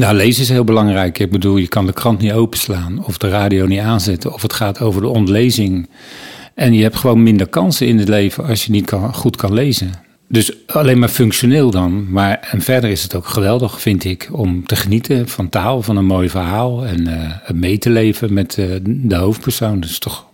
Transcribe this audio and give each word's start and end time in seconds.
Nou, 0.00 0.14
lezen 0.14 0.42
is 0.42 0.48
heel 0.48 0.64
belangrijk. 0.64 1.18
Ik 1.18 1.30
bedoel, 1.30 1.56
je 1.56 1.68
kan 1.68 1.86
de 1.86 1.92
krant 1.92 2.20
niet 2.20 2.32
openslaan 2.32 3.04
of 3.04 3.18
de 3.18 3.28
radio 3.28 3.66
niet 3.66 3.80
aanzetten 3.80 4.32
of 4.32 4.42
het 4.42 4.52
gaat 4.52 4.80
over 4.80 5.00
de 5.00 5.08
ontlezing. 5.08 5.88
En 6.54 6.74
je 6.74 6.82
hebt 6.82 6.96
gewoon 6.96 7.22
minder 7.22 7.46
kansen 7.46 7.86
in 7.86 7.98
het 7.98 8.08
leven 8.08 8.46
als 8.46 8.64
je 8.64 8.70
niet 8.70 8.92
goed 9.12 9.36
kan 9.36 9.52
lezen. 9.52 9.92
Dus 10.28 10.66
alleen 10.66 10.98
maar 10.98 11.08
functioneel 11.08 11.70
dan. 11.70 12.10
Maar 12.10 12.48
en 12.50 12.60
verder 12.60 12.90
is 12.90 13.02
het 13.02 13.14
ook 13.14 13.26
geweldig, 13.26 13.80
vind 13.80 14.04
ik, 14.04 14.28
om 14.32 14.66
te 14.66 14.76
genieten 14.76 15.28
van 15.28 15.48
taal, 15.48 15.82
van 15.82 15.96
een 15.96 16.06
mooi 16.06 16.28
verhaal 16.28 16.86
en 16.86 17.08
uh, 17.08 17.50
mee 17.52 17.78
te 17.78 17.90
leven 17.90 18.32
met 18.32 18.56
uh, 18.56 18.76
de 18.84 19.16
hoofdpersoon. 19.16 19.80
Dat 19.80 19.90
is 19.90 19.98
toch, 19.98 20.26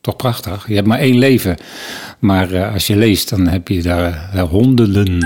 toch 0.00 0.16
prachtig. 0.16 0.68
Je 0.68 0.74
hebt 0.74 0.86
maar 0.86 0.98
één 0.98 1.18
leven. 1.18 1.56
Maar 2.18 2.52
uh, 2.52 2.72
als 2.72 2.86
je 2.86 2.96
leest, 2.96 3.28
dan 3.30 3.46
heb 3.46 3.68
je 3.68 3.82
daar 3.82 4.38
honderden. 4.38 5.18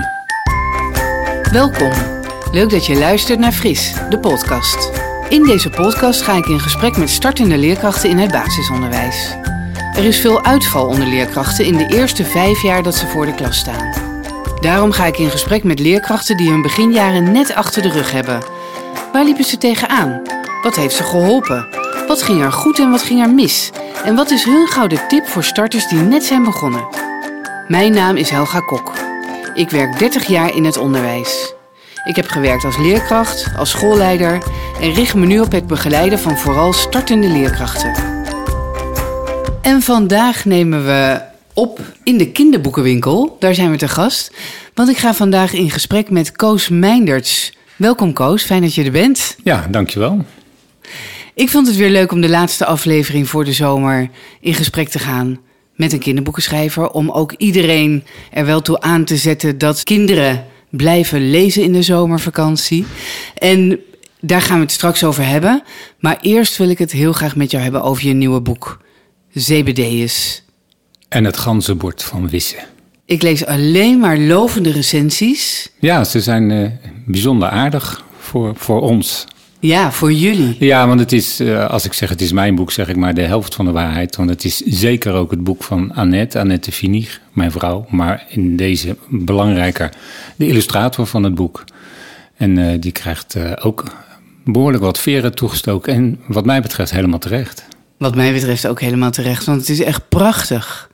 Welkom. 1.51 2.23
Leuk 2.55 2.69
dat 2.69 2.85
je 2.85 2.97
luistert 2.97 3.39
naar 3.39 3.51
Fris, 3.51 3.93
de 4.09 4.19
podcast. 4.19 4.91
In 5.29 5.43
deze 5.43 5.69
podcast 5.69 6.21
ga 6.21 6.33
ik 6.33 6.45
in 6.45 6.59
gesprek 6.59 6.97
met 6.97 7.09
startende 7.09 7.57
leerkrachten 7.57 8.09
in 8.09 8.17
het 8.17 8.31
basisonderwijs. 8.31 9.35
Er 9.95 10.03
is 10.03 10.19
veel 10.19 10.45
uitval 10.45 10.87
onder 10.87 11.07
leerkrachten 11.07 11.65
in 11.65 11.77
de 11.77 11.87
eerste 11.87 12.25
vijf 12.25 12.61
jaar 12.61 12.83
dat 12.83 12.95
ze 12.95 13.07
voor 13.07 13.25
de 13.25 13.33
klas 13.33 13.57
staan. 13.57 13.93
Daarom 14.61 14.91
ga 14.91 15.05
ik 15.05 15.17
in 15.17 15.29
gesprek 15.29 15.63
met 15.63 15.79
leerkrachten 15.79 16.37
die 16.37 16.49
hun 16.49 16.61
beginjaren 16.61 17.31
net 17.31 17.53
achter 17.53 17.81
de 17.81 17.89
rug 17.89 18.11
hebben. 18.11 18.43
Waar 19.11 19.23
liepen 19.23 19.45
ze 19.45 19.57
tegenaan? 19.57 20.21
Wat 20.61 20.75
heeft 20.75 20.95
ze 20.95 21.03
geholpen? 21.03 21.67
Wat 22.07 22.21
ging 22.21 22.41
er 22.41 22.51
goed 22.51 22.79
en 22.79 22.91
wat 22.91 23.03
ging 23.03 23.21
er 23.21 23.33
mis? 23.33 23.71
En 24.03 24.15
wat 24.15 24.31
is 24.31 24.43
hun 24.43 24.67
gouden 24.67 25.07
tip 25.07 25.27
voor 25.27 25.43
starters 25.43 25.87
die 25.87 25.99
net 25.99 26.23
zijn 26.23 26.43
begonnen? 26.43 26.87
Mijn 27.67 27.93
naam 27.93 28.15
is 28.15 28.29
Helga 28.29 28.59
Kok. 28.59 28.93
Ik 29.53 29.69
werk 29.69 29.99
30 29.99 30.27
jaar 30.27 30.55
in 30.55 30.65
het 30.65 30.77
onderwijs. 30.77 31.54
Ik 32.05 32.15
heb 32.15 32.27
gewerkt 32.27 32.63
als 32.63 32.77
leerkracht, 32.77 33.51
als 33.57 33.69
schoolleider 33.69 34.43
en 34.81 34.93
richt 34.93 35.15
me 35.15 35.25
nu 35.25 35.39
op 35.39 35.51
het 35.51 35.67
begeleiden 35.67 36.19
van 36.19 36.37
vooral 36.37 36.73
startende 36.73 37.27
leerkrachten. 37.27 37.93
En 39.61 39.81
vandaag 39.81 40.45
nemen 40.45 40.85
we 40.85 41.21
op 41.53 41.79
in 42.03 42.17
de 42.17 42.31
kinderboekenwinkel. 42.31 43.35
Daar 43.39 43.55
zijn 43.55 43.71
we 43.71 43.77
te 43.77 43.87
gast. 43.87 44.31
Want 44.73 44.89
ik 44.89 44.97
ga 44.97 45.13
vandaag 45.13 45.53
in 45.53 45.69
gesprek 45.69 46.09
met 46.09 46.31
Koos 46.31 46.69
Meinderts. 46.69 47.53
Welkom 47.75 48.13
Koos, 48.13 48.43
fijn 48.43 48.61
dat 48.61 48.75
je 48.75 48.83
er 48.83 48.91
bent. 48.91 49.35
Ja, 49.43 49.67
dankjewel. 49.69 50.25
Ik 51.33 51.49
vond 51.49 51.67
het 51.67 51.75
weer 51.75 51.89
leuk 51.89 52.11
om 52.11 52.21
de 52.21 52.29
laatste 52.29 52.65
aflevering 52.65 53.29
voor 53.29 53.45
de 53.45 53.53
zomer 53.53 54.09
in 54.39 54.53
gesprek 54.53 54.89
te 54.89 54.99
gaan 54.99 55.39
met 55.75 55.93
een 55.93 55.99
kinderboekenschrijver. 55.99 56.89
Om 56.89 57.09
ook 57.09 57.31
iedereen 57.31 58.03
er 58.31 58.45
wel 58.45 58.61
toe 58.61 58.81
aan 58.81 59.03
te 59.03 59.17
zetten 59.17 59.57
dat 59.57 59.83
kinderen 59.83 60.45
blijven 60.77 61.29
lezen 61.29 61.63
in 61.63 61.71
de 61.71 61.81
zomervakantie. 61.81 62.85
En 63.37 63.79
daar 64.19 64.41
gaan 64.41 64.57
we 64.57 64.63
het 64.63 64.71
straks 64.71 65.03
over 65.03 65.27
hebben. 65.27 65.63
Maar 65.99 66.17
eerst 66.21 66.57
wil 66.57 66.69
ik 66.69 66.77
het 66.77 66.91
heel 66.91 67.13
graag 67.13 67.35
met 67.35 67.51
jou 67.51 67.63
hebben 67.63 67.83
over 67.83 68.07
je 68.07 68.13
nieuwe 68.13 68.41
boek. 68.41 68.81
Zebedeus. 69.33 70.43
En 71.09 71.23
het 71.23 71.37
ganzenbord 71.37 72.03
van 72.03 72.29
Wisse. 72.29 72.57
Ik 73.05 73.21
lees 73.21 73.45
alleen 73.45 73.99
maar 73.99 74.17
lovende 74.17 74.71
recensies. 74.71 75.71
Ja, 75.79 76.03
ze 76.03 76.21
zijn 76.21 76.49
uh, 76.49 76.67
bijzonder 77.05 77.49
aardig 77.49 78.03
voor, 78.17 78.53
voor 78.55 78.81
ons. 78.81 79.25
Ja, 79.59 79.91
voor 79.91 80.11
jullie. 80.11 80.55
Ja, 80.59 80.87
want 80.87 80.99
het 80.99 81.11
is, 81.11 81.41
uh, 81.41 81.69
als 81.69 81.85
ik 81.85 81.93
zeg 81.93 82.09
het 82.09 82.21
is 82.21 82.31
mijn 82.31 82.55
boek, 82.55 82.71
zeg 82.71 82.87
ik 82.87 82.95
maar 82.95 83.13
de 83.13 83.21
helft 83.21 83.55
van 83.55 83.65
de 83.65 83.71
waarheid. 83.71 84.15
Want 84.15 84.29
het 84.29 84.43
is 84.43 84.57
zeker 84.57 85.13
ook 85.13 85.31
het 85.31 85.43
boek 85.43 85.63
van 85.63 85.93
Annette, 85.93 86.39
Annette 86.39 86.71
Finig, 86.71 87.21
mijn 87.33 87.51
vrouw. 87.51 87.85
Maar 87.89 88.25
in 88.29 88.55
deze 88.55 88.97
belangrijker 89.09 89.89
de 90.35 90.47
illustrator 90.47 91.05
van 91.05 91.23
het 91.23 91.35
boek. 91.35 91.63
En 92.37 92.57
uh, 92.57 92.73
die 92.79 92.91
krijgt 92.91 93.35
ook 93.61 93.83
behoorlijk 94.43 94.83
wat 94.83 94.99
veren 94.99 95.35
toegestoken. 95.35 95.93
En 95.93 96.19
wat 96.27 96.45
mij 96.45 96.61
betreft 96.61 96.91
helemaal 96.91 97.19
terecht. 97.19 97.65
Wat 97.97 98.15
mij 98.15 98.33
betreft 98.33 98.67
ook 98.67 98.81
helemaal 98.81 99.11
terecht, 99.11 99.45
want 99.45 99.59
het 99.59 99.69
is 99.69 99.81
echt 99.81 100.09
prachtig. 100.09 100.89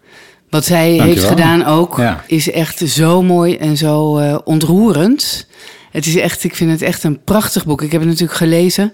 Wat 0.49 0.65
zij 0.65 0.91
heeft 0.91 1.23
gedaan 1.23 1.65
ook, 1.65 2.01
is 2.27 2.51
echt 2.51 2.77
zo 2.79 3.21
mooi 3.21 3.55
en 3.55 3.77
zo 3.77 4.19
uh, 4.19 4.37
ontroerend. 4.43 5.47
Het 5.91 6.05
is 6.05 6.15
echt, 6.15 6.43
ik 6.43 6.55
vind 6.55 6.71
het 6.71 6.81
echt 6.81 7.03
een 7.03 7.23
prachtig 7.23 7.65
boek. 7.65 7.81
Ik 7.81 7.91
heb 7.91 8.01
het 8.01 8.09
natuurlijk 8.09 8.37
gelezen. 8.37 8.89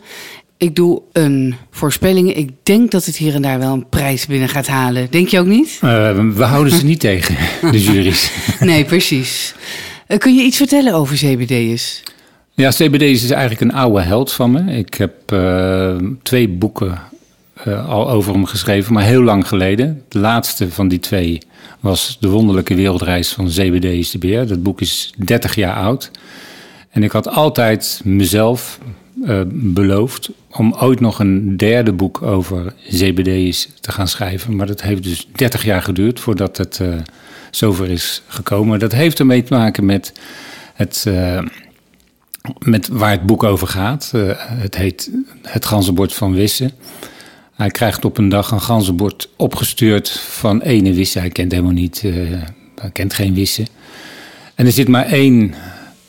Ik 0.57 0.75
doe 0.75 1.01
een 1.11 1.55
voorspelling. 1.71 2.33
Ik 2.33 2.49
denk 2.63 2.91
dat 2.91 3.05
het 3.05 3.17
hier 3.17 3.35
en 3.35 3.41
daar 3.41 3.59
wel 3.59 3.73
een 3.73 3.89
prijs 3.89 4.25
binnen 4.25 4.49
gaat 4.49 4.67
halen. 4.67 5.07
Denk 5.09 5.27
je 5.27 5.39
ook 5.39 5.45
niet? 5.45 5.79
Uh, 5.83 6.29
we 6.33 6.43
houden 6.43 6.73
ze 6.73 6.85
niet 6.85 6.99
tegen, 6.99 7.35
de 7.71 7.83
jury's. 7.83 8.31
Nee, 8.59 8.85
precies. 8.85 9.53
Uh, 10.07 10.17
kun 10.17 10.35
je 10.35 10.43
iets 10.43 10.57
vertellen 10.57 10.93
over 10.93 11.15
CBD's? 11.15 12.03
Ja, 12.53 12.69
CBD's 12.69 13.23
is 13.23 13.31
eigenlijk 13.31 13.61
een 13.61 13.79
oude 13.79 14.01
held 14.01 14.33
van 14.33 14.51
me. 14.51 14.77
Ik 14.77 14.93
heb 14.93 15.13
twee 16.23 16.49
boeken 16.49 16.99
al 17.65 18.09
over 18.09 18.33
hem 18.33 18.45
geschreven, 18.45 18.93
maar 18.93 19.03
heel 19.03 19.21
lang 19.21 19.47
geleden. 19.47 20.03
De 20.07 20.19
laatste 20.19 20.71
van 20.71 20.87
die 20.87 20.99
twee 20.99 21.41
was 21.79 22.17
De 22.19 22.29
Wonderlijke 22.29 22.75
Wereldreis 22.75 23.29
van 23.29 23.49
ZBD 23.49 23.83
is 23.83 24.11
de 24.11 24.17
Beer. 24.17 24.47
Dat 24.47 24.63
boek 24.63 24.81
is 24.81 25.13
30 25.17 25.55
jaar 25.55 25.75
oud. 25.75 26.11
En 26.97 27.03
ik 27.03 27.11
had 27.11 27.27
altijd 27.27 28.01
mezelf 28.03 28.79
uh, 29.23 29.41
beloofd 29.49 30.29
om 30.51 30.75
ooit 30.79 30.99
nog 30.99 31.19
een 31.19 31.57
derde 31.57 31.93
boek 31.93 32.21
over 32.21 32.73
ZBD's 32.87 33.69
te 33.79 33.91
gaan 33.91 34.07
schrijven. 34.07 34.55
Maar 34.55 34.67
dat 34.67 34.81
heeft 34.81 35.03
dus 35.03 35.27
30 35.35 35.63
jaar 35.63 35.81
geduurd 35.81 36.19
voordat 36.19 36.57
het 36.57 36.79
uh, 36.81 36.95
zover 37.51 37.89
is 37.89 38.21
gekomen. 38.27 38.79
Dat 38.79 38.91
heeft 38.91 39.19
ermee 39.19 39.43
te 39.43 39.53
maken 39.53 39.85
met, 39.85 40.13
het, 40.73 41.05
uh, 41.07 41.41
met 42.59 42.87
waar 42.87 43.11
het 43.11 43.25
boek 43.25 43.43
over 43.43 43.67
gaat. 43.67 44.11
het 44.37 44.75
heet 44.75 45.11
Het 45.41 45.65
Ganzenbord 45.65 46.13
van 46.13 46.33
Wissen. 46.33 46.71
Hij 47.55 47.69
krijgt 47.69 48.05
op 48.05 48.17
een 48.17 48.29
dag 48.29 48.51
een 48.51 48.61
ganzenbord 48.61 49.29
opgestuurd 49.35 50.09
van 50.09 50.61
ene 50.61 50.93
wissen. 50.93 51.21
Hij 51.21 51.29
kent 51.29 51.51
helemaal 51.51 51.73
niet, 51.73 52.01
hij 52.75 52.91
kent 52.91 53.13
geen 53.13 53.33
wissen. 53.33 53.67
En 54.55 54.65
er 54.65 54.71
zit 54.71 54.87
maar 54.87 55.05
één 55.05 55.53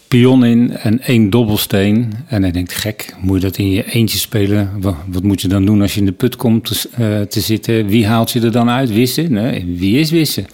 pion 0.08 0.44
in 0.44 0.76
en 0.76 1.00
één 1.00 1.30
dobbelsteen. 1.30 2.12
En 2.26 2.42
hij 2.42 2.50
denkt, 2.50 2.74
gek, 2.74 3.14
moet 3.20 3.40
je 3.40 3.46
dat 3.46 3.56
in 3.56 3.70
je 3.70 3.84
eentje 3.84 4.18
spelen? 4.18 4.70
Wat, 4.80 4.94
wat 5.06 5.22
moet 5.22 5.40
je 5.40 5.48
dan 5.48 5.64
doen 5.64 5.82
als 5.82 5.94
je 5.94 6.00
in 6.00 6.06
de 6.06 6.12
put 6.12 6.36
komt 6.36 6.64
te, 6.64 6.88
uh, 6.98 7.20
te 7.20 7.40
zitten? 7.40 7.86
Wie 7.86 8.06
haalt 8.06 8.30
je 8.30 8.40
er 8.40 8.52
dan 8.52 8.70
uit? 8.70 8.92
Wissen? 8.92 9.32
Nee, 9.32 9.74
wie 9.76 9.98
is 9.98 10.10
wissen? 10.10 10.46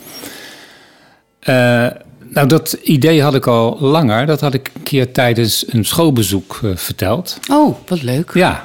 Uh, 1.49 1.87
nou, 2.29 2.47
dat 2.47 2.79
idee 2.83 3.23
had 3.23 3.35
ik 3.35 3.47
al 3.47 3.77
langer. 3.81 4.27
Dat 4.27 4.41
had 4.41 4.55
ik 4.55 4.71
een 4.75 4.83
keer 4.83 5.13
tijdens 5.13 5.65
een 5.69 5.85
schoolbezoek 5.85 6.61
verteld. 6.75 7.39
Oh, 7.51 7.77
wat 7.87 8.03
leuk. 8.03 8.31
Ja, 8.35 8.63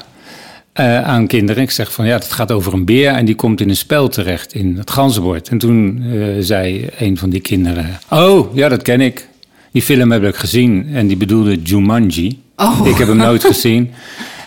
uh, 0.80 1.02
aan 1.02 1.28
kinderen. 1.28 1.64
Ik 1.64 1.72
zeg 1.72 1.94
van 1.94 2.06
ja, 2.06 2.14
het 2.14 2.32
gaat 2.32 2.52
over 2.52 2.74
een 2.74 2.86
beer 2.86 3.12
en 3.12 3.26
die 3.26 3.36
komt 3.36 3.62
in 3.62 3.70
een 3.70 3.76
spel 3.76 4.08
terecht 4.08 4.54
in 4.54 4.78
het 4.78 4.92
ganzenbord. 4.92 5.50
En 5.50 5.58
toen 5.58 6.02
uh, 6.04 6.36
zei 6.40 6.90
een 6.98 7.18
van 7.18 7.30
die 7.30 7.42
kinderen: 7.42 8.00
Oh, 8.10 8.56
ja, 8.56 8.70
dat 8.70 8.82
ken 8.82 9.02
ik. 9.02 9.28
Die 9.72 9.82
film 9.82 10.12
heb 10.12 10.24
ik 10.24 10.36
gezien 10.36 10.90
en 10.94 11.08
die 11.08 11.18
bedoelde 11.18 11.62
Jumanji. 11.62 12.42
Oh. 12.56 12.88
Ik 12.88 12.96
heb 12.96 13.08
hem 13.08 13.18
nooit 13.18 13.44
gezien. 13.54 13.92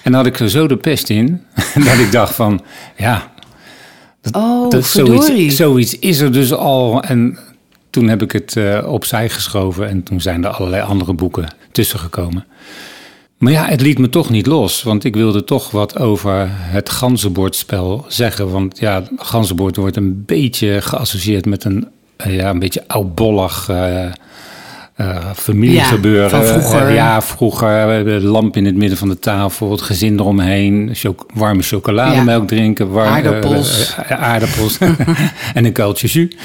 En 0.03 0.13
dan 0.13 0.15
had 0.15 0.27
ik 0.27 0.41
er 0.41 0.51
zo 0.51 0.67
de 0.67 0.77
pest 0.77 1.11
in 1.11 1.43
dat 1.87 1.99
ik 1.99 2.13
dacht 2.13 2.35
van 2.35 2.61
ja, 2.97 3.33
dat, 4.21 4.37
oh, 4.37 4.71
dat 4.71 4.85
zoiets, 4.85 5.57
zoiets, 5.57 5.99
is 5.99 6.21
er 6.21 6.33
dus 6.33 6.53
al. 6.53 7.03
En 7.03 7.39
toen 7.91 8.09
heb 8.09 8.23
ik 8.23 8.33
het 8.33 8.57
uh, 8.57 8.85
opzij 8.87 9.29
geschoven 9.29 9.89
en 9.89 10.03
toen 10.03 10.21
zijn 10.21 10.45
er 10.45 10.51
allerlei 10.51 10.83
andere 10.83 11.13
boeken 11.13 11.55
tussen 11.73 11.99
gekomen. 11.99 12.45
Maar 13.39 13.53
ja, 13.53 13.65
het 13.65 13.81
liet 13.81 13.99
me 13.99 14.09
toch 14.09 14.31
niet 14.31 14.47
los, 14.47 14.83
want 14.83 15.05
ik 15.05 15.15
wilde 15.15 15.45
toch 15.45 15.71
wat 15.71 15.99
over 15.99 16.49
het 16.51 16.91
ganzenbordspel 16.91 18.05
zeggen. 18.09 18.51
Want 18.51 18.79
ja, 18.79 19.03
ganzenbord 19.17 19.77
wordt 19.77 19.97
een 19.97 20.25
beetje 20.25 20.81
geassocieerd 20.81 21.47
met 21.47 21.65
een, 21.65 21.89
eh, 22.17 22.35
ja, 22.37 22.51
een 22.51 22.59
beetje 22.59 22.85
oudbollig 22.87 23.69
uh, 23.71 24.13
uh, 24.97 25.31
familiegebeuren. 25.35 26.41
Ja, 26.41 26.45
van 26.45 26.61
vroeger. 26.61 26.93
ja, 26.93 27.23
vroeger. 27.23 28.05
De 28.05 28.21
lamp 28.21 28.57
in 28.57 28.67
het 28.67 28.77
midden 28.77 28.99
van 28.99 29.09
de 29.09 29.19
tafel, 29.19 29.71
het 29.71 29.83
gezin 29.83 30.19
eromheen, 30.19 30.97
warme 31.35 31.63
chocolademelk 31.63 32.41
ja. 32.41 32.47
drinken. 32.57 32.91
Warm, 32.91 33.09
aardappels. 33.09 33.97
aardappels 34.09 34.79
en 35.55 35.65
een 35.65 35.73
kuiltje 35.73 36.09
jus. 36.09 36.37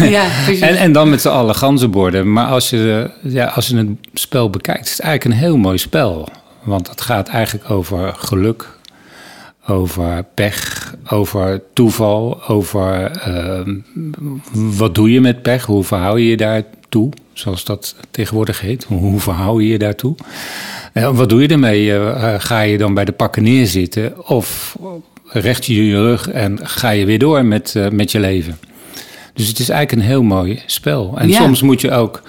ja, 0.16 0.24
en, 0.60 0.76
en 0.76 0.92
dan 0.92 1.10
met 1.10 1.20
z'n 1.20 1.28
allen 1.28 1.54
ganzenborden. 1.54 2.32
Maar 2.32 2.46
als 2.46 2.70
je, 2.70 3.10
ja, 3.22 3.46
als 3.46 3.68
je 3.68 3.76
het 3.76 3.88
spel 4.14 4.50
bekijkt, 4.50 4.84
is 4.84 4.90
het 4.90 5.00
eigenlijk 5.00 5.34
een 5.34 5.46
heel 5.46 5.56
mooi 5.56 5.78
spel. 5.78 6.28
Want 6.62 6.88
het 6.88 7.00
gaat 7.00 7.28
eigenlijk 7.28 7.70
over 7.70 8.14
geluk, 8.16 8.68
over 9.66 10.24
pech, 10.34 10.94
over 11.10 11.62
toeval, 11.72 12.42
over 12.48 13.10
uh, 13.28 13.74
wat 14.52 14.94
doe 14.94 15.12
je 15.12 15.20
met 15.20 15.42
pech, 15.42 15.64
hoe 15.64 15.84
verhoud 15.84 16.18
je 16.18 16.28
je 16.28 16.36
daartoe, 16.36 17.10
zoals 17.38 17.64
dat 17.64 17.94
tegenwoordig 18.10 18.60
heet. 18.60 18.84
Hoe 18.84 19.20
verhoud 19.20 19.60
je 19.60 19.68
je 19.68 19.78
daartoe? 19.78 20.14
Uh, 20.94 21.16
wat 21.16 21.28
doe 21.28 21.42
je 21.42 21.48
ermee? 21.48 21.86
Uh, 21.86 22.34
ga 22.38 22.60
je 22.60 22.78
dan 22.78 22.94
bij 22.94 23.04
de 23.04 23.12
pakken 23.12 23.42
neerzitten 23.42 24.28
of 24.28 24.76
recht 25.24 25.66
je 25.66 25.86
je 25.86 25.96
rug 25.96 26.28
en 26.28 26.58
ga 26.62 26.90
je 26.90 27.04
weer 27.04 27.18
door 27.18 27.44
met, 27.44 27.74
met 27.92 28.12
je 28.12 28.20
leven? 28.20 28.58
Dus 29.34 29.48
het 29.48 29.58
is 29.58 29.68
eigenlijk 29.68 30.02
een 30.02 30.08
heel 30.08 30.22
mooi 30.22 30.62
spel. 30.66 31.14
En 31.18 31.28
ja. 31.28 31.36
soms 31.36 31.62
moet 31.62 31.80
je 31.80 31.90
ook 31.90 32.22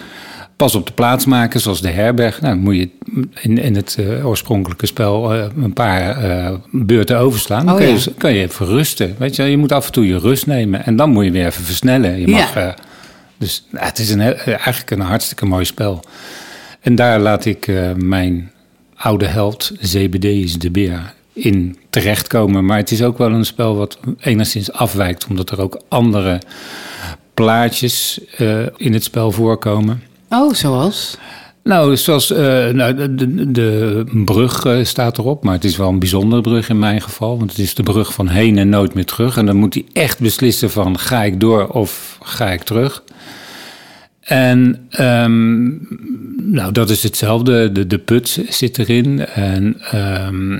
pas 0.60 0.76
op 0.76 0.86
de 0.86 0.94
plaats 0.94 1.26
maken, 1.26 1.60
zoals 1.60 1.82
de 1.82 1.90
herberg. 1.90 2.42
Nou, 2.42 2.54
dan 2.54 2.64
moet 2.64 2.76
je 2.76 2.90
in, 3.42 3.58
in 3.58 3.76
het 3.76 3.96
eh, 4.00 4.28
oorspronkelijke 4.28 4.86
spel 4.86 5.34
eh, 5.34 5.46
een 5.62 5.74
paar 5.74 6.18
eh, 6.18 6.54
beurten 6.72 7.18
overslaan. 7.18 7.66
Dan 7.66 7.74
Oh, 7.74 7.80
kan, 7.80 7.90
ja. 7.90 7.94
je, 7.94 8.14
kan 8.18 8.34
je 8.34 8.42
even 8.42 8.66
rusten. 8.66 9.16
Weet 9.18 9.36
je, 9.36 9.44
je 9.44 9.58
moet 9.58 9.72
af 9.72 9.86
en 9.86 9.92
toe 9.92 10.08
je 10.08 10.18
rust 10.20 10.46
nemen 10.48 10.86
en 10.86 10.96
dan 10.96 11.10
moet 11.10 11.26
je 11.26 11.32
weer 11.32 11.46
even 11.46 11.64
versnellen. 11.64 12.20
Je 12.20 12.28
mag, 12.28 12.54
Ja. 12.54 12.76
Dus 13.40 13.66
nou, 13.70 13.86
het 13.86 14.00
is 14.00 14.10
een, 14.10 14.22
eigenlijk 14.22 14.92
een 14.92 15.00
hartstikke 15.00 15.46
mooi 15.46 15.66
spel. 15.66 16.04
En 16.80 16.96
daar 16.96 17.20
laat 17.20 17.46
ik 17.46 17.68
eh, 17.68 17.94
mijn 17.94 18.52
oude 18.96 19.26
held, 19.26 19.72
Zebedeus 19.80 20.58
de 20.58 20.72
Beer, 20.72 21.14
in 21.34 21.78
terechtkomen. 21.90 22.66
Maar 22.66 22.78
het 22.78 22.92
is 22.92 23.04
ook 23.04 23.18
wel 23.18 23.32
een 23.32 23.46
spel 23.46 23.76
wat 23.76 24.00
enigszins 24.20 24.72
afwijkt, 24.72 25.28
omdat 25.28 25.50
er 25.50 25.62
ook 25.62 25.82
andere 25.88 26.42
plaatjes 27.34 28.20
eh, 28.38 28.66
in 28.78 28.94
het 28.94 29.04
spel 29.04 29.32
voorkomen. 29.32 30.04
Oh, 30.30 30.54
zoals? 30.54 31.18
Nou, 31.64 31.98
zoals 31.98 32.32
eh, 32.32 32.68
nou, 32.68 33.16
de, 33.16 33.52
de, 33.52 34.04
brug 34.26 34.66
eh, 34.66 34.84
staat 34.84 35.18
erop, 35.18 35.44
maar 35.44 35.54
het 35.54 35.64
is 35.64 35.78
wel 35.78 35.90
een 35.90 36.00
bijzondere 36.00 36.42
brug 36.42 36.70
in 36.70 36.80
mijn 36.80 37.02
geval. 37.02 37.38
Want 37.38 37.50
het 37.50 37.60
is 37.60 37.76
de 37.76 37.84
brug 37.84 38.14
van 38.14 38.28
heen 38.28 38.58
en 38.58 38.70
nooit 38.70 38.94
meer 38.94 39.06
terug. 39.06 39.38
En 39.38 39.46
dan 39.46 39.56
moet 39.56 39.74
hij 39.74 39.86
echt 39.94 40.20
beslissen 40.20 40.72
van 40.72 41.00
ga 41.00 41.24
ik 41.24 41.40
door 41.40 41.68
of 41.68 42.18
ga 42.24 42.50
ik 42.52 42.64
terug. 42.64 43.04
En 44.30 44.88
ehm, 44.90 45.68
nou, 46.52 46.72
dat 46.72 46.90
is 46.90 47.04
hetzelfde. 47.04 47.72
De, 47.72 47.88
de 47.88 47.98
put 47.98 48.40
zit 48.50 48.78
erin. 48.78 49.26
En, 49.26 49.82
ehm, 49.92 50.58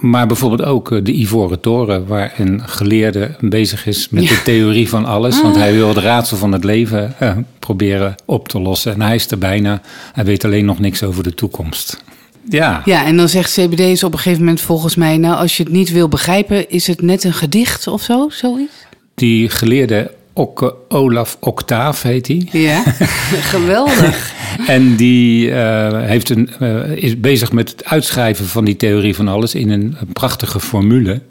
maar 0.00 0.26
bijvoorbeeld 0.26 0.62
ook 0.68 0.92
eh, 0.92 0.98
de 1.04 1.12
Ivoren 1.12 1.60
Toren, 1.60 2.06
waar 2.06 2.34
een 2.36 2.62
geleerde 2.68 3.30
bezig 3.40 3.86
is 3.86 4.08
met 4.08 4.22
Ja. 4.22 4.28
de 4.28 4.42
theorie 4.42 4.88
van 4.88 5.04
alles. 5.04 5.42
Want 5.42 5.56
hij 5.56 5.72
wil 5.72 5.88
het 5.88 5.96
raadsel 5.98 6.36
van 6.36 6.52
het 6.52 6.64
leven 6.64 7.14
eh, 7.18 7.36
proberen 7.58 8.14
op 8.24 8.48
te 8.48 8.60
lossen. 8.60 8.92
En 8.92 9.00
hij 9.00 9.14
is 9.14 9.30
er 9.30 9.38
bijna. 9.38 9.80
Hij 10.12 10.24
weet 10.24 10.44
alleen 10.44 10.64
nog 10.64 10.78
niks 10.78 11.02
over 11.02 11.22
de 11.22 11.34
toekomst. 11.34 12.02
Ja, 12.48 12.82
Ja, 12.84 13.04
en 13.06 13.16
dan 13.16 13.28
zegt 13.28 13.52
CBD's 13.52 14.02
op 14.02 14.12
een 14.12 14.18
gegeven 14.18 14.42
moment 14.44 14.60
volgens 14.60 14.94
mij... 14.94 15.16
nou, 15.16 15.36
als 15.36 15.56
je 15.56 15.62
het 15.62 15.72
niet 15.72 15.92
wil 15.92 16.08
begrijpen, 16.08 16.70
is 16.70 16.86
het 16.86 17.02
net 17.02 17.24
een 17.24 17.32
gedicht 17.32 17.86
of 17.86 18.02
zo, 18.02 18.28
zoiets? 18.30 18.72
die 19.14 19.48
geleerde 19.48 20.10
Olaf 20.88 21.36
Octaaf 21.40 22.02
heet 22.02 22.26
hij. 22.26 22.48
Ja, 22.52 22.82
geweldig. 23.54 24.32
En 24.66 24.96
die 24.96 25.50
eh, 25.50 26.02
heeft 26.02 26.30
een, 26.30 26.50
eh, 26.58 26.90
is 26.90 27.20
bezig 27.20 27.52
met 27.52 27.70
het 27.70 27.84
uitschrijven 27.84 28.46
van 28.46 28.64
die 28.64 28.76
theorie 28.76 29.14
van 29.14 29.28
alles 29.28 29.54
in 29.54 29.70
een, 29.70 29.96
prachtige 30.12 30.60
formule. 30.60 31.22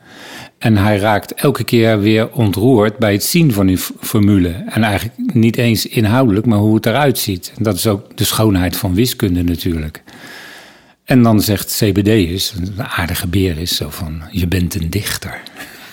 En 0.57 0.77
hij 0.77 0.97
raakt 0.97 1.33
elke 1.33 1.63
keer 1.63 1.99
weer 1.99 2.29
ontroerd 2.31 2.97
bij 2.97 3.11
het 3.11 3.23
zien 3.23 3.53
van 3.53 3.65
die 3.65 3.77
formule. 3.99 4.49
En 4.49 4.83
eigenlijk 4.83 5.19
niet 5.33 5.57
eens 5.57 5.85
inhoudelijk, 5.85 6.45
maar 6.45 6.57
hoe 6.57 6.75
het 6.75 6.85
eruit 6.85 7.17
ziet. 7.17 7.51
En 7.57 7.63
dat 7.63 7.75
is 7.75 7.87
ook 7.87 8.17
de 8.17 8.23
schoonheid 8.23 8.77
van 8.77 8.93
wiskunde 8.93 9.43
natuurlijk. 9.43 10.03
En 11.03 11.21
dan 11.23 11.41
zegt 11.41 11.77
CBD 11.77 12.07
is, 12.07 12.53
een 12.57 12.83
aardige 12.83 13.27
beer 13.27 13.57
is, 13.57 13.75
zo 13.75 13.89
van, 13.89 14.21
je 14.31 14.47
bent 14.47 14.75
een 14.75 14.89
dichter. 14.89 15.41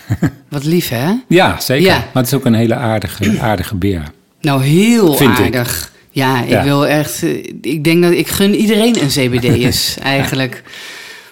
Wat 0.49 0.65
lief, 0.65 0.89
hè? 0.89 1.13
Ja, 1.29 1.61
zeker. 1.61 1.87
Ja. 1.87 1.97
Maar 1.97 2.23
het 2.23 2.27
is 2.27 2.35
ook 2.35 2.45
een 2.45 2.55
hele 2.55 2.75
aardige, 2.75 3.39
aardige 3.51 3.75
beer. 3.77 4.03
Nou, 4.41 4.63
heel 4.65 5.15
Vind 5.15 5.39
ik. 5.39 5.45
aardig. 5.45 5.93
Ja, 6.11 6.43
ik 6.43 6.49
Ja. 6.49 6.63
wil 6.65 6.87
echt... 6.87 7.23
eh, 7.23 7.45
Ik 7.61 7.85
denk 7.85 8.03
dat 8.03 8.13
ik 8.13 8.29
gun 8.29 8.55
iedereen 8.55 8.97
een 9.03 9.09
CBD'er 9.09 9.95
eigenlijk. 10.03 10.63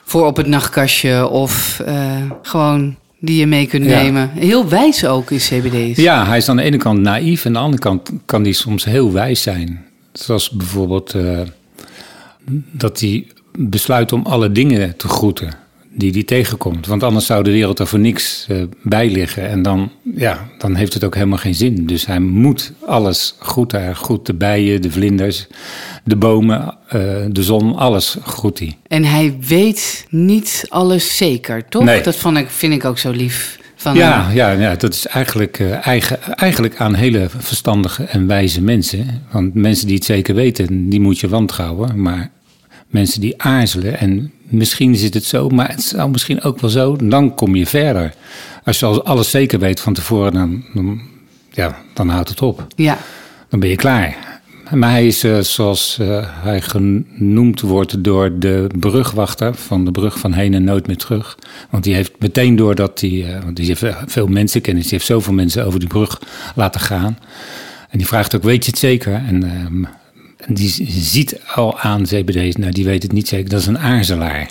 Voor 0.05 0.27
op 0.27 0.37
het 0.37 0.47
nachtkastje 0.47 1.29
of 1.29 1.81
eh, 1.85 2.17
gewoon 2.43 2.97
die 3.19 3.37
je 3.37 3.47
mee 3.47 3.67
kunt 3.67 3.85
Ja. 3.85 4.03
nemen. 4.03 4.31
Heel 4.35 4.69
wijs 4.69 5.05
ook 5.07 5.31
is 5.31 5.49
CBD's. 5.49 5.97
Ja, 5.99 6.27
hij 6.27 6.37
is 6.37 6.49
aan 6.49 6.57
de 6.57 6.63
ene 6.63 6.77
kant 6.77 7.01
naïef 7.01 7.41
en 7.45 7.47
aan 7.47 7.53
de 7.53 7.59
andere 7.59 7.83
kant 7.83 8.11
kan 8.25 8.43
hij 8.43 8.53
soms 8.53 8.85
heel 8.85 9.13
wijs 9.13 9.43
zijn. 9.43 9.85
Zoals 10.13 10.51
bijvoorbeeld 10.51 11.15
eh, 11.15 11.41
dat 12.71 13.01
hij 13.01 13.27
besluit 13.59 14.13
om 14.13 14.23
alle 14.27 14.53
dingen 14.53 14.97
te 14.97 15.09
groeten 15.09 15.53
die 15.94 16.12
hij 16.12 16.23
tegenkomt. 16.23 16.87
Want 16.87 17.03
anders 17.03 17.27
zou 17.27 17.43
de 17.43 17.50
wereld 17.50 17.79
er 17.79 17.87
voor 17.87 17.99
niks 17.99 18.47
eh, 18.49 18.62
bij 18.83 19.11
liggen. 19.11 19.49
En 19.49 19.62
dan, 19.62 19.91
ja, 20.15 20.49
dan 20.59 20.75
heeft 20.75 20.94
het 20.94 21.05
ook 21.05 21.15
helemaal 21.15 21.39
geen 21.39 21.55
zin. 21.55 21.87
Dus 21.87 22.06
hij 22.06 22.21
moet 22.21 22.73
alles 22.87 23.35
groeten. 23.39 23.83
Hij 23.83 23.93
groet 23.93 24.27
de 24.27 24.35
bijen, 24.35 24.83
de 24.83 24.91
vlinders, 24.91 25.47
de 26.05 26.17
bomen, 26.17 26.77
eh, 26.89 27.00
de 27.29 27.43
zon, 27.43 27.77
alles 27.77 28.17
groet 28.25 28.59
hij. 28.59 28.77
En 28.87 29.05
hij 29.05 29.37
weet 29.41 30.06
niet 30.09 30.67
alles 30.69 31.17
zeker, 31.17 31.69
toch? 31.69 31.85
Nee. 31.85 32.03
Dat 32.03 32.17
vond 32.17 32.37
ik, 32.37 32.50
vind 32.50 32.73
ik 32.73 32.85
ook 32.85 32.99
zo 32.99 33.11
lief. 33.11 33.61
Van 33.83 33.94
Ja, 33.94 34.31
ja, 34.31 34.50
ja, 34.50 34.75
dat 34.75 34.93
is 34.93 35.06
eigenlijk, 35.06 35.59
eh, 35.59 35.87
eigen, 35.87 36.23
eigenlijk 36.23 36.77
aan 36.77 36.94
hele 36.94 37.29
verstandige 37.39 38.05
en 38.05 38.27
wijze 38.27 38.62
mensen. 38.62 39.23
Want 39.31 39.55
mensen 39.55 39.87
die 39.87 39.97
het 39.97 40.05
zeker 40.05 40.35
weten, 40.35 40.89
die 40.89 41.00
moet 41.00 41.19
je 41.19 41.29
wantrouwen. 41.29 42.03
Maar 42.03 42.31
mensen 42.87 43.21
die 43.21 43.43
aarzelen 43.43 43.99
en 43.99 44.33
misschien 44.53 44.97
zit 44.97 45.15
het 45.15 45.25
zo, 45.25 45.49
maar 45.49 45.71
het 45.71 45.83
zou 45.83 46.11
misschien 46.11 46.43
ook 46.43 46.61
wel 46.61 46.71
zo, 46.71 46.97
dan 46.97 47.35
kom 47.35 47.55
je 47.55 47.67
verder. 47.67 48.15
Als 48.65 48.79
je 48.79 48.87
al 48.87 49.05
alles 49.05 49.31
zeker 49.31 49.59
weet 49.59 49.81
van 49.81 49.93
tevoren, 49.93 50.33
dan, 50.33 50.65
dan, 50.75 51.01
ja, 51.51 51.77
dan 51.95 52.09
houdt 52.09 52.29
het 52.29 52.43
op. 52.43 52.67
ja. 52.77 52.99
Dan 53.49 53.61
ben 53.61 53.69
je 53.69 53.77
klaar. 53.77 54.41
Maar 54.75 54.91
hij 54.91 55.07
is, 55.07 55.25
eh, 55.25 55.39
zoals 55.39 55.99
eh, 56.01 56.27
hij 56.43 56.61
genoemd 56.61 57.61
wordt 57.61 58.05
door 58.05 58.39
de 58.39 58.67
brugwachter 58.79 59.55
van 59.55 59.85
de 59.85 59.91
brug 59.91 60.19
van 60.19 60.33
heen 60.33 60.55
en 60.55 60.65
nooit 60.65 60.87
meer 60.87 60.97
terug. 60.97 61.39
Want 61.71 61.85
die 61.85 61.95
heeft 61.95 62.13
meteen 62.19 62.57
door 62.57 62.75
dat 62.75 63.01
hij, 63.01 63.35
eh, 63.35 63.43
want 63.43 63.57
die 63.57 63.67
heeft 63.67 63.85
veel 64.07 64.27
mensenkennis, 64.27 64.83
die 64.83 64.93
heeft 64.93 65.07
zoveel 65.07 65.33
mensen 65.33 65.67
over 65.67 65.79
die 65.79 65.89
brug 65.89 66.21
laten 66.55 66.81
gaan. 66.81 67.19
En 67.89 67.99
die 67.99 68.07
vraagt 68.07 68.37
ook, 68.37 68.43
weet 68.43 68.65
je 68.65 68.71
het 68.71 68.81
zeker? 68.81 69.15
En, 69.15 69.43
ehm, 69.43 69.85
en 69.85 69.91
die 70.49 70.69
ziet 71.00 71.41
al 71.55 71.79
aan 71.81 72.03
CBD, 72.03 72.59
nou 72.59 72.73
die 72.73 72.85
weet 72.85 73.03
het 73.03 73.12
niet 73.12 73.29
zeker, 73.29 73.49
dat 73.50 73.61
is 73.61 73.67
een 73.67 73.79
aarzelaar. 73.79 74.50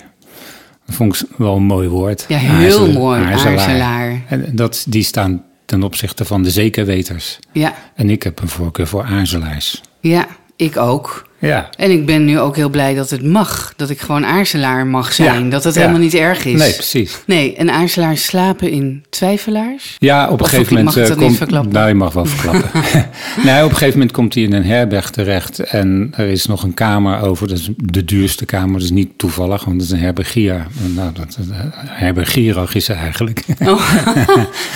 Dat 0.86 0.94
vond 0.96 1.20
ik 1.22 1.28
wel 1.36 1.56
een 1.56 1.62
mooi 1.62 1.88
woord. 1.88 2.24
Ja, 2.28 2.36
heel 2.38 2.92
mooi, 2.92 3.22
aarzelaar. 3.22 4.22
En 4.28 4.46
dat, 4.52 4.84
die 4.88 5.02
staan 5.02 5.44
ten 5.64 5.82
opzichte 5.82 6.24
van 6.24 6.42
de 6.42 6.50
zekerweters. 6.50 7.38
Ja, 7.52 7.74
En 7.94 8.10
ik 8.10 8.22
heb 8.22 8.40
een 8.40 8.48
voorkeur 8.48 8.86
voor 8.86 9.02
aarzelaars. 9.02 9.80
ja, 10.00 10.26
ik 10.56 10.76
ook. 10.76 11.30
Ja. 11.38 11.68
En 11.76 11.90
ik 11.90 12.06
ben 12.06 12.24
nu 12.24 12.38
ook 12.38 12.56
heel 12.56 12.68
blij 12.68 12.94
dat 12.94 13.10
het 13.10 13.24
mag. 13.24 13.72
Dat 13.76 13.90
ik 13.90 14.00
gewoon 14.00 14.26
aarzelaar 14.26 14.86
mag 14.86 15.12
zijn. 15.12 15.44
Ja, 15.44 15.50
Dat 15.50 15.64
het 15.64 15.74
ja. 15.74 15.80
helemaal 15.80 16.00
niet 16.02 16.14
erg 16.14 16.44
is. 16.44 16.58
Nee, 16.58 16.72
precies. 16.72 17.18
Nee, 17.26 17.56
en 17.56 17.70
aarzelaars 17.70 18.24
slapen 18.24 18.70
in 18.70 19.04
twijfelaars. 19.10 19.96
Ja, 19.98 20.24
op 20.28 20.38
een 20.38 20.44
Of 20.44 20.48
gegeven 20.48 20.74
mag 20.74 20.84
moment 20.84 20.96
ik 20.96 21.02
dat 21.02 21.10
eh, 21.10 21.16
niet 21.16 21.26
komt. 21.26 21.36
verklappen? 21.36 21.72
Nou, 21.72 21.88
je 21.88 21.94
mag 21.94 22.12
wel 22.12 22.24
verklappen. 22.24 22.70
nee, 23.44 23.64
op 23.64 23.70
een 23.70 23.76
gegeven 23.76 23.92
moment 23.98 24.12
komt 24.12 24.34
hij 24.34 24.42
in 24.42 24.52
een 24.52 24.64
herberg 24.64 25.10
terecht. 25.10 25.58
En 25.58 26.12
er 26.16 26.28
is 26.28 26.46
nog 26.46 26.62
een 26.62 26.74
kamer 26.74 27.20
over. 27.20 27.48
Dat 27.48 27.58
is 27.58 27.70
de 27.76 28.04
duurste 28.04 28.44
kamer. 28.44 28.72
Dat 28.72 28.82
is 28.82 28.90
niet 28.90 29.18
toevallig, 29.18 29.64
want 29.64 29.80
het 29.80 29.90
is 29.90 29.96
een 29.96 30.02
herbergier. 30.04 30.66
Nou, 30.94 31.12
dat 31.12 31.38
uh, 31.50 31.56
herbergierig 31.86 32.74
is 32.74 32.86
hij 32.86 32.96
eigenlijk. 32.96 33.44
Oh, 33.60 33.68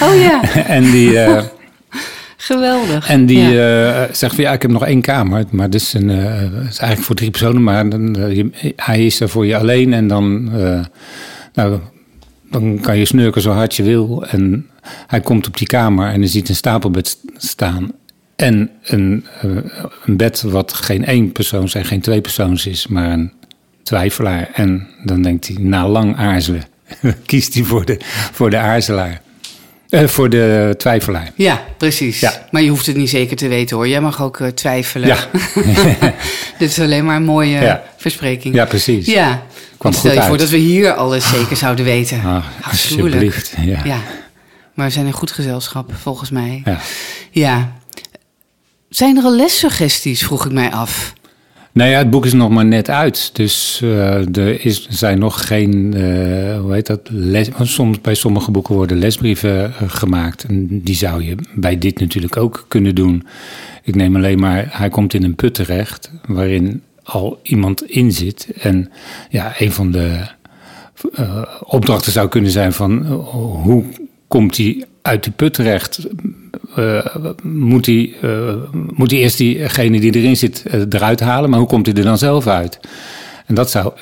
oh 0.03 0.21
ja, 0.21 0.65
en 0.67 0.91
die, 0.91 1.19
eh, 1.21 1.43
geweldig. 2.37 3.09
en 3.09 3.27
die 3.27 3.39
Ja. 3.49 4.05
eh, 4.07 4.15
zegt 4.15 4.35
van 4.35 4.45
ja, 4.45 4.53
ik 4.53 4.63
heb 4.63 4.71
nog 4.71 4.85
één 4.87 5.01
kamer. 5.01 5.45
Maar 5.51 5.71
dit 5.71 5.81
is, 5.81 5.93
een, 5.95 6.11
eh, 6.11 6.25
het 6.41 6.53
is 6.53 6.79
eigenlijk 6.79 7.01
voor 7.03 7.15
drie 7.17 7.31
personen. 7.31 7.63
Maar 7.63 7.89
dan, 7.89 8.17
eh, 8.17 8.37
je- 8.37 8.73
hij 8.77 9.07
is 9.07 9.21
er 9.21 9.29
voor 9.29 9.47
je 9.47 9.57
alleen. 9.57 9.93
En 9.93 10.07
dan, 10.09 10.51
nou, 11.55 11.79
dan 12.51 12.79
kan 12.81 12.99
je 12.99 13.05
snurken 13.05 13.43
zo 13.43 13.51
hard 13.51 13.75
je 13.75 13.83
wil. 13.83 14.25
En 14.27 14.67
hij 15.07 15.21
komt 15.21 15.47
op 15.47 15.57
die 15.57 15.67
kamer 15.67 16.09
en 16.13 16.19
hij 16.21 16.29
ziet 16.29 16.49
een 16.49 16.55
stapelbed 16.57 17.09
st- 17.09 17.19
staan. 17.37 17.91
En 18.37 18.71
een, 18.85 19.25
een 20.05 20.17
bed 20.17 20.43
wat 20.43 20.73
geen 20.73 21.05
één 21.05 21.33
persoons 21.33 21.75
en 21.75 21.85
geen 21.85 22.01
twee 22.01 22.21
persoons 22.21 22.67
is, 22.67 22.87
maar 22.87 23.11
een 23.13 23.33
twijfelaar. 23.83 24.49
En 24.55 24.87
dan 25.05 25.23
denkt 25.23 25.47
hij, 25.49 25.57
na 25.61 25.89
lang 25.89 26.17
aarzelen, 26.17 26.63
kiest 27.27 27.55
hij 27.55 27.63
voor 27.63 27.85
de, 27.85 27.97
voor 28.33 28.51
de 28.51 28.57
aarzelaar. 28.59 29.21
Eh, 29.97 30.09
voor 30.09 30.31
de 30.31 30.75
twijfelaar. 30.79 31.31
Ja, 31.35 31.65
precies. 31.77 32.21
Ja. 32.21 32.47
Maar 32.51 32.63
je 32.63 32.69
hoeft 32.69 32.87
het 32.87 32.97
niet 32.97 33.11
zeker 33.11 33.37
te 33.37 33.49
weten 33.49 33.77
hoor. 33.77 33.89
Jij 33.89 34.01
mag 34.01 34.23
ook 34.23 34.41
eh, 34.41 34.49
twijfelen. 34.49 35.09
Ja. 35.09 35.19
Dit 36.59 36.71
is 36.71 36.81
alleen 36.81 37.05
maar 37.05 37.17
een 37.17 37.25
mooie 37.25 37.61
Ja. 37.61 37.83
verspreking. 37.97 38.55
Ja, 38.55 38.65
precies. 38.65 39.07
Ja. 39.07 39.43
Kwam 39.79 39.93
Stel 39.93 40.13
je 40.13 40.23
voor 40.23 40.39
dat 40.39 40.49
we 40.49 40.57
hier 40.57 40.93
alles 40.93 41.29
zeker 41.29 41.57
zouden 41.57 41.85
weten. 41.85 42.23
Ah, 42.25 42.45
alsjeblieft. 42.71 43.55
Ja. 43.61 43.81
Ja. 43.85 43.99
Maar 44.75 44.87
we 44.87 44.93
zijn 44.93 45.07
een 45.07 45.13
goed 45.13 45.31
gezelschap, 45.31 45.91
volgens 45.95 46.31
mij. 46.31 46.63
Ja. 46.65 46.79
Ja. 47.31 47.73
Zijn 48.89 49.17
er 49.17 49.25
al 49.25 49.37
lessuggesties, 49.37 50.23
vroeg 50.23 50.45
ik 50.47 50.53
mij 50.53 50.71
af. 50.71 51.13
Nou 51.77 51.91
ja, 51.91 51.99
het 51.99 52.11
boek 52.11 52.25
is 52.25 52.33
nog 52.33 52.51
maar 52.51 52.65
net 52.65 52.91
uit. 52.91 53.31
Dus 53.33 53.81
eh, 53.83 54.37
er 54.37 54.65
is, 54.65 54.89
zijn 54.89 55.19
nog 55.19 55.47
geen, 55.47 55.95
eh, 55.95 56.61
hoe 56.61 56.73
heet 56.73 56.87
dat, 56.87 57.01
les, 57.11 57.49
want 57.49 57.69
soms, 57.69 58.01
bij 58.01 58.15
sommige 58.15 58.51
boeken 58.51 58.75
worden 58.75 58.99
lesbrieven 58.99 59.65
eh, 59.65 59.71
gemaakt. 59.87 60.45
En 60.45 60.83
die 60.83 60.95
zou 60.95 61.25
je 61.25 61.35
bij 61.55 61.79
dit 61.79 61.99
natuurlijk 62.01 62.37
ook 62.37 62.65
kunnen 62.69 62.95
doen. 62.95 63.27
Ik 63.83 63.95
neem 63.95 64.17
alleen 64.17 64.39
maar, 64.39 64.67
hij 64.71 64.89
komt 64.89 65.15
in 65.15 65.23
een 65.23 65.35
put 65.35 65.55
terecht 65.55 66.11
waarin 66.27 66.83
al 67.03 67.41
iemand 67.43 67.91
in 67.91 68.13
zit. 68.13 68.49
En 68.61 68.91
ja, 69.31 69.55
een 69.59 69.73
van 69.73 69.91
de 69.91 70.21
opdrachten 71.61 72.13
zou 72.13 72.29
kunnen 72.29 72.51
zijn 72.51 72.73
van 72.73 73.07
hoe 73.63 73.85
komt 74.29 74.57
hij 74.57 74.85
uit 75.03 75.25
die 75.25 75.33
put 75.33 75.55
terecht? 75.55 76.07
Eh, 76.77 77.07
moet, 77.43 77.87
hij, 77.87 78.15
eh, 78.23 78.55
moet 78.73 79.11
hij 79.11 79.21
eerst 79.21 79.39
diegene 79.39 80.01
die 80.01 80.15
erin 80.15 80.37
zit 80.37 80.63
eh, 80.67 80.81
eruit 80.89 81.21
halen, 81.21 81.51
maar 81.51 81.59
hoe 81.59 81.69
komt 81.69 81.87
hij 81.87 81.95
er 81.95 82.03
dan 82.03 82.19
zelf 82.19 82.47
uit? 82.47 82.81
En 83.47 83.55
dat 83.55 83.71
zou 83.71 83.93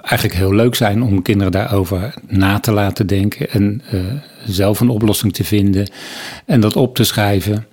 eigenlijk 0.00 0.34
heel 0.34 0.54
leuk 0.54 0.74
zijn 0.74 1.02
om 1.02 1.22
kinderen 1.22 1.52
daarover 1.52 2.14
na 2.26 2.58
te 2.58 2.72
laten 2.72 3.06
denken 3.06 3.50
en 3.50 3.82
zelf 4.46 4.80
een 4.80 4.88
oplossing 4.88 5.32
te 5.32 5.44
vinden 5.44 5.90
en 6.46 6.60
dat 6.60 6.76
op 6.76 6.94
te 6.94 7.04
schrijven. 7.04 7.66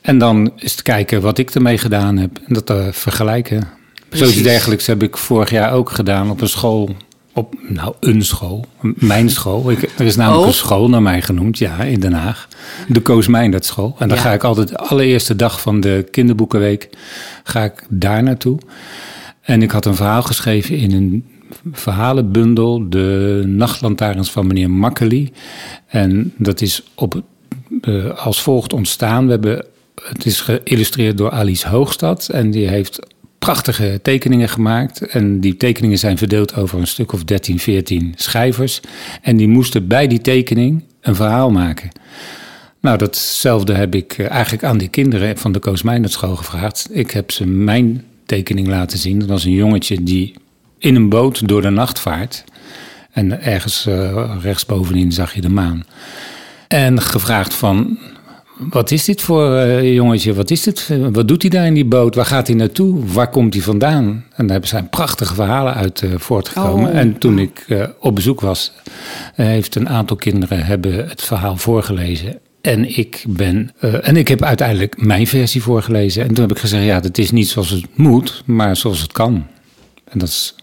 En 0.00 0.18
dan 0.18 0.52
eens 0.56 0.74
te 0.74 0.82
kijken 0.82 1.20
wat 1.20 1.38
ik 1.38 1.50
ermee 1.50 1.78
gedaan 1.78 2.16
heb 2.16 2.30
en 2.46 2.54
dat 2.54 2.66
te 2.66 2.88
vergelijken. 2.92 3.68
Precies. 4.08 4.26
Zoiets 4.26 4.48
dergelijks 4.48 4.86
heb 4.86 5.02
ik 5.02 5.16
vorig 5.16 5.50
jaar 5.50 5.72
ook 5.72 5.90
gedaan 5.90 6.30
op 6.30 6.40
een 6.40 6.48
school. 6.48 6.96
Op, 7.40 7.54
nou, 7.68 7.94
een 8.00 8.22
school. 8.24 8.64
Mijn 8.80 9.30
school. 9.30 9.70
Ik, 9.70 9.82
er 9.98 10.06
is 10.06 10.16
namelijk 10.16 10.42
Oh. 10.42 10.48
een 10.48 10.54
school 10.54 10.88
naar 10.88 11.02
mij 11.02 11.22
genoemd, 11.22 11.58
ja, 11.58 11.78
in 11.82 12.00
Den 12.00 12.12
Haag. 12.12 12.48
De 12.88 13.00
Koos 13.00 13.26
Meindert 13.26 13.64
school. 13.64 13.96
En 13.98 14.08
dan 14.08 14.16
Ja. 14.16 14.22
ga 14.22 14.32
ik 14.32 14.44
altijd 14.44 14.68
de 14.68 14.76
allereerste 14.76 15.36
dag 15.36 15.60
van 15.60 15.80
de 15.80 16.06
kinderboekenweek... 16.10 16.88
ga 17.44 17.64
ik 17.64 17.84
daar 17.88 18.22
naartoe. 18.22 18.58
En 19.40 19.62
ik 19.62 19.70
had 19.70 19.84
een 19.86 19.94
verhaal 19.94 20.22
geschreven 20.22 20.76
in 20.76 20.92
een 20.92 21.24
verhalenbundel... 21.72 22.88
De 22.88 23.42
nachtlantaarns 23.46 24.30
van 24.30 24.46
meneer 24.46 24.70
Makkely. 24.70 25.32
En 25.86 26.32
dat 26.36 26.60
is 26.60 26.82
op, 26.94 27.22
eh, 27.80 28.10
als 28.18 28.42
volgt 28.42 28.72
ontstaan. 28.72 29.24
We 29.24 29.30
hebben, 29.30 29.64
het 30.02 30.26
is 30.26 30.40
geïllustreerd 30.40 31.18
door 31.18 31.30
Alice 31.30 31.68
Hoogstad. 31.68 32.28
En 32.28 32.50
die 32.50 32.68
heeft 32.68 32.98
prachtige 33.40 33.98
tekeningen 34.02 34.48
gemaakt. 34.48 35.00
En 35.00 35.40
die 35.40 35.56
tekeningen 35.56 35.98
zijn 35.98 36.18
verdeeld 36.18 36.56
over 36.56 36.78
een 36.78 36.86
stuk 36.86 37.12
of 37.12 37.24
13, 37.24 37.58
14 37.58 38.12
schrijvers. 38.16 38.80
En 39.22 39.36
die 39.36 39.48
moesten 39.48 39.86
bij 39.86 40.06
die 40.06 40.20
tekening 40.20 40.84
een 41.00 41.14
verhaal 41.14 41.50
maken. 41.50 41.90
Nou, 42.80 42.98
datzelfde 42.98 43.74
heb 43.74 43.94
ik 43.94 44.12
eh, 44.12 44.30
eigenlijk 44.30 44.64
aan 44.64 44.78
die 44.78 44.88
kinderen 44.88 45.38
van 45.38 45.52
de 45.52 45.58
Koos 45.58 45.82
school 46.02 46.36
gevraagd. 46.36 46.88
Ik 46.90 47.10
heb 47.10 47.30
ze 47.30 47.46
mijn 47.46 48.04
tekening 48.26 48.68
laten 48.68 48.98
zien. 48.98 49.18
Dat 49.18 49.28
was 49.28 49.44
een 49.44 49.52
jongetje 49.52 50.02
die 50.02 50.34
in 50.78 50.94
een 50.94 51.08
boot 51.08 51.48
door 51.48 51.62
de 51.62 51.70
nacht 51.70 52.00
vaart. 52.00 52.44
En 53.10 53.42
ergens 53.42 53.86
eh, 53.86 54.36
rechtsbovenin 54.42 55.12
zag 55.12 55.34
je 55.34 55.40
de 55.40 55.48
maan. 55.48 55.84
En 56.68 57.00
gevraagd 57.00 57.54
van, 57.54 57.98
wat 58.68 58.90
is 58.90 59.04
dit 59.04 59.22
voor 59.22 59.54
eh, 59.54 59.94
jongetje? 59.94 60.34
Wat 60.34 60.50
is 60.50 60.62
dit? 60.62 60.90
Wat 61.12 61.28
doet 61.28 61.42
hij 61.42 61.50
daar 61.50 61.66
in 61.66 61.74
die 61.74 61.84
boot? 61.84 62.14
Waar 62.14 62.24
gaat 62.24 62.46
hij 62.46 62.56
naartoe? 62.56 63.06
Waar 63.06 63.30
komt 63.30 63.54
hij 63.54 63.62
vandaan? 63.62 64.24
En 64.34 64.46
daar 64.46 64.66
zijn 64.66 64.88
prachtige 64.88 65.34
verhalen 65.34 65.74
uit 65.74 66.02
eh, 66.02 66.10
voortgekomen. 66.16 66.90
Oh. 66.90 66.98
En 66.98 67.18
toen 67.18 67.38
ik 67.38 67.64
eh, 67.68 67.86
op 67.98 68.14
bezoek 68.14 68.40
was, 68.40 68.72
heeft 69.34 69.74
een 69.74 69.88
aantal 69.88 70.16
kinderen 70.16 70.64
hebben 70.64 71.08
het 71.08 71.22
verhaal 71.22 71.56
voorgelezen. 71.56 72.38
En 72.60 72.96
ik, 72.96 73.24
ben, 73.28 73.70
en 73.80 74.16
ik 74.16 74.28
heb 74.28 74.42
uiteindelijk 74.42 75.02
mijn 75.02 75.26
versie 75.26 75.62
voorgelezen. 75.62 76.22
En 76.22 76.28
toen 76.28 76.48
heb 76.48 76.56
ik 76.56 76.58
gezegd, 76.58 76.84
ja, 76.84 77.00
dat 77.00 77.18
is 77.18 77.30
niet 77.30 77.48
zoals 77.48 77.70
het 77.70 77.86
moet, 77.94 78.42
maar 78.46 78.76
zoals 78.76 79.00
het 79.00 79.12
kan. 79.12 79.46
En 80.04 80.18
dat 80.18 80.28
is 80.28 80.54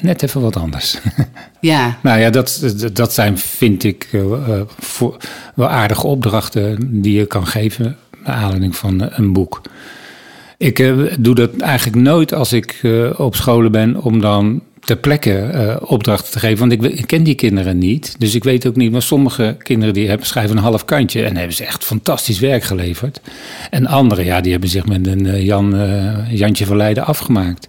net 0.00 0.22
even 0.22 0.40
wat 0.40 0.56
anders. 0.56 0.98
Ja, 1.60 1.98
Nou 2.02 2.20
ja, 2.20 2.30
dat, 2.30 2.74
dat 2.92 3.12
zijn, 3.12 3.38
vind 3.38 3.84
ik, 3.84 4.08
eh, 4.12 4.20
eh, 4.20 4.60
voor, 4.78 5.16
wel 5.54 5.68
aardige 5.68 6.06
opdrachten 6.06 7.00
die 7.02 7.18
je 7.18 7.26
kan 7.26 7.46
geven 7.46 7.96
naar 8.24 8.34
aanleiding 8.34 8.76
van 8.76 9.02
eh, 9.02 9.18
een 9.18 9.32
boek. 9.32 9.60
Ik 10.58 10.94
doe 11.18 11.34
dat 11.34 11.56
eigenlijk 11.56 12.02
nooit 12.02 12.34
als 12.34 12.52
ik 12.52 12.80
op 13.16 13.34
scholen 13.34 13.72
ben 13.72 14.02
om 14.02 14.20
dan 14.20 14.62
ter 14.80 14.96
plekke 14.96 15.78
opdrachten 15.84 16.32
te 16.32 16.38
geven. 16.38 16.68
Want 16.68 16.84
ik, 16.84 17.06
ken 17.06 17.22
die 17.22 17.34
kinderen 17.34 17.78
niet. 17.78 18.14
Dus 18.18 18.34
ik 18.34 18.44
weet 18.44 18.66
ook 18.66 18.76
niet. 18.76 18.92
Maar 18.92 19.02
sommige 19.02 19.56
kinderen 19.58 19.94
die 19.94 20.08
hebben, 20.08 20.26
schrijven 20.26 20.56
een 20.56 20.62
half 20.62 20.84
kantje 20.84 21.24
en 21.24 21.36
hebben 21.36 21.56
ze 21.56 21.64
echt 21.64 21.84
fantastisch 21.84 22.38
werk 22.38 22.62
geleverd. 22.62 23.20
En 23.70 23.86
anderen, 23.86 24.24
ja, 24.24 24.40
die 24.40 24.52
hebben 24.52 24.70
zich 24.70 24.86
met 24.86 25.06
een 25.06 25.44
Jan, 25.44 25.76
Jantje 26.30 26.66
van 26.66 26.76
Leiden 26.76 27.04
afgemaakt. 27.04 27.68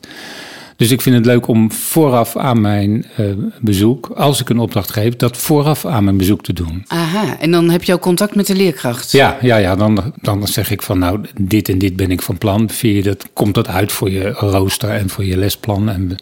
Dus 0.81 0.91
ik 0.91 1.01
vind 1.01 1.15
het 1.15 1.25
leuk 1.25 1.47
om 1.47 1.71
vooraf 1.71 2.37
aan 2.37 2.61
mijn 2.61 3.05
eh, 3.15 3.25
bezoek, 3.59 4.07
als 4.15 4.39
ik 4.41 4.49
een 4.49 4.59
opdracht 4.59 4.91
geef, 4.91 5.15
dat 5.15 5.37
vooraf 5.37 5.85
aan 5.85 6.03
mijn 6.03 6.17
bezoek 6.17 6.43
te 6.43 6.53
doen. 6.53 6.83
aha. 6.87 7.37
En 7.39 7.51
dan 7.51 7.69
heb 7.69 7.83
je 7.83 7.93
ook 7.93 8.01
contact 8.01 8.35
met 8.35 8.47
de 8.47 8.55
leerkracht. 8.55 9.11
Ja, 9.11 9.37
ja, 9.41 9.57
ja 9.57 9.75
dan, 9.75 10.13
dan 10.21 10.47
zeg 10.47 10.71
ik 10.71 10.81
van 10.81 10.99
nou, 10.99 11.19
dit 11.39 11.69
en 11.69 11.77
dit 11.77 11.95
ben 11.95 12.11
ik 12.11 12.21
van 12.21 12.37
plan. 12.37 12.69
Vind 12.69 12.95
je 12.95 13.03
dat, 13.03 13.25
komt 13.33 13.53
dat 13.53 13.67
uit 13.67 13.91
voor 13.91 14.09
je 14.11 14.29
rooster 14.29 14.89
en 14.89 15.09
voor 15.09 15.25
je 15.25 15.37
lesplan? 15.37 15.89
En, 15.89 16.15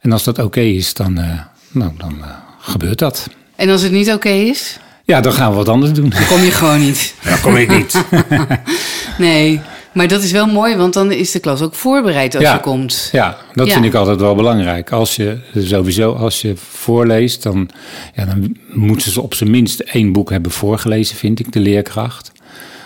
en 0.00 0.12
als 0.12 0.24
dat 0.24 0.38
oké 0.38 0.60
is, 0.60 0.94
dan, 0.94 1.18
eh, 1.18 1.40
nou, 1.70 1.90
dan 1.98 2.16
eh, 2.22 2.28
gebeurt 2.60 2.98
dat. 2.98 3.28
En 3.56 3.68
als 3.68 3.82
het 3.82 3.92
niet 3.92 4.12
oké 4.12 4.28
is, 4.28 4.78
Ja, 5.04 5.20
dan 5.20 5.32
gaan 5.32 5.50
we 5.50 5.56
wat 5.56 5.68
anders 5.68 5.92
doen. 5.92 6.12
kom 6.28 6.40
je 6.42 6.50
gewoon 6.50 6.80
niet. 6.80 7.14
Dan 7.24 7.40
kom 7.40 7.56
ik 7.56 7.68
niet. 7.76 8.04
Nee, 9.18 9.60
maar 9.92 10.08
dat 10.08 10.22
is 10.22 10.32
wel 10.32 10.46
mooi, 10.46 10.76
want 10.76 10.94
dan 10.94 11.12
is 11.12 11.30
de 11.30 11.38
klas 11.38 11.60
ook 11.62 11.74
voorbereid 11.74 12.34
als 12.34 12.44
Ja. 12.44 12.52
je 12.54 12.60
komt. 12.60 13.08
Ja, 13.12 13.36
dat 13.54 13.66
Ja. 13.66 13.72
vind 13.72 13.84
ik 13.84 13.94
altijd 13.94 14.20
wel 14.20 14.34
belangrijk. 14.34 14.90
Als 14.92 15.16
je 15.16 15.38
sowieso, 15.58 16.12
als 16.12 16.40
je 16.40 16.52
voorleest, 16.56 17.42
dan, 17.42 17.68
ja, 18.14 18.24
dan 18.24 18.56
moeten 18.72 19.10
ze 19.12 19.20
op 19.20 19.34
zijn 19.34 19.50
minst 19.50 19.80
één 19.80 20.12
boek 20.12 20.30
hebben 20.30 20.50
voorgelezen, 20.52 21.16
vind 21.16 21.38
ik, 21.40 21.52
de 21.52 21.60
leerkracht. 21.60 22.32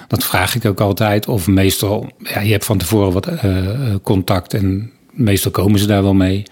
Dat 0.09 0.25
vraag 0.25 0.55
ik 0.55 0.65
ook 0.65 0.81
altijd. 0.81 1.29
Of 1.29 1.47
meestal, 1.47 2.11
ja, 2.19 2.41
je 2.41 2.53
hebt 2.53 2.65
van 2.65 2.79
tevoren 2.79 3.13
wat 3.13 3.27
eh, 3.27 3.57
eh, 3.59 3.95
contact 4.03 4.55
en 4.55 4.91
meestal 5.11 5.51
komen 5.51 5.79
ze 5.81 5.87
daar 5.87 6.03
wel 6.03 6.15
mee. 6.15 6.43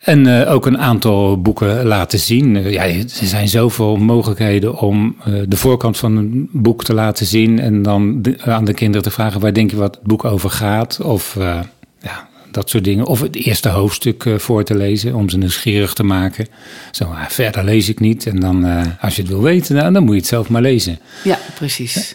En 0.00 0.26
eh, 0.46 0.52
ook 0.52 0.66
een 0.66 0.78
aantal 0.78 1.40
boeken 1.40 1.84
laten 1.86 2.18
zien. 2.18 2.56
Eh, 2.56 2.72
ja, 2.72 2.84
er 2.86 3.04
zijn 3.06 3.48
zoveel 3.48 3.96
mogelijkheden 3.96 4.78
om 4.78 5.16
eh, 5.24 5.32
de 5.48 5.56
voorkant 5.56 5.96
van 5.98 6.16
een 6.16 6.48
boek 6.52 6.84
te 6.84 6.94
laten 6.94 7.26
zien. 7.26 7.58
En 7.58 7.82
dan 7.82 8.22
de- 8.22 8.36
aan 8.42 8.64
de 8.64 8.74
kinderen 8.74 9.02
te 9.02 9.10
vragen 9.10 9.40
waar 9.40 9.54
denk 9.54 9.70
je 9.70 9.76
wat 9.76 9.94
het 9.94 10.04
boek 10.04 10.24
over 10.24 10.50
gaat. 10.50 11.00
Of 11.00 11.36
ja, 12.00 12.28
dat 12.50 12.70
soort 12.70 12.84
dingen. 12.84 13.06
Of 13.06 13.20
het 13.20 13.36
eerste 13.36 13.68
hoofdstuk 13.68 14.24
voor 14.36 14.64
te 14.64 14.76
lezen 14.76 15.14
om 15.14 15.28
ze 15.28 15.38
nieuwsgierig 15.38 15.92
te 15.92 16.02
maken. 16.02 16.46
Zo, 16.90 17.04
ah, 17.04 17.24
verder 17.28 17.64
lees 17.64 17.88
ik 17.88 18.00
niet. 18.00 18.26
En 18.26 18.40
dan, 18.40 18.66
als 19.00 19.16
je 19.16 19.22
het 19.22 19.30
wil 19.30 19.42
weten, 19.42 19.76
nou, 19.76 19.92
dan 19.92 20.02
moet 20.02 20.12
je 20.14 20.18
het 20.20 20.28
zelf 20.28 20.48
maar 20.48 20.62
lezen. 20.62 20.98
Ja, 21.24 21.38
precies. 21.54 22.14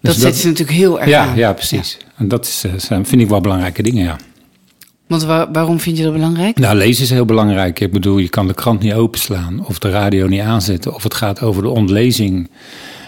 dat 0.00 0.12
dat- 0.12 0.14
zet 0.22 0.36
ze 0.36 0.46
natuurlijk 0.46 0.76
heel 0.78 1.00
erg 1.00 1.08
Ja, 1.10 1.26
aan. 1.26 1.36
ja, 1.36 1.52
precies. 1.52 1.96
En 2.16 2.28
dat 2.28 2.44
is, 2.46 2.64
vind 3.02 3.20
ik 3.20 3.28
wel 3.28 3.40
belangrijke 3.40 3.82
dingen, 3.82 4.04
ja. 4.04 4.16
Want 5.06 5.24
waar- 5.24 5.52
waarom 5.52 5.80
vind 5.80 5.96
je 5.96 6.02
dat 6.04 6.12
belangrijk? 6.12 6.58
Nou, 6.58 6.76
lezen 6.76 7.04
is 7.04 7.10
heel 7.10 7.24
belangrijk. 7.24 7.80
Ik 7.80 7.92
bedoel, 7.92 8.18
je 8.18 8.28
kan 8.28 8.46
de 8.46 8.54
krant 8.54 8.80
niet 8.82 8.92
openslaan 8.94 9.66
of 9.66 9.78
de 9.78 9.90
radio 9.90 10.26
niet 10.26 10.40
aanzetten 10.40 10.94
of 10.94 11.02
het 11.02 11.14
gaat 11.14 11.42
over 11.42 11.62
de 11.62 11.68
ontlezing. 11.68 12.50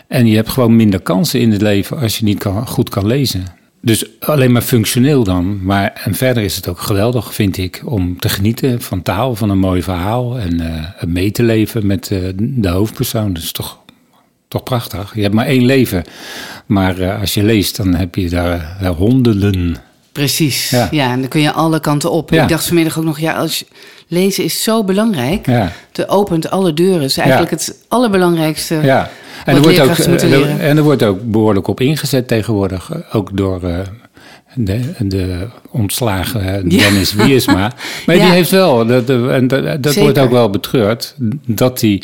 En 0.08 0.26
je 0.26 0.36
hebt 0.36 0.48
gewoon 0.48 0.76
minder 0.76 1.00
kansen 1.00 1.40
in 1.40 1.52
het 1.52 1.60
leven 1.60 1.98
als 2.00 2.18
je 2.18 2.24
niet 2.24 2.44
goed 2.64 2.88
kan 2.88 3.06
lezen. 3.06 3.44
Dus 3.82 4.04
alleen 4.20 4.52
maar 4.52 4.62
functioneel 4.62 5.24
dan. 5.24 5.64
Maar 5.64 6.00
en 6.04 6.14
verder 6.14 6.42
is 6.42 6.56
het 6.56 6.68
ook 6.68 6.80
geweldig, 6.80 7.34
vind 7.34 7.56
ik, 7.58 7.82
om 7.84 8.18
te 8.18 8.28
genieten 8.28 8.80
van 8.80 9.02
taal, 9.02 9.34
van 9.36 9.50
een 9.50 9.58
mooi 9.58 9.82
verhaal 9.82 10.38
en 10.38 10.56
het 10.96 11.08
mee 11.08 11.30
te 11.30 11.42
leven 11.42 11.86
met 11.86 12.10
eh, 12.10 12.18
de 12.36 12.68
hoofdpersoon. 12.68 13.32
Dat 13.32 13.42
is 13.42 13.52
toch, 13.52 13.78
toch 14.48 14.62
prachtig. 14.62 15.14
Je 15.14 15.22
hebt 15.22 15.34
maar 15.34 15.46
één 15.46 15.64
leven. 15.64 16.04
Maar 16.66 16.98
eh, 16.98 17.20
als 17.20 17.34
je 17.34 17.42
leest, 17.42 17.76
dan 17.76 17.94
heb 17.94 18.14
je 18.14 18.28
daar 18.28 18.84
honderden. 18.96 19.76
Precies. 20.16 20.70
Ja. 20.70 20.88
Ja. 20.90 21.10
en 21.12 21.20
dan 21.20 21.28
kun 21.28 21.40
je 21.40 21.52
alle 21.52 21.80
kanten 21.80 22.10
op. 22.10 22.30
Ja. 22.30 22.42
Ik 22.42 22.48
dacht 22.48 22.66
vanmiddag 22.66 22.98
ook 22.98 23.04
nog, 23.04 23.18
ja, 23.18 23.32
als 23.32 23.58
je, 23.58 23.66
lezen 24.08 24.44
is 24.44 24.62
zo 24.62 24.84
belangrijk. 24.84 25.46
Ja. 25.46 25.72
Het 25.92 26.08
opent 26.08 26.50
alle 26.50 26.74
deuren. 26.74 27.02
Is 27.02 27.16
eigenlijk 27.16 27.50
Ja. 27.50 27.56
het 27.56 27.74
allerbelangrijkste. 27.88 28.74
Ja, 28.82 29.10
en 29.44 29.54
Wat 29.54 29.54
er, 29.54 29.60
wordt 29.86 30.00
ook, 30.02 30.20
er- 30.20 30.60
en 30.60 30.76
er 30.76 30.82
wordt 30.82 31.02
ook 31.02 31.30
behoorlijk 31.30 31.66
op 31.68 31.80
ingezet 31.80 32.28
tegenwoordig. 32.28 32.90
Ook 33.12 33.36
door 33.36 33.62
eh, 33.62 33.78
de, 34.54 34.80
de 34.98 35.46
ontslagen 35.70 36.40
eh, 36.40 36.70
Ja. 36.70 36.78
Dennis 36.78 37.12
Wiersma. 37.14 37.72
Maar 38.06 38.16
Ja. 38.16 38.24
die 38.24 38.32
heeft 38.32 38.50
wel, 38.50 38.86
dat, 38.86 39.08
en 39.10 39.48
dat, 39.80 39.94
wordt 39.94 40.18
ook 40.18 40.30
wel 40.30 40.50
betreurd, 40.50 41.14
dat 41.46 41.80
hij 41.80 42.02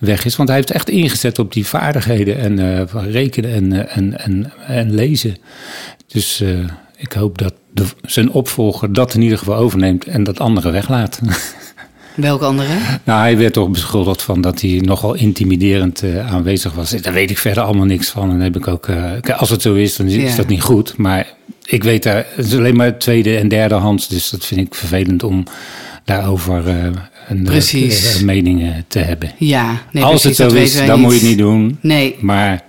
weg 0.00 0.24
is. 0.24 0.36
Want 0.36 0.48
hij 0.48 0.58
heeft 0.58 0.70
echt 0.70 0.88
ingezet 0.88 1.38
op 1.38 1.52
die 1.52 1.66
vaardigheden 1.66 2.38
en 2.38 2.58
eh, 2.58 3.02
rekenen 3.12 3.52
en, 3.52 3.88
en, 3.90 4.18
en, 4.20 4.52
en 4.66 4.94
lezen. 4.94 5.36
Dus 6.06 6.44
ik 7.02 7.12
hoop 7.12 7.38
dat 7.38 7.54
de, 7.74 7.84
zijn 8.02 8.30
opvolger 8.30 8.92
dat 8.92 9.14
in 9.14 9.22
ieder 9.22 9.38
geval 9.38 9.56
overneemt 9.56 10.04
en 10.06 10.24
dat 10.24 10.40
anderen 10.40 10.72
weglaat. 10.72 11.20
Welke 12.16 12.44
andere? 12.44 12.68
Nou, 13.04 13.20
hij 13.20 13.36
werd 13.38 13.52
toch 13.52 13.68
beschuldigd 13.70 14.22
van 14.22 14.40
dat 14.40 14.60
hij 14.60 14.70
nogal 14.84 15.14
intimiderend 15.14 16.02
eh, 16.02 16.32
aanwezig 16.32 16.72
was. 16.72 16.90
Daar 16.90 17.12
weet 17.12 17.30
ik 17.30 17.38
verder 17.38 17.62
allemaal 17.62 17.84
niks 17.86 18.08
van. 18.10 18.22
En 18.22 18.28
dan 18.28 18.40
heb 18.40 18.56
ik 18.56 18.68
ook, 18.68 18.82
kijk, 18.82 19.30
als 19.30 19.50
het 19.50 19.62
zo 19.62 19.74
is, 19.74 19.96
dan 19.96 20.06
is 20.06 20.30
Ja. 20.30 20.36
dat 20.36 20.46
niet 20.46 20.62
goed. 20.62 20.96
Maar 20.96 21.26
ik 21.64 21.82
weet 21.84 22.02
daar, 22.02 22.26
het 22.34 22.46
is 22.46 22.54
alleen 22.56 22.76
maar 22.76 22.98
tweede 22.98 23.36
en 23.36 23.48
derde 23.48 23.74
hands. 23.74 24.08
Dus 24.08 24.30
dat 24.30 24.44
vind 24.44 24.60
ik 24.60 24.74
vervelend 24.74 25.22
om 25.22 25.44
daarover 26.04 26.68
eh, 26.68 26.84
een 27.28 27.42
Precies. 27.42 28.22
meningen 28.22 28.84
te 28.88 28.98
hebben. 28.98 29.30
Ja, 29.38 29.80
nee, 29.92 30.02
als 30.04 30.20
precies, 30.22 30.38
het 30.38 30.50
zo 30.50 30.56
is, 30.56 30.86
dan 30.86 30.98
niet. 30.98 31.04
moet 31.04 31.12
je 31.14 31.18
het 31.20 31.28
niet 31.28 31.38
doen. 31.38 31.78
Nee, 31.80 32.16
Maar 32.20 32.62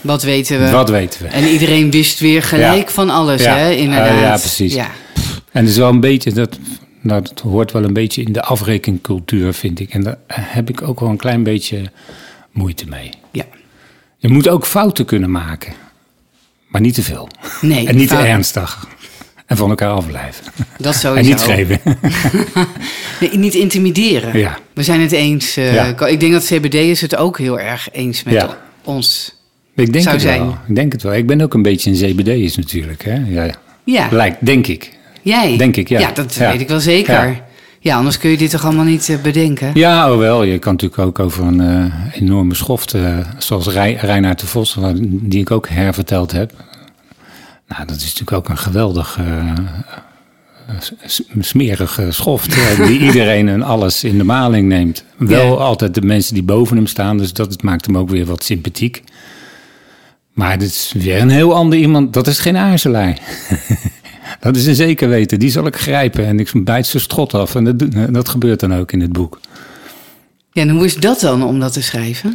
wat 0.00 0.22
weten 0.22 0.64
we? 0.64 0.70
wat 0.70 0.88
weten 0.90 1.22
we? 1.22 1.28
En 1.28 1.44
iedereen 1.48 1.90
wist 1.90 2.18
weer 2.20 2.42
gelijk 2.42 2.86
Ja. 2.86 2.92
van 2.94 3.10
alles, 3.10 3.42
Ja. 3.42 3.56
hè? 3.56 3.70
Inderdaad. 3.70 4.08
Eh, 4.08 4.20
ja, 4.20 4.36
precies. 4.38 4.74
Ja. 4.74 4.90
En 5.52 5.60
het 5.62 5.68
is 5.68 5.76
wel 5.76 5.88
een 5.88 6.00
beetje, 6.00 6.32
dat, 6.32 6.58
nou, 7.00 7.22
dat 7.22 7.40
hoort 7.40 7.72
wel 7.72 7.84
een 7.84 7.92
beetje 7.92 8.22
in 8.22 8.32
de 8.32 8.42
afrekencultuur, 8.42 9.52
vind 9.54 9.80
ik. 9.80 9.90
En 9.90 10.02
daar 10.02 10.18
heb 10.28 10.68
ik 10.68 10.82
ook 10.82 11.00
wel 11.00 11.08
een 11.08 11.16
klein 11.16 11.42
beetje 11.42 11.82
moeite 12.52 12.84
mee. 12.88 13.10
ja. 13.32 13.44
Je 14.18 14.28
moet 14.28 14.48
ook 14.48 14.66
fouten 14.66 15.04
kunnen 15.04 15.30
maken. 15.30 15.72
Maar 16.68 16.80
niet 16.80 16.94
te 16.94 17.02
veel. 17.02 17.28
Nee, 17.60 17.86
En 17.86 17.96
niet 17.96 18.08
te 18.08 18.16
ernstig. 18.16 18.86
En 19.46 19.56
van 19.56 19.68
elkaar 19.70 19.90
afblijven. 19.90 20.44
Dat 20.78 20.92
En 20.94 21.00
sowieso. 21.00 21.30
niet 21.30 21.40
geven. 21.42 21.80
Nee, 23.20 23.30
niet 23.38 23.54
intimideren. 23.54 24.38
Ja. 24.38 24.58
We 24.74 24.82
zijn 24.82 25.00
het 25.00 25.12
eens. 25.12 25.56
eh, 25.56 25.74
Ja. 25.74 26.06
Ik 26.06 26.20
denk 26.20 26.32
dat 26.32 26.44
CBD'ers 26.44 27.00
het 27.00 27.16
ook 27.16 27.38
heel 27.38 27.60
erg 27.60 27.88
eens 27.92 28.22
met 28.22 28.34
Ja. 28.34 28.58
ons. 28.84 29.34
Ik 29.76 29.92
denk 29.92 30.04
Zou 30.04 30.14
het 30.16 30.24
zijn. 30.24 30.40
wel. 30.40 30.56
Ik 30.66 30.74
denk 30.74 30.92
het 30.92 31.02
wel. 31.02 31.14
Ik 31.14 31.26
ben 31.26 31.40
ook 31.40 31.54
een 31.54 31.62
beetje 31.62 31.90
een 31.90 32.14
CBD'er 32.14 32.52
natuurlijk. 32.56 33.04
Hè? 33.04 33.14
Ja, 33.26 33.54
Ja, 33.84 34.08
lijkt, 34.10 34.46
denk 34.46 34.66
ik. 34.66 34.92
jij. 35.22 35.56
Denk 35.56 35.76
ik, 35.76 35.88
ja. 35.88 35.98
Ja, 36.00 36.10
dat 36.12 36.34
Ja. 36.34 36.50
weet 36.50 36.60
ik 36.60 36.68
wel 36.68 36.80
zeker. 36.80 37.26
Ja. 37.26 37.44
Ja. 37.80 37.96
anders 37.96 38.18
kun 38.18 38.30
je 38.30 38.36
dit 38.36 38.50
toch 38.50 38.64
allemaal 38.64 38.84
niet 38.84 39.08
eh, 39.08 39.16
bedenken? 39.22 39.70
Ja, 39.74 40.12
oh 40.12 40.18
wel. 40.18 40.42
Je 40.42 40.58
kan 40.58 40.72
natuurlijk 40.72 41.00
ook 41.02 41.18
over 41.18 41.44
een 41.44 41.60
eh, 41.60 42.20
enorme 42.22 42.54
schoft, 42.54 42.94
eh, 42.94 43.18
zoals 43.38 43.66
Rei- 43.68 43.96
Reinaard 44.00 44.40
de 44.40 44.46
Vos, 44.46 44.76
die 45.10 45.40
ik 45.40 45.50
ook 45.50 45.68
herverteld 45.68 46.32
heb. 46.32 46.52
Nou, 47.68 47.86
dat 47.86 47.96
is 47.96 48.02
natuurlijk 48.04 48.32
ook 48.32 48.48
een 48.48 48.58
geweldig 48.58 49.18
smerige 51.40 52.06
schoft, 52.12 52.56
die 52.86 52.98
iedereen 53.00 53.48
en 53.48 53.62
alles 53.62 54.04
in 54.04 54.18
de 54.18 54.24
maling 54.24 54.68
neemt. 54.68 55.04
Wel 55.16 55.60
altijd 55.60 55.94
de 55.94 56.02
mensen 56.02 56.34
die 56.34 56.42
boven 56.42 56.76
hem 56.76 56.86
staan, 56.86 57.18
dus 57.18 57.32
dat 57.32 57.62
maakt 57.62 57.86
hem 57.86 57.98
ook 57.98 58.08
weer 58.10 58.24
wat 58.24 58.44
sympathiek. 58.44 59.02
Maar 60.36 60.58
dit 60.58 60.68
is 60.68 60.92
weer 60.96 61.20
een 61.20 61.30
heel 61.30 61.54
ander 61.54 61.78
iemand, 61.78 62.12
dat 62.12 62.26
is 62.26 62.38
geen 62.38 62.56
aarzelaar. 62.56 63.20
dat 64.40 64.56
is 64.56 64.66
een 64.66 64.74
zeker 64.74 65.08
weten, 65.08 65.38
die 65.38 65.50
zal 65.50 65.66
ik 65.66 65.76
grijpen 65.76 66.26
en 66.26 66.40
ik 66.40 66.50
bijt 66.54 66.86
zijn 66.86 67.02
strot 67.02 67.34
af. 67.34 67.54
En 67.54 67.64
dat, 67.64 68.12
dat 68.12 68.28
gebeurt 68.28 68.60
dan 68.60 68.74
ook 68.74 68.92
in 68.92 69.00
het 69.00 69.12
boek. 69.12 69.40
Ja, 70.52 70.62
en 70.62 70.68
hoe 70.68 70.84
is 70.84 70.94
dat 70.94 71.20
dan 71.20 71.44
om 71.44 71.60
dat 71.60 71.72
te 71.72 71.82
schrijven? 71.82 72.30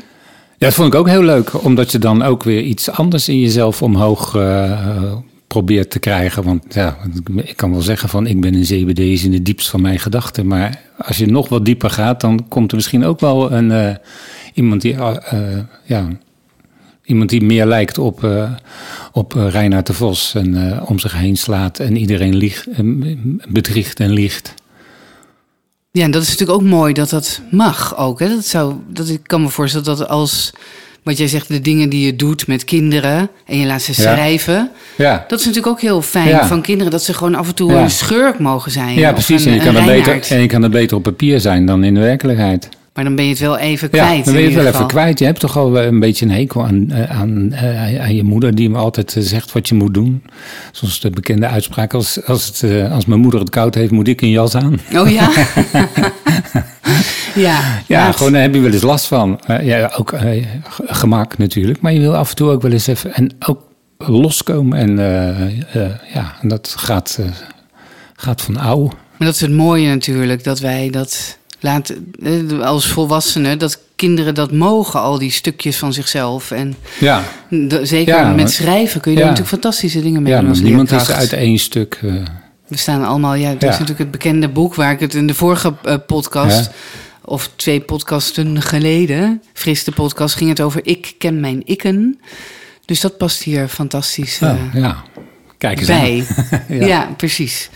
Ja, 0.57 0.67
dat 0.67 0.73
vond 0.73 0.93
ik 0.93 0.99
ook 0.99 1.07
heel 1.07 1.23
leuk, 1.23 1.63
omdat 1.63 1.91
je 1.91 1.99
dan 1.99 2.23
ook 2.23 2.43
weer 2.43 2.61
iets 2.61 2.89
anders 2.89 3.29
in 3.29 3.39
jezelf 3.39 3.81
omhoog 3.81 4.35
eh, 4.35 5.13
probeert 5.47 5.91
te 5.91 5.99
krijgen. 5.99 6.43
Want 6.43 6.73
ja, 6.73 6.97
ik 7.35 7.55
kan 7.57 7.71
wel 7.71 7.81
zeggen 7.81 8.09
van 8.09 8.27
ik 8.27 8.41
ben 8.41 8.53
een 8.53 8.63
CBD's 8.63 9.23
in 9.23 9.33
het 9.33 9.45
diepst 9.45 9.69
van 9.69 9.81
mijn 9.81 9.99
gedachten. 9.99 10.47
Maar 10.47 10.81
als 10.97 11.17
je 11.17 11.25
nog 11.25 11.49
wat 11.49 11.65
dieper 11.65 11.89
gaat, 11.89 12.21
dan 12.21 12.45
komt 12.47 12.69
er 12.71 12.75
misschien 12.75 13.05
ook 13.05 13.19
wel 13.19 13.51
een, 13.51 13.71
eh, 13.71 13.95
iemand, 14.53 14.81
die, 14.81 14.93
eh, 14.95 15.57
ja, 15.85 16.07
iemand 17.11 17.29
die 17.29 17.41
meer 17.43 17.65
lijkt 17.65 17.97
op, 17.97 18.23
eh 18.23 18.51
op 19.11 19.35
eh, 19.35 19.47
Reinaard 19.49 19.87
de 19.87 19.93
Vos. 19.93 20.35
En 20.35 20.71
eh, 20.71 20.89
om 20.89 20.99
zich 20.99 21.13
heen 21.13 21.37
slaat 21.37 21.79
en 21.79 21.97
iedereen 21.97 22.35
liegt, 22.35 22.67
bedriegt 23.49 23.99
en 23.99 24.11
liegt. 24.11 24.53
Ja, 25.91 26.03
en 26.03 26.11
dat 26.11 26.21
is 26.21 26.29
natuurlijk 26.29 26.59
ook 26.59 26.65
mooi 26.67 26.93
dat 26.93 27.09
dat 27.09 27.41
mag 27.51 27.97
ook. 27.97 28.19
Hè? 28.19 28.29
Dat 28.29 28.45
zou, 28.45 28.73
dat, 28.87 29.09
ik 29.09 29.19
kan 29.23 29.41
me 29.41 29.49
voorstellen 29.49 29.85
dat 29.85 30.07
als, 30.07 30.51
wat 31.03 31.17
jij 31.17 31.27
zegt, 31.27 31.47
de 31.47 31.61
dingen 31.61 31.89
die 31.89 32.05
je 32.05 32.15
doet 32.15 32.47
met 32.47 32.63
kinderen 32.63 33.29
en 33.45 33.57
je 33.59 33.65
laat 33.65 33.81
ze 33.81 33.93
schrijven, 33.93 34.71
Ja, 34.97 35.25
dat 35.27 35.39
is 35.39 35.45
natuurlijk 35.45 35.73
ook 35.73 35.81
heel 35.81 36.01
fijn 36.01 36.27
Ja. 36.27 36.47
van 36.47 36.61
kinderen, 36.61 36.91
dat 36.91 37.03
ze 37.03 37.13
gewoon 37.13 37.35
af 37.35 37.47
en 37.47 37.55
toe 37.55 37.71
Ja. 37.71 37.81
een 37.81 37.89
schurk 37.89 38.39
mogen 38.39 38.71
zijn. 38.71 38.97
ja 38.97 39.11
precies. 39.13 39.45
een- 39.45 39.51
En 39.51 39.57
je, 39.57 39.63
kan 39.63 39.75
het 39.75 39.85
beter, 39.85 40.31
en 40.31 40.41
je 40.41 40.47
kan 40.47 40.61
het 40.61 40.71
beter 40.71 40.97
op 40.97 41.03
papier 41.03 41.39
zijn 41.39 41.65
dan 41.65 41.83
in 41.83 41.93
de 41.93 41.99
werkelijkheid. 41.99 42.69
Maar 42.93 43.03
dan 43.03 43.15
ben 43.15 43.25
je 43.25 43.29
het 43.31 43.39
wel 43.39 43.57
even 43.57 43.89
Ja, 43.91 44.05
kwijt. 44.05 44.25
dan 44.25 44.33
ben 44.33 44.43
je 44.43 44.49
het 44.49 44.57
wel 44.63 44.73
even 44.73 44.87
kwijt. 44.87 45.19
Je 45.19 45.25
hebt 45.25 45.39
toch 45.39 45.57
al 45.57 45.77
een 45.79 45.99
beetje 45.99 46.25
een 46.25 46.31
hekel 46.31 46.63
aan, 46.65 46.91
eh, 46.91 47.19
aan, 47.19 47.51
eh, 47.53 48.01
aan 48.01 48.15
je 48.15 48.23
moeder, 48.23 48.55
die 48.55 48.69
me 48.69 48.77
altijd 48.77 49.15
eh, 49.15 49.23
zegt 49.23 49.51
wat 49.51 49.67
je 49.67 49.75
moet 49.75 49.93
doen. 49.93 50.23
Zoals 50.71 50.99
de 50.99 51.09
bekende 51.09 51.47
uitspraak: 51.47 51.93
als, 51.93 52.25
als, 52.25 52.59
het, 52.61 52.91
als 52.91 53.05
mijn 53.05 53.19
moeder 53.19 53.39
het 53.39 53.49
koud 53.49 53.75
heeft, 53.75 53.91
moet 53.91 54.07
ik 54.07 54.21
een 54.21 54.29
jas 54.29 54.55
aan. 54.55 54.79
Oh 54.95 55.09
ja? 55.09 55.29
ja, 57.35 57.81
Ja, 57.87 58.11
gewoon 58.11 58.31
daar 58.31 58.41
heb 58.41 58.53
je 58.53 58.59
wel 58.61 58.71
eens 58.71 58.81
last 58.81 59.05
van. 59.05 59.39
Ja, 59.61 59.91
ook 59.97 60.13
g- 60.69 60.79
gemak 60.85 61.37
natuurlijk, 61.37 61.81
maar 61.81 61.93
je 61.93 61.99
wil 61.99 62.15
af 62.15 62.29
en 62.29 62.35
toe 62.35 62.49
ook 62.49 62.61
wel 62.61 62.71
eens 62.71 62.87
even 62.87 63.13
en 63.13 63.31
ook 63.47 63.61
loskomen. 63.97 64.77
En 64.77 64.95
ja, 66.13 66.35
en 66.41 66.47
dat 66.47 66.73
gaat, 66.77 67.19
gaat 68.15 68.41
van 68.41 68.57
ouw. 68.57 68.83
Maar 68.85 69.27
dat 69.29 69.33
is 69.35 69.41
het 69.41 69.51
mooie 69.51 69.87
natuurlijk, 69.89 70.43
dat 70.43 70.59
wij 70.59 70.89
dat 70.89 71.37
laten, 71.61 72.13
eh, 72.23 72.59
als 72.61 72.87
volwassenen, 72.87 73.59
dat 73.59 73.79
kinderen 73.95 74.33
dat 74.35 74.51
mogen, 74.51 75.01
al 75.01 75.17
die 75.17 75.31
stukjes 75.31 75.77
van 75.77 75.93
zichzelf. 75.93 76.51
En 76.51 76.75
Ja, 76.99 77.23
zeker 77.81 78.15
Ja, 78.15 78.27
met 78.27 78.35
maar- 78.37 78.49
schrijven 78.49 79.01
kun 79.01 79.11
je 79.11 79.17
ja. 79.17 79.23
daar 79.23 79.33
natuurlijk 79.33 79.61
fantastische 79.61 80.01
dingen 80.01 80.21
mee 80.21 80.33
ja 80.33 80.39
doen 80.39 80.49
als 80.49 80.59
niemand 80.59 80.91
is 80.91 81.11
uit 81.11 81.33
één 81.33 81.59
stuk. 81.59 81.99
eh, 82.03 82.13
We 82.67 82.77
staan 82.77 83.03
allemaal, 83.05 83.33
ja, 83.33 83.51
dat 83.51 83.61
Ja. 83.61 83.67
is 83.67 83.73
natuurlijk 83.73 83.99
het 83.99 84.11
bekende 84.11 84.49
boek 84.49 84.75
waar 84.75 84.91
ik 84.91 84.99
het 84.99 85.13
in 85.13 85.27
de 85.27 85.33
vorige 85.33 85.73
eh, 85.83 85.95
podcast, 86.07 86.65
Ja. 86.65 86.71
of 87.25 87.49
twee 87.55 87.79
podcasten 87.81 88.61
geleden, 88.61 89.41
Fris 89.53 89.83
de 89.83 89.91
podcast, 89.91 90.35
ging 90.35 90.49
het 90.49 90.61
over 90.61 90.81
ik 90.83 91.13
ken 91.17 91.39
mijn 91.39 91.65
ikken. 91.65 92.19
Dus 92.85 93.01
dat 93.01 93.17
past 93.17 93.43
hier 93.43 93.67
fantastisch 93.67 94.39
oh, 94.43 94.55
ja, 94.73 95.03
kijk 95.61 95.79
eens 95.79 95.87
bij. 95.87 96.23
ja. 96.87 97.13
precies. 97.17 97.69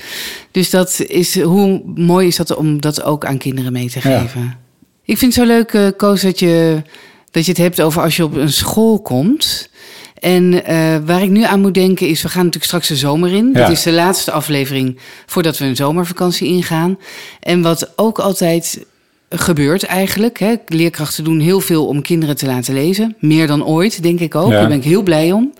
Dus 0.52 0.70
dat 0.70 1.00
is, 1.08 1.42
hoe 1.42 1.82
mooi 1.96 2.28
is 2.28 2.36
dat 2.36 2.56
om 2.56 2.82
dat 2.82 3.04
ook 3.04 3.26
aan 3.26 3.38
kinderen 3.38 3.72
mee 3.72 3.90
te 3.90 4.10
Ja. 4.10 4.20
geven. 4.20 4.58
Ik 5.04 5.18
vind 5.18 5.36
het 5.36 5.44
zo 5.46 5.50
leuk, 5.54 5.74
eh, 5.74 5.88
Koos, 5.98 6.22
dat 6.22 6.40
je, 6.40 6.82
dat 7.32 7.46
je 7.46 7.52
het 7.52 7.62
hebt 7.62 7.82
over 7.82 8.02
als 8.02 8.16
je 8.16 8.24
op 8.24 8.36
een 8.36 8.52
school 8.54 9.02
komt. 9.02 9.70
En 10.20 10.66
eh, 10.66 10.98
waar 11.06 11.22
ik 11.24 11.30
nu 11.30 11.44
aan 11.44 11.62
moet 11.62 11.74
denken 11.74 12.08
is, 12.08 12.22
we 12.22 12.28
gaan 12.30 12.38
natuurlijk 12.46 12.66
straks 12.66 12.88
de 12.88 12.96
zomer 12.96 13.34
in. 13.34 13.50
Ja. 13.54 13.68
Dit 13.68 13.78
is 13.78 13.84
de 13.84 13.92
laatste 13.92 14.32
aflevering 14.32 14.98
voordat 15.26 15.58
we 15.58 15.66
een 15.66 15.76
zomervakantie 15.76 16.48
ingaan. 16.48 16.98
En 17.40 17.62
wat 17.62 17.92
ook 17.96 18.20
altijd 18.20 18.86
gebeurt 19.30 19.84
eigenlijk. 19.84 20.40
Hè. 20.40 20.54
Leerkrachten 20.68 21.24
doen 21.24 21.40
heel 21.40 21.60
veel 21.60 21.88
om 21.88 22.02
kinderen 22.02 22.36
te 22.36 22.46
laten 22.46 22.74
lezen. 22.74 23.16
Meer 23.20 23.48
dan 23.48 23.66
ooit, 23.66 24.04
denk 24.04 24.20
ik 24.20 24.36
ook. 24.36 24.52
Ja. 24.52 24.60
Daar 24.60 24.68
ben 24.68 24.78
ik 24.78 24.84
heel 24.84 25.04
blij 25.04 25.32
om. 25.32 25.54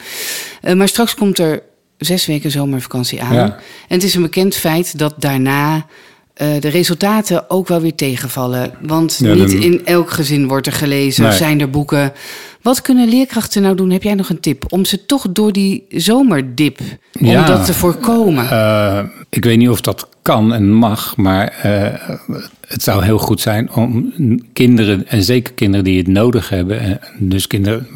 Eh, 0.62 0.74
maar 0.74 0.88
straks 0.88 1.16
komt 1.16 1.40
er 1.40 1.62
zes 1.98 2.26
weken 2.26 2.52
zomervakantie 2.52 3.22
aan. 3.22 3.34
Ja. 3.34 3.44
En 3.88 3.96
het 3.96 4.04
is 4.04 4.16
een 4.16 4.22
bekend 4.22 4.56
feit 4.56 4.98
dat 4.98 5.14
daarna 5.18 5.86
eh, 6.34 6.48
de 6.60 6.68
resultaten 6.68 7.50
ook 7.50 7.68
wel 7.68 7.82
weer 7.82 7.96
tegenvallen. 7.96 8.72
Want 8.82 9.18
Ja, 9.22 9.34
niet 9.34 9.52
dan- 9.52 9.62
in 9.62 9.86
elk 9.86 10.10
gezin 10.12 10.48
wordt 10.48 10.68
er 10.68 10.74
gelezen, 10.74 11.24
Nee. 11.24 11.34
zijn 11.34 11.62
er 11.62 11.70
boeken. 11.70 12.14
Wat 12.62 12.82
kunnen 12.82 13.10
leerkrachten 13.10 13.62
nou 13.62 13.76
doen? 13.76 13.90
Heb 13.90 14.04
jij 14.04 14.14
nog 14.14 14.30
een 14.30 14.40
tip? 14.40 14.66
Om 14.70 14.86
ze 14.86 15.06
toch 15.06 15.26
door 15.32 15.52
die 15.52 15.86
zomerdip, 15.90 16.80
om 17.20 17.26
Ja. 17.26 17.46
dat 17.46 17.66
te 17.66 17.74
voorkomen. 17.74 18.50
Eh, 18.50 19.00
ik 19.30 19.44
weet 19.44 19.58
niet 19.58 19.70
of 19.70 19.82
dat 19.82 20.08
kan 20.22 20.54
en 20.54 20.74
mag, 20.74 21.16
maar 21.18 21.48
eh, 21.48 22.10
het 22.68 22.84
zou 22.84 23.04
heel 23.04 23.18
goed 23.20 23.42
zijn 23.42 23.72
om 23.72 24.14
kinderen, 24.54 25.08
en 25.08 25.24
zeker 25.24 25.54
kinderen 25.54 25.86
die 25.86 25.98
het 25.98 26.08
nodig 26.08 26.50
hebben, 26.50 27.00
dus 27.20 27.48
kinderen 27.48 27.88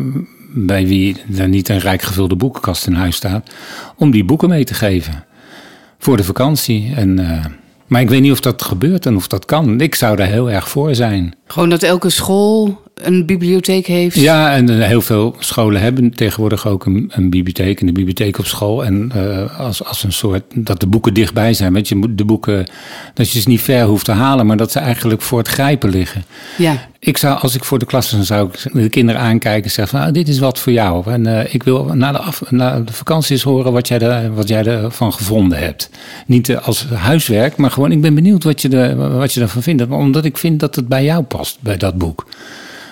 bij 0.54 0.88
wie 0.88 1.16
er 1.38 1.48
niet 1.48 1.70
een 1.70 1.80
rijk 1.80 2.02
gevulde 2.02 2.36
boekenkast 2.36 2.88
in 2.88 2.94
huis 2.94 3.16
staat, 3.16 3.50
om 3.96 4.12
die 4.12 4.26
boeken 4.26 4.50
mee 4.50 4.64
te 4.64 4.74
geven 4.74 5.24
voor 5.98 6.18
de 6.18 6.24
vakantie. 6.24 6.94
En, 6.96 7.20
eh, 7.20 7.46
maar 7.88 8.02
ik 8.02 8.10
weet 8.10 8.22
niet 8.22 8.32
of 8.32 8.40
dat 8.40 8.62
gebeurt 8.62 9.06
en 9.06 9.16
of 9.16 9.28
dat 9.28 9.46
kan. 9.46 9.82
Ik 9.82 9.96
zou 9.96 10.16
daar 10.16 10.28
heel 10.28 10.52
erg 10.52 10.70
voor 10.70 10.96
zijn. 10.96 11.36
Gewoon 11.48 11.70
dat 11.70 11.84
elke 11.84 12.10
school 12.10 12.82
een 13.02 13.26
bibliotheek 13.26 13.86
heeft. 13.86 14.16
Ja, 14.16 14.54
en 14.56 14.70
eh, 14.70 14.88
heel 14.88 15.02
veel 15.02 15.36
scholen 15.40 15.82
hebben 15.82 16.16
tegenwoordig 16.16 16.68
ook 16.68 16.86
een, 16.86 17.12
een 17.16 17.30
bibliotheek, 17.30 17.82
een 17.82 17.94
bibliotheek 17.94 18.38
op 18.38 18.46
school. 18.46 18.86
En 18.86 19.12
eh, 19.14 19.60
als, 19.60 19.84
als 19.84 20.04
een 20.04 20.12
soort, 20.12 20.44
dat 20.56 20.80
de 20.80 20.88
boeken 20.88 21.14
dichtbij 21.14 21.54
zijn. 21.54 21.74
Want 21.74 21.88
je 21.88 21.96
moet 21.96 22.18
de 22.18 22.26
boeken, 22.26 22.70
dat 23.14 23.32
je 23.32 23.40
ze 23.42 23.50
niet 23.50 23.62
ver 23.62 23.84
hoeft 23.86 24.06
te 24.06 24.12
halen, 24.12 24.46
maar 24.46 24.58
dat 24.58 24.72
ze 24.72 24.80
eigenlijk 24.80 25.22
voor 25.22 25.38
het 25.38 25.48
grijpen 25.48 25.90
liggen. 25.90 26.24
ja. 26.58 26.88
Ik 27.02 27.18
zou, 27.18 27.40
als 27.40 27.56
ik 27.56 27.64
voor 27.64 27.80
de 27.80 27.86
klas 27.86 28.10
dan 28.10 28.24
zou 28.24 28.48
ik 28.48 28.74
de 28.74 28.90
kinderen 28.90 29.22
aankijken 29.22 29.64
en 29.64 29.70
zeggen 29.70 29.88
van, 29.88 30.00
nou, 30.00 30.12
dit 30.12 30.28
is 30.28 30.40
wat 30.40 30.60
voor 30.60 30.72
jou. 30.72 31.12
En 31.12 31.26
eh, 31.26 31.54
ik 31.54 31.64
wil 31.64 31.84
na 31.94 32.12
de, 32.12 32.18
af, 32.18 32.52
na 32.52 32.80
de 32.80 32.94
vakantie 32.94 33.32
eens 33.32 33.44
horen 33.44 33.72
wat 33.72 33.88
jij, 33.88 34.00
er, 34.00 34.34
wat 34.34 34.48
jij 34.48 34.66
ervan 34.66 35.14
gevonden 35.14 35.60
hebt. 35.60 35.90
Niet 36.26 36.58
als 36.58 36.86
huiswerk, 36.86 37.58
maar 37.58 37.72
gewoon, 37.72 37.92
ik 37.92 38.02
ben 38.02 38.16
benieuwd 38.16 38.44
wat 38.44 38.62
je, 38.62 38.70
er, 38.70 39.18
wat 39.18 39.34
je 39.34 39.42
ervan 39.42 39.64
vindt. 39.64 39.88
Omdat 39.88 40.26
ik 40.26 40.38
vind 40.38 40.60
dat 40.60 40.76
het 40.76 40.88
bij 40.88 41.04
jou 41.04 41.24
past, 41.24 41.58
bij 41.62 41.78
dat 41.78 41.98
boek. 41.98 42.26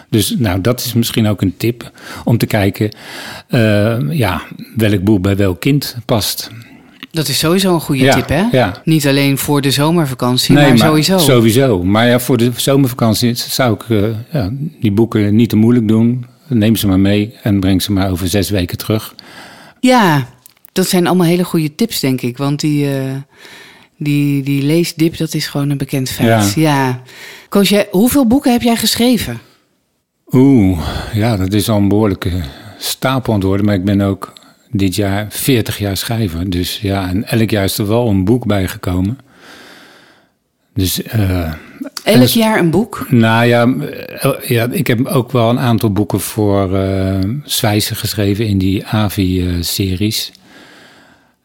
Dus 0.09 0.35
nou, 0.37 0.61
dat 0.61 0.79
is 0.79 0.93
misschien 0.93 1.27
ook 1.27 1.41
een 1.41 1.57
tip 1.57 1.91
om 2.23 2.37
te 2.37 2.45
kijken 2.45 2.91
eh, 3.47 3.97
ja, 4.09 4.41
welk 4.75 5.03
boek 5.03 5.21
bij 5.21 5.35
welk 5.35 5.59
kind 5.59 5.95
past. 6.05 6.51
Dat 7.11 7.27
is 7.27 7.39
sowieso 7.39 7.73
een 7.73 7.81
goede 7.81 8.03
Ja, 8.03 8.13
tip, 8.13 8.27
hè? 8.29 8.43
ja. 8.51 8.81
Niet 8.83 9.07
alleen 9.07 9.37
voor 9.37 9.61
de 9.61 9.71
zomervakantie, 9.71 10.53
maar, 10.53 10.77
sowieso. 10.77 11.17
Sowieso. 11.17 11.83
Maar 11.83 12.07
ja, 12.07 12.19
voor 12.19 12.37
de 12.37 12.51
zomervakantie 12.55 13.35
zou 13.35 13.73
ik 13.73 13.89
eh, 13.89 14.09
ja, 14.31 14.49
die 14.79 14.91
boeken 14.91 15.35
niet 15.35 15.49
te 15.49 15.55
moeilijk 15.55 15.87
doen. 15.87 16.25
Neem 16.47 16.75
ze 16.75 16.87
maar 16.87 16.99
mee 16.99 17.33
en 17.43 17.59
breng 17.59 17.81
ze 17.81 17.91
maar 17.91 18.11
over 18.11 18.27
zes 18.27 18.49
weken 18.49 18.77
terug. 18.77 19.15
Ja, 19.79 20.27
dat 20.71 20.87
zijn 20.87 21.07
allemaal 21.07 21.27
hele 21.27 21.43
goede 21.43 21.75
tips, 21.75 21.99
denk 21.99 22.21
ik. 22.21 22.37
Want 22.37 22.59
die, 22.59 22.95
eh, 22.95 23.01
die, 23.97 24.43
die 24.43 24.63
leesdip, 24.63 25.17
dat 25.17 25.33
is 25.33 25.47
gewoon 25.47 25.69
een 25.69 25.77
bekend 25.77 26.09
feit. 26.09 26.53
Ja. 26.53 26.61
Ja. 26.61 27.01
Koos, 27.49 27.69
jij, 27.69 27.87
hoeveel 27.91 28.27
boeken 28.27 28.51
heb 28.51 28.61
jij 28.61 28.75
geschreven? 28.75 29.39
Oeh, 30.31 30.79
ja, 31.13 31.37
dat 31.37 31.53
is 31.53 31.69
al 31.69 31.77
een 31.77 31.87
behoorlijke 31.87 32.31
stapel 32.77 33.33
aan 33.33 33.39
het 33.39 33.47
worden. 33.47 33.65
Maar 33.65 33.75
ik 33.75 33.85
ben 33.85 34.01
ook 34.01 34.33
dit 34.71 34.95
jaar 34.95 35.25
40 35.29 35.77
jaar 35.77 35.97
schrijver. 35.97 36.49
Dus 36.49 36.79
ja, 36.81 37.09
en 37.09 37.23
elk 37.23 37.49
jaar 37.49 37.63
is 37.63 37.77
er 37.77 37.87
wel 37.87 38.07
een 38.07 38.25
boek 38.25 38.45
bijgekomen. 38.45 39.17
Dus 40.73 41.03
eh, 41.03 41.53
Elk 42.03 42.27
jaar 42.27 42.59
een 42.59 42.69
boek? 42.69 43.05
Nou 43.09 43.45
ja, 43.45 43.73
eh, 44.19 44.49
ja, 44.49 44.67
ik 44.71 44.87
heb 44.87 45.05
ook 45.05 45.31
wel 45.31 45.49
een 45.49 45.59
aantal 45.59 45.91
boeken 45.91 46.19
voor 46.19 46.71
uh, 46.71 47.19
Zwijzen 47.43 47.95
geschreven 47.95 48.45
in 48.45 48.57
die 48.57 48.85
AVI-series. 48.85 50.31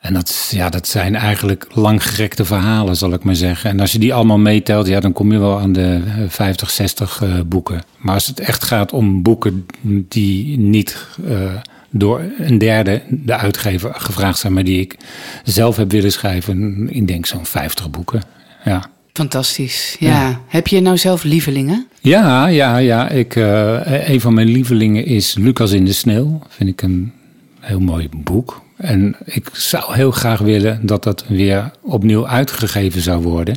En 0.03 0.15
dat, 0.15 0.49
ja, 0.51 0.69
dat 0.69 0.89
zijn 0.89 1.15
eigenlijk 1.15 1.67
langgerekte 1.75 2.45
verhalen, 2.45 2.97
zal 2.97 3.13
ik 3.13 3.25
maar 3.25 3.35
zeggen. 3.35 3.71
En 3.71 3.81
als 3.81 3.93
je 3.93 3.99
die 3.99 4.15
allemaal 4.15 4.39
meetelt, 4.39 4.87
ja, 4.87 5.01
dan 5.01 5.13
kom 5.13 5.33
je 5.33 5.39
wel 5.39 5.59
aan 5.59 5.73
de 5.73 6.01
50, 6.29 6.71
60 6.71 7.21
uh, 7.23 7.41
boeken. 7.47 7.83
Maar 7.99 8.15
als 8.15 8.27
het 8.27 8.41
echt 8.41 8.65
gaat 8.65 8.93
om 8.93 9.23
boeken 9.23 9.67
die 10.09 10.59
niet 10.59 11.07
uh, 11.29 11.53
door 11.91 12.21
een 12.39 12.59
derde, 12.59 13.03
de 13.09 13.37
uitgever, 13.37 13.95
gevraagd 13.95 14.39
zijn, 14.39 14.53
maar 14.53 14.65
die 14.65 14.81
ik 14.81 14.97
zelf 15.45 15.77
heb 15.77 15.91
willen 15.91 16.13
schrijven, 16.13 16.89
ik 16.91 17.09
denk 17.09 17.27
zo'n 17.27 17.47
50 17.47 17.91
boeken. 17.91 18.23
Ja. 18.65 18.91
Fantastisch. 19.13 19.97
Ja. 19.99 20.09
ja. 20.09 20.41
Heb 20.47 20.67
je 20.67 20.81
nou 20.81 20.99
zelf 20.99 21.23
lievelingen? 21.23 21.87
Ja, 22.01 22.47
ja, 22.47 22.77
ja. 22.77 23.09
Ik, 23.09 23.37
uh, 23.37 24.09
een 24.09 24.21
van 24.21 24.35
mijn 24.35 24.49
lievelingen 24.49 25.07
is 25.07 25.35
Lucas 25.35 25.73
in 25.73 25.85
de 25.85 25.93
Sneeuw. 25.93 26.41
Vind 26.49 26.69
ik 26.69 26.83
een 26.83 27.13
heel 27.61 27.81
mooi 27.81 28.09
boek. 28.17 28.63
En 28.83 29.17
ik 29.25 29.49
zou 29.53 29.95
heel 29.95 30.11
graag 30.11 30.41
willen 30.41 30.87
dat 30.87 31.03
dat 31.03 31.25
weer 31.29 31.71
opnieuw 31.81 32.29
uitgegeven 32.29 33.01
zou 33.01 33.23
worden. 33.23 33.57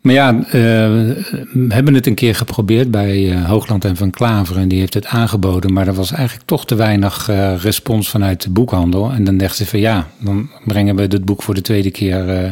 Maar 0.00 0.14
ja, 0.14 0.34
uh, 0.34 0.42
we 0.52 1.66
hebben 1.68 1.94
het 1.94 2.06
een 2.06 2.14
keer 2.14 2.34
geprobeerd 2.34 2.90
bij 2.90 3.18
uh, 3.18 3.44
Hoogland 3.44 3.84
en 3.84 3.96
Van 3.96 4.10
Klaveren. 4.10 4.62
En 4.62 4.68
die 4.68 4.78
heeft 4.78 4.94
het 4.94 5.06
aangeboden. 5.06 5.72
Maar 5.72 5.86
er 5.86 5.94
was 5.94 6.12
eigenlijk 6.12 6.46
toch 6.46 6.66
te 6.66 6.74
weinig 6.74 7.28
uh, 7.30 7.56
respons 7.56 8.08
vanuit 8.10 8.42
de 8.42 8.50
boekhandel. 8.50 9.10
En 9.12 9.24
dan 9.24 9.36
dachten 9.36 9.56
ze 9.56 9.70
van 9.70 9.80
ja, 9.80 10.08
dan 10.20 10.50
brengen 10.64 10.96
we 10.96 11.08
dit 11.08 11.24
boek 11.24 11.42
voor 11.42 11.54
de 11.54 11.60
tweede 11.60 11.90
keer... 11.90 12.50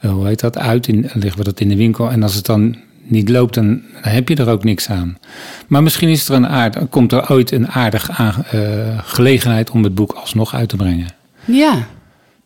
hoe 0.00 0.26
heet 0.26 0.40
dat, 0.40 0.58
uit. 0.58 0.88
In, 0.88 1.00
leggen 1.12 1.38
we 1.38 1.44
dat 1.44 1.60
in 1.60 1.68
de 1.68 1.76
winkel. 1.76 2.10
En 2.10 2.22
als 2.22 2.34
het 2.34 2.46
dan 2.46 2.76
niet 3.02 3.28
loopt, 3.28 3.54
dan 3.54 3.82
heb 3.92 4.28
je 4.28 4.36
er 4.36 4.48
ook 4.48 4.64
niks 4.64 4.90
aan. 4.90 5.18
Maar 5.66 5.82
misschien 5.82 6.08
is 6.08 6.28
er 6.28 6.34
een 6.34 6.48
aard, 6.48 6.88
komt 6.90 7.12
er 7.12 7.30
ooit 7.30 7.50
een 7.50 7.68
aardig 7.68 8.10
aan, 8.10 8.44
uh, 8.54 8.98
gelegenheid 9.02 9.70
om 9.70 9.84
het 9.84 9.94
boek 9.94 10.12
alsnog 10.12 10.54
uit 10.54 10.68
te 10.68 10.76
brengen. 10.76 11.06
Ja, 11.44 11.86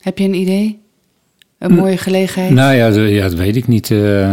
heb 0.01 0.19
je 0.19 0.25
een 0.25 0.35
idee? 0.35 0.79
Een 1.59 1.75
mooie 1.75 1.97
gelegenheid? 1.97 2.53
Nou 2.53 2.75
ja, 2.75 2.87
ja 2.87 3.23
dat 3.23 3.35
weet 3.35 3.57
ik 3.57 3.69
niet. 3.69 3.91
Uh, 3.91 4.33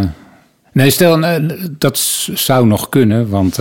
nee, 0.71 0.89
stel, 0.89 1.19
uh, 1.19 1.35
dat 1.77 1.97
zou 2.33 2.67
nog 2.67 2.89
kunnen, 2.89 3.29
want 3.29 3.59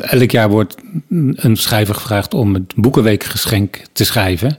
elk 0.00 0.30
jaar 0.30 0.48
wordt 0.48 0.76
een 1.34 1.56
schrijver 1.56 1.94
gevraagd 1.94 2.34
om 2.34 2.54
het 2.54 2.74
Boekenweekgeschenk 2.76 3.80
te 3.92 4.04
schrijven. 4.04 4.56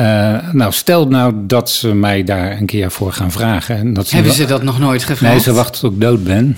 Uh, 0.00 0.52
nou, 0.52 0.72
stel 0.72 1.08
nou 1.08 1.34
dat 1.46 1.70
ze 1.70 1.94
mij 1.94 2.24
daar 2.24 2.58
een 2.58 2.66
keer 2.66 2.90
voor 2.90 3.12
gaan 3.12 3.30
vragen. 3.30 3.76
En 3.76 3.92
dat 3.92 4.08
ze 4.08 4.14
Hebben 4.14 4.32
ze 4.32 4.44
dat 4.44 4.62
nog 4.62 4.78
nooit 4.78 5.04
gevraagd? 5.04 5.34
Nee, 5.34 5.42
ze 5.42 5.52
wachten 5.52 5.80
tot 5.80 5.92
ik 5.92 6.00
dood 6.00 6.24
ben. 6.24 6.56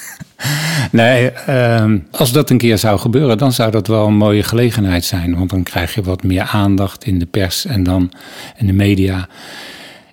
nee, 0.92 1.30
uh, 1.48 1.92
als 2.10 2.32
dat 2.32 2.50
een 2.50 2.58
keer 2.58 2.78
zou 2.78 2.98
gebeuren, 2.98 3.38
dan 3.38 3.52
zou 3.52 3.70
dat 3.70 3.86
wel 3.86 4.06
een 4.06 4.16
mooie 4.16 4.42
gelegenheid 4.42 5.04
zijn. 5.04 5.36
Want 5.36 5.50
dan 5.50 5.62
krijg 5.62 5.94
je 5.94 6.02
wat 6.02 6.22
meer 6.22 6.42
aandacht 6.42 7.04
in 7.04 7.18
de 7.18 7.26
pers 7.26 7.64
en 7.64 7.82
dan 7.82 8.12
in 8.56 8.66
de 8.66 8.72
media. 8.72 9.28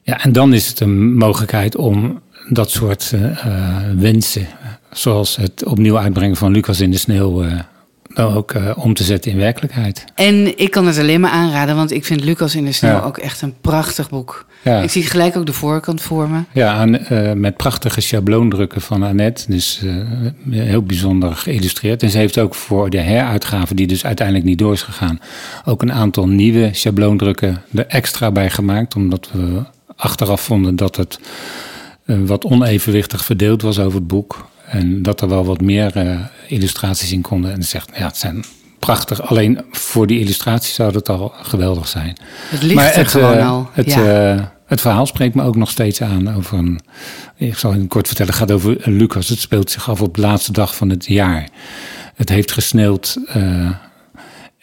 Ja, 0.01 0.23
en 0.23 0.31
dan 0.31 0.53
is 0.53 0.67
het 0.67 0.79
een 0.79 1.15
mogelijkheid 1.15 1.75
om 1.75 2.21
dat 2.49 2.71
soort 2.71 3.11
uh, 3.15 3.37
wensen, 3.97 4.47
zoals 4.91 5.35
het 5.35 5.65
opnieuw 5.65 5.97
uitbrengen 5.97 6.35
van 6.35 6.51
Lucas 6.51 6.79
in 6.79 6.91
de 6.91 6.97
Sneeuw, 6.97 7.43
ook 8.15 8.53
uh, 8.53 8.71
om 8.75 8.93
te 8.93 9.03
zetten 9.03 9.31
in 9.31 9.37
werkelijkheid. 9.37 10.05
En 10.15 10.57
ik 10.57 10.71
kan 10.71 10.87
het 10.87 10.97
alleen 10.97 11.21
maar 11.21 11.31
aanraden, 11.31 11.75
want 11.75 11.91
ik 11.91 12.05
vind 12.05 12.23
Lucas 12.23 12.55
in 12.55 12.65
de 12.65 12.71
Sneeuw 12.71 12.91
ja. 12.91 13.01
ook 13.01 13.17
echt 13.17 13.41
een 13.41 13.53
prachtig 13.61 14.09
boek. 14.09 14.45
Ja. 14.63 14.81
Ik 14.81 14.89
zie 14.89 15.03
gelijk 15.03 15.37
ook 15.37 15.45
de 15.45 15.53
voorkant 15.53 16.01
voor 16.01 16.29
me. 16.29 16.39
Ja, 16.51 16.73
aan, 16.73 16.97
uh, 17.11 17.31
met 17.31 17.57
prachtige 17.57 18.01
schabloondrukken 18.01 18.81
van 18.81 19.03
Annette. 19.03 19.43
Dus 19.47 19.81
uh, 19.83 19.95
heel 20.49 20.83
bijzonder 20.83 21.35
geïllustreerd. 21.35 22.03
En 22.03 22.09
ze 22.09 22.17
heeft 22.17 22.39
ook 22.39 22.55
voor 22.55 22.89
de 22.89 22.99
heruitgave, 22.99 23.75
die 23.75 23.87
dus 23.87 24.05
uiteindelijk 24.05 24.45
niet 24.45 24.57
door 24.59 24.73
is 24.73 24.81
gegaan, 24.81 25.19
ook 25.65 25.81
een 25.81 25.93
aantal 25.93 26.27
nieuwe 26.27 26.69
schabloondrukken 26.71 27.61
er 27.73 27.87
extra 27.87 28.31
bij 28.31 28.49
gemaakt. 28.49 28.95
Omdat 28.95 29.29
we 29.31 29.63
achteraf 29.95 30.41
vonden 30.41 30.75
dat 30.75 30.95
het 30.95 31.19
wat 32.05 32.45
onevenwichtig 32.45 33.25
verdeeld 33.25 33.61
was 33.61 33.79
over 33.79 33.99
het 33.99 34.07
boek. 34.07 34.51
En 34.73 35.01
dat 35.01 35.21
er 35.21 35.29
wel 35.29 35.45
wat 35.45 35.61
meer 35.61 35.97
uh, 35.97 36.19
illustraties 36.47 37.11
in 37.11 37.21
konden. 37.21 37.53
En 37.53 37.63
zegt, 37.63 37.89
ja, 37.95 38.05
het 38.05 38.17
zijn 38.17 38.43
prachtig. 38.79 39.21
Alleen 39.21 39.61
voor 39.71 40.07
die 40.07 40.19
illustraties 40.19 40.73
zou 40.73 40.93
het 40.93 41.09
al 41.09 41.33
geweldig 41.41 41.87
zijn. 41.87 42.17
Het 42.49 42.61
ligt 42.61 42.75
maar 42.75 42.95
het, 42.95 43.07
gewoon 43.07 43.37
uh, 43.37 43.49
al. 43.49 43.69
Het, 43.71 43.93
ja. 43.93 44.33
uh, 44.33 44.41
het 44.65 44.81
verhaal 44.81 45.05
spreekt 45.05 45.35
me 45.35 45.43
ook 45.43 45.55
nog 45.55 45.69
steeds 45.69 46.01
aan 46.01 46.35
over 46.35 46.57
een. 46.57 46.79
Ik 47.35 47.57
zal 47.57 47.73
het 47.73 47.87
kort 47.87 48.07
vertellen. 48.07 48.31
Het 48.31 48.41
gaat 48.41 48.51
over 48.51 48.77
Lucas. 48.83 49.29
Het 49.29 49.39
speelt 49.39 49.71
zich 49.71 49.89
af 49.89 50.01
op 50.01 50.15
de 50.15 50.21
laatste 50.21 50.51
dag 50.51 50.75
van 50.75 50.89
het 50.89 51.05
jaar. 51.05 51.49
Het 52.15 52.29
heeft 52.29 52.51
gesneeuwd. 52.51 53.17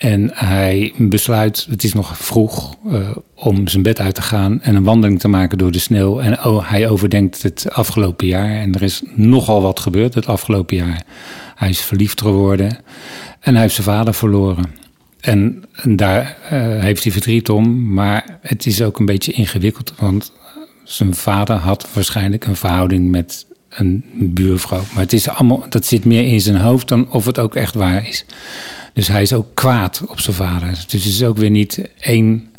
En 0.00 0.30
hij 0.34 0.92
besluit, 0.98 1.66
het 1.70 1.84
is 1.84 1.92
nog 1.92 2.18
vroeg, 2.18 2.76
uh, 2.86 3.10
om 3.34 3.68
zijn 3.68 3.82
bed 3.82 4.00
uit 4.00 4.14
te 4.14 4.22
gaan 4.22 4.62
en 4.62 4.74
een 4.74 4.84
wandeling 4.84 5.20
te 5.20 5.28
maken 5.28 5.58
door 5.58 5.70
de 5.70 5.78
sneeuw. 5.78 6.20
En 6.20 6.44
oh, 6.44 6.70
hij 6.70 6.88
overdenkt 6.88 7.42
het 7.42 7.66
afgelopen 7.70 8.26
jaar. 8.26 8.50
En 8.50 8.74
er 8.74 8.82
is 8.82 9.02
nogal 9.14 9.62
wat 9.62 9.80
gebeurd 9.80 10.14
het 10.14 10.26
afgelopen 10.26 10.76
jaar. 10.76 11.02
Hij 11.54 11.68
is 11.68 11.80
verliefd 11.80 12.20
geworden 12.20 12.78
en 13.40 13.52
hij 13.52 13.62
heeft 13.62 13.74
zijn 13.74 13.86
vader 13.86 14.14
verloren. 14.14 14.64
En, 15.20 15.64
daar 15.84 16.36
uh, 16.52 16.82
heeft 16.82 17.02
hij 17.02 17.12
verdriet 17.12 17.48
om, 17.48 17.92
maar 17.92 18.38
het 18.40 18.66
is 18.66 18.82
ook 18.82 18.98
een 18.98 19.06
beetje 19.06 19.32
ingewikkeld, 19.32 19.94
want 19.98 20.32
zijn 20.84 21.14
vader 21.14 21.56
had 21.56 21.88
waarschijnlijk 21.92 22.44
een 22.44 22.56
verhouding 22.56 23.10
met 23.10 23.46
een 23.68 24.04
buurvrouw. 24.14 24.82
Maar 24.92 25.02
het 25.02 25.12
is 25.12 25.28
allemaal, 25.28 25.64
dat 25.68 25.86
zit 25.86 26.04
meer 26.04 26.26
in 26.26 26.40
zijn 26.40 26.56
hoofd 26.56 26.88
dan 26.88 27.10
of 27.10 27.24
het 27.24 27.38
ook 27.38 27.54
echt 27.54 27.74
waar 27.74 28.08
is. 28.08 28.24
Dus 28.92 29.08
hij 29.08 29.22
is 29.22 29.32
ook 29.32 29.46
kwaad 29.54 30.02
op 30.06 30.20
zijn 30.20 30.36
vader. 30.36 30.68
Dus 30.68 30.80
het 30.80 31.04
is 31.04 31.24
ook 31.24 31.36
weer 31.36 31.50
niet 31.50 31.88
één 32.00 32.50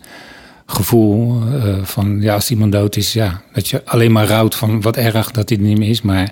gevoel 0.65 1.41
uh, 1.53 1.75
van, 1.83 2.21
ja, 2.21 2.33
als 2.33 2.51
iemand 2.51 2.71
dood 2.71 2.95
is, 2.95 3.13
ja, 3.13 3.41
dat 3.53 3.67
je 3.67 3.85
alleen 3.85 4.11
maar 4.11 4.27
rouwt 4.27 4.55
van 4.55 4.81
wat 4.81 4.97
erg 4.97 5.31
dat 5.31 5.49
hij 5.49 5.57
er 5.57 5.63
niet 5.63 5.77
meer 5.77 5.89
is. 5.89 6.01
Maar 6.01 6.29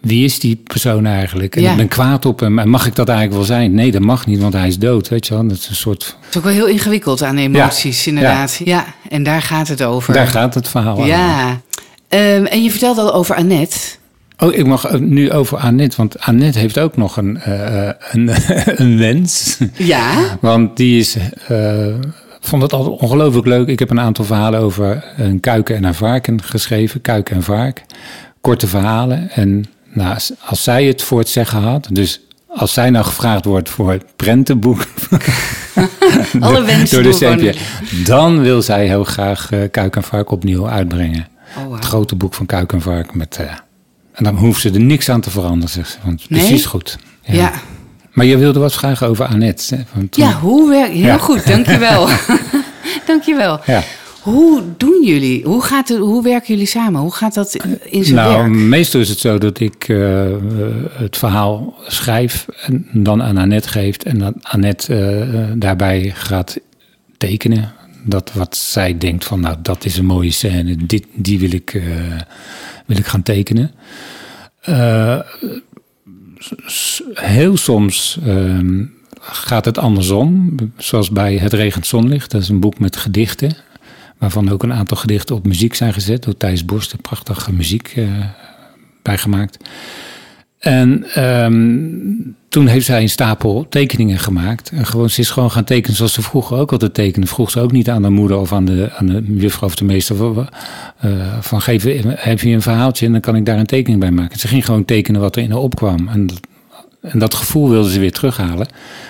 wie 0.00 0.24
is 0.24 0.38
die 0.38 0.56
persoon 0.56 1.06
eigenlijk? 1.06 1.56
En 1.56 1.62
ja. 1.62 1.70
ik 1.70 1.76
ben 1.76 1.88
kwaad 1.88 2.26
op 2.26 2.40
hem. 2.40 2.58
En 2.58 2.68
mag 2.68 2.86
ik 2.86 2.94
dat 2.94 3.08
eigenlijk 3.08 3.38
wel 3.38 3.56
zijn? 3.56 3.74
Nee, 3.74 3.92
dat 3.92 4.00
mag 4.00 4.26
niet, 4.26 4.40
want 4.40 4.52
hij 4.52 4.68
is 4.68 4.78
dood, 4.78 5.08
weet 5.08 5.26
je 5.26 5.34
wel. 5.34 5.48
Dat 5.48 5.56
is 5.56 5.68
een 5.68 5.74
soort... 5.74 6.16
Het 6.20 6.30
is 6.30 6.36
ook 6.36 6.44
wel 6.44 6.52
heel 6.52 6.66
ingewikkeld 6.66 7.22
aan 7.22 7.36
emoties, 7.36 8.04
ja. 8.04 8.10
inderdaad. 8.10 8.60
Ja. 8.64 8.64
ja, 8.64 8.94
en 9.08 9.22
daar 9.22 9.42
gaat 9.42 9.68
het 9.68 9.82
over. 9.82 10.14
Daar 10.14 10.26
gaat 10.26 10.54
het 10.54 10.68
verhaal 10.68 11.04
Ja. 11.04 11.60
Um, 12.08 12.46
en 12.46 12.62
je 12.62 12.70
vertelde 12.70 13.00
al 13.00 13.14
over 13.14 13.36
Annette. 13.36 13.78
Oh, 14.38 14.54
ik 14.54 14.66
mag 14.66 14.98
nu 14.98 15.32
over 15.32 15.58
Annette, 15.58 15.96
want 15.96 16.20
Annette 16.20 16.58
heeft 16.58 16.78
ook 16.78 16.96
nog 16.96 17.16
een, 17.16 17.40
uh, 17.48 17.90
een, 18.10 18.30
een 18.82 18.98
wens. 18.98 19.58
Ja. 19.72 20.38
Want 20.40 20.76
die 20.76 20.98
is, 20.98 21.16
uh, 21.50 21.94
vond 22.40 22.62
het 22.62 22.72
altijd 22.72 23.00
ongelooflijk 23.00 23.46
leuk. 23.46 23.68
Ik 23.68 23.78
heb 23.78 23.90
een 23.90 24.00
aantal 24.00 24.24
verhalen 24.24 24.60
over 24.60 25.04
een 25.16 25.40
kuiken 25.40 25.76
en 25.76 25.84
een 25.84 25.94
varken 25.94 26.42
geschreven. 26.42 27.00
Kuiken 27.00 27.36
en 27.36 27.42
vark. 27.42 27.84
Korte 28.40 28.66
verhalen. 28.66 29.30
En 29.30 29.64
nou, 29.92 30.18
als 30.44 30.62
zij 30.62 30.84
het 30.84 31.02
voor 31.02 31.18
het 31.18 31.28
zeggen 31.28 31.60
had, 31.60 31.88
dus 31.92 32.20
als 32.48 32.72
zij 32.72 32.90
nou 32.90 33.04
gevraagd 33.04 33.44
wordt 33.44 33.68
voor 33.68 33.90
het 33.90 34.04
prentenboek 34.16 34.86
Alle 36.40 36.62
wensen 36.62 37.02
door 37.02 37.12
de 37.12 37.18
sepia, 37.18 37.52
dan 38.04 38.40
wil 38.40 38.62
zij 38.62 38.86
heel 38.86 39.04
graag 39.04 39.52
uh, 39.52 39.60
Kuik 39.70 39.96
en 39.96 40.02
Vark 40.02 40.30
opnieuw 40.30 40.68
uitbrengen. 40.68 41.28
Oh, 41.56 41.64
wow. 41.64 41.74
Het 41.74 41.84
grote 41.84 42.16
boek 42.16 42.34
van 42.34 42.46
Kuik 42.46 42.72
en 42.72 42.80
Vark 42.80 43.14
met... 43.14 43.40
En 44.14 44.24
dan 44.24 44.36
hoeft 44.36 44.60
ze 44.60 44.70
er 44.70 44.80
niks 44.80 45.08
aan 45.08 45.20
te 45.20 45.30
veranderen, 45.30 45.68
zegt 45.68 45.90
ze. 45.90 45.98
Want 46.04 46.30
nee? 46.30 46.40
precies 46.40 46.66
goed. 46.66 46.98
Ja. 47.22 47.34
ja. 47.34 47.52
Maar 48.12 48.26
je 48.26 48.36
wilde 48.36 48.58
wat 48.58 48.74
vragen 48.74 49.08
over 49.08 49.24
Annette. 49.24 49.74
Hè? 49.74 49.82
Want, 49.94 50.16
ja, 50.16 50.32
hoe 50.32 50.68
werkt... 50.68 50.92
Heel 50.92 51.04
ja. 51.04 51.18
goed, 51.18 51.46
dankjewel. 51.46 52.08
dankjewel. 53.06 53.60
Ja. 53.66 53.82
Hoe 54.20 54.62
doen 54.76 55.02
jullie? 55.04 55.44
Hoe, 55.44 55.62
gaat 55.62 55.88
het, 55.88 55.98
hoe 55.98 56.22
werken 56.22 56.48
jullie 56.48 56.66
samen? 56.66 57.00
Hoe 57.00 57.14
gaat 57.14 57.34
dat 57.34 57.54
in 57.84 58.04
zijn 58.04 58.16
nou, 58.16 58.36
werk? 58.36 58.48
meestal 58.50 59.00
is 59.00 59.08
het 59.08 59.18
zo 59.18 59.38
dat 59.38 59.60
ik 59.60 59.88
uh, 59.88 60.26
het 60.92 61.16
verhaal 61.16 61.74
schrijf 61.86 62.46
en 62.66 62.88
dan 62.92 63.22
aan 63.22 63.36
Annette 63.36 63.68
geef. 63.68 63.96
En 63.96 64.18
dat 64.18 64.34
Annette 64.42 64.94
uh, 64.94 65.52
daarbij 65.54 66.12
gaat 66.14 66.56
tekenen. 67.18 67.72
Dat 68.04 68.32
wat 68.32 68.56
zij 68.56 68.98
denkt 68.98 69.24
van, 69.24 69.40
nou, 69.40 69.56
dat 69.62 69.84
is 69.84 69.96
een 69.96 70.04
mooie 70.04 70.30
scène. 70.30 70.76
Dit, 70.76 71.06
die 71.12 71.38
wil 71.38 71.52
ik, 71.52 71.74
uh, 71.74 71.84
wil 72.86 72.96
ik 72.96 73.06
gaan 73.06 73.22
tekenen. 73.22 73.70
heel 77.14 77.56
soms 77.56 78.18
gaat 79.20 79.64
het 79.64 79.78
andersom. 79.78 80.54
Zoals 80.76 81.10
bij 81.10 81.36
Het 81.36 81.52
regent 81.52 81.86
zonlicht. 81.86 82.30
Dat 82.30 82.42
is 82.42 82.48
een 82.48 82.60
boek 82.60 82.78
met 82.78 82.96
gedichten 82.96 83.56
waarvan 84.18 84.50
ook 84.50 84.62
een 84.62 84.72
aantal 84.72 84.96
gedichten 84.96 85.36
op 85.36 85.46
muziek 85.46 85.74
zijn 85.74 85.92
gezet 85.92 86.22
door 86.22 86.36
Thijs 86.36 86.64
Borst, 86.64 87.00
prachtige 87.02 87.52
muziek 87.52 87.96
uh, 87.96 88.24
bijgemaakt. 89.02 89.56
En 90.64 91.04
ehm, 91.14 91.82
toen 92.48 92.66
heeft 92.66 92.86
zij 92.86 93.02
een 93.02 93.08
stapel 93.08 93.66
tekeningen 93.68 94.18
gemaakt. 94.18 94.70
En 94.70 94.86
gewoon, 94.86 95.10
ze 95.10 95.20
is 95.20 95.30
gewoon 95.30 95.50
gaan 95.50 95.64
tekenen 95.64 95.96
zoals 95.96 96.12
ze 96.12 96.22
vroeger 96.22 96.56
ook 96.56 96.72
altijd 96.72 96.94
tekenen. 96.94 97.28
Vroeg 97.28 97.50
ze 97.50 97.60
ook 97.60 97.72
niet 97.72 97.90
aan 97.90 98.02
de 98.02 98.10
moeder 98.10 98.38
of 98.38 98.52
aan 98.52 98.64
de, 98.64 98.90
aan 98.96 99.06
de 99.06 99.22
juffrouw 99.26 99.68
of 99.68 99.74
de 99.74 99.84
meester. 99.84 100.16
Uh, 100.16 100.46
van 101.40 101.60
geef, 101.60 101.84
heb 102.06 102.40
je 102.40 102.50
een 102.50 102.62
verhaaltje 102.62 103.06
en 103.06 103.12
dan 103.12 103.20
kan 103.20 103.36
ik 103.36 103.46
daar 103.46 103.58
een 103.58 103.66
tekening 103.66 104.00
bij 104.00 104.10
maken. 104.10 104.38
Ze 104.38 104.48
ging 104.48 104.64
gewoon 104.64 104.84
tekenen 104.84 105.20
wat 105.20 105.36
er 105.36 105.42
in 105.42 105.50
haar 105.50 105.60
opkwam. 105.60 106.08
En 106.08 106.26
dat, 106.26 106.40
en 107.00 107.18
dat 107.18 107.34
gevoel 107.34 107.68
wilde 107.70 107.90
ze 107.90 108.00
weer 108.00 108.12
terughalen. 108.12 108.66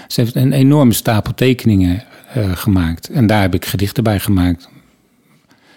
Ze 0.08 0.20
heeft 0.20 0.34
een 0.34 0.52
enorme 0.52 0.92
stapel 0.92 1.34
tekeningen 1.34 2.02
uh, 2.36 2.44
gemaakt. 2.54 3.08
En 3.08 3.26
daar 3.26 3.40
heb 3.40 3.54
ik 3.54 3.64
gedichten 3.64 4.02
bij 4.02 4.20
gemaakt. 4.20 4.68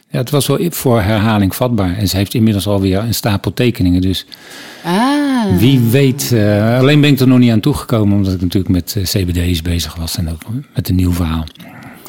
Ja, 0.09 0.19
het 0.19 0.29
was 0.29 0.47
wel 0.47 0.59
voor 0.69 1.01
herhaling 1.01 1.55
vatbaar. 1.55 1.97
En 1.97 2.07
ze 2.07 2.17
heeft 2.17 2.33
inmiddels 2.33 2.67
alweer 2.67 2.99
een 2.99 3.13
stapel 3.13 3.53
tekeningen. 3.53 4.01
Dus 4.01 4.25
ah. 4.83 5.26
Wie 5.55 5.79
weet. 5.79 6.31
Uh, 6.33 6.77
alleen 6.77 7.01
ben 7.01 7.09
ik 7.09 7.19
er 7.19 7.27
nog 7.27 7.39
niet 7.39 7.51
aan 7.51 7.59
toegekomen, 7.59 8.17
omdat 8.17 8.33
ik 8.33 8.41
natuurlijk 8.41 8.73
met 8.73 8.95
uh, 8.97 9.03
CBD's 9.03 9.61
bezig 9.61 9.95
was 9.95 10.17
en 10.17 10.29
ook 10.29 10.41
met 10.75 10.89
een 10.89 10.95
nieuw 10.95 11.13
verhaal. 11.13 11.45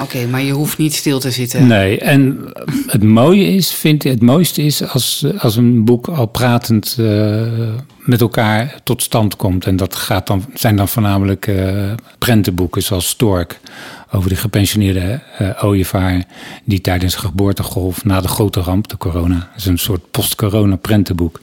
Oké, 0.01 0.27
maar 0.27 0.42
je 0.42 0.53
hoeft 0.53 0.79
niet 0.79 0.94
stil 0.94 1.18
te 1.20 1.31
zitten. 1.31 1.66
Nee, 1.66 1.98
en 1.98 2.53
het 2.87 3.03
mooie 3.03 3.55
is, 3.55 3.72
vind 3.72 4.05
ik, 4.05 4.11
het 4.11 4.22
mooiste 4.22 4.62
is 4.62 4.88
als, 4.88 5.27
als 5.38 5.57
een 5.57 5.85
boek 5.85 6.09
al 6.09 6.27
pratend 6.27 6.96
uh, 7.01 7.42
met 7.98 8.20
elkaar 8.20 8.81
tot 8.85 9.03
stand 9.03 9.37
komt. 9.37 9.66
En 9.66 9.77
dat 9.77 9.94
gaat 9.94 10.27
dan, 10.27 10.44
zijn 10.55 10.77
dan 10.77 10.88
voornamelijk 10.88 11.51
prentenboeken 12.18 12.83
zoals 12.83 13.09
Stork 13.09 13.61
over 14.12 14.29
de 14.29 14.37
gepensioneerde 14.37 15.21
uh, 15.40 15.64
ooievaar 15.64 16.25
die 16.64 16.81
tijdens 16.81 17.14
de 17.14 17.21
geboortegolf 17.21 18.05
na 18.05 18.21
de 18.21 18.29
grote 18.29 18.61
ramp, 18.61 18.88
de 18.88 18.97
corona, 18.97 19.51
is 19.57 19.66
een 19.66 19.79
soort 19.79 20.11
post-corona 20.11 20.77
prentenboek, 20.77 21.40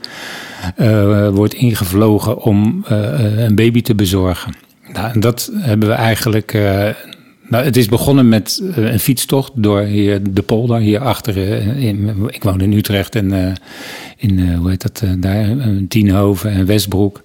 wordt 1.31 1.53
ingevlogen 1.53 2.41
om 2.41 2.85
een 2.87 3.55
baby 3.55 3.81
te 3.81 3.95
bezorgen. 3.95 4.53
Nou, 4.93 5.13
en 5.13 5.19
dat 5.19 5.51
hebben 5.53 5.87
we 5.87 5.93
eigenlijk 5.93 6.53
nou, 7.49 7.65
het 7.65 7.77
is 7.77 7.87
begonnen 7.87 8.29
met 8.29 8.61
een 8.75 8.99
fietstocht 8.99 9.51
door 9.55 9.81
hier 9.81 10.33
de 10.33 10.41
polder, 10.41 10.79
hier 10.79 10.99
achter. 10.99 11.37
Uh, 11.37 11.83
in, 11.83 12.27
ik 12.27 12.43
woon 12.43 12.61
in 12.61 12.73
Utrecht 12.73 13.15
en 13.15 13.57
in, 14.17 14.55
hoe 14.55 14.69
heet 14.69 14.81
dat, 14.81 15.03
daar, 15.17 15.55
Tienhoven 15.87 16.51
en 16.51 16.65
Westbroek. 16.65 17.23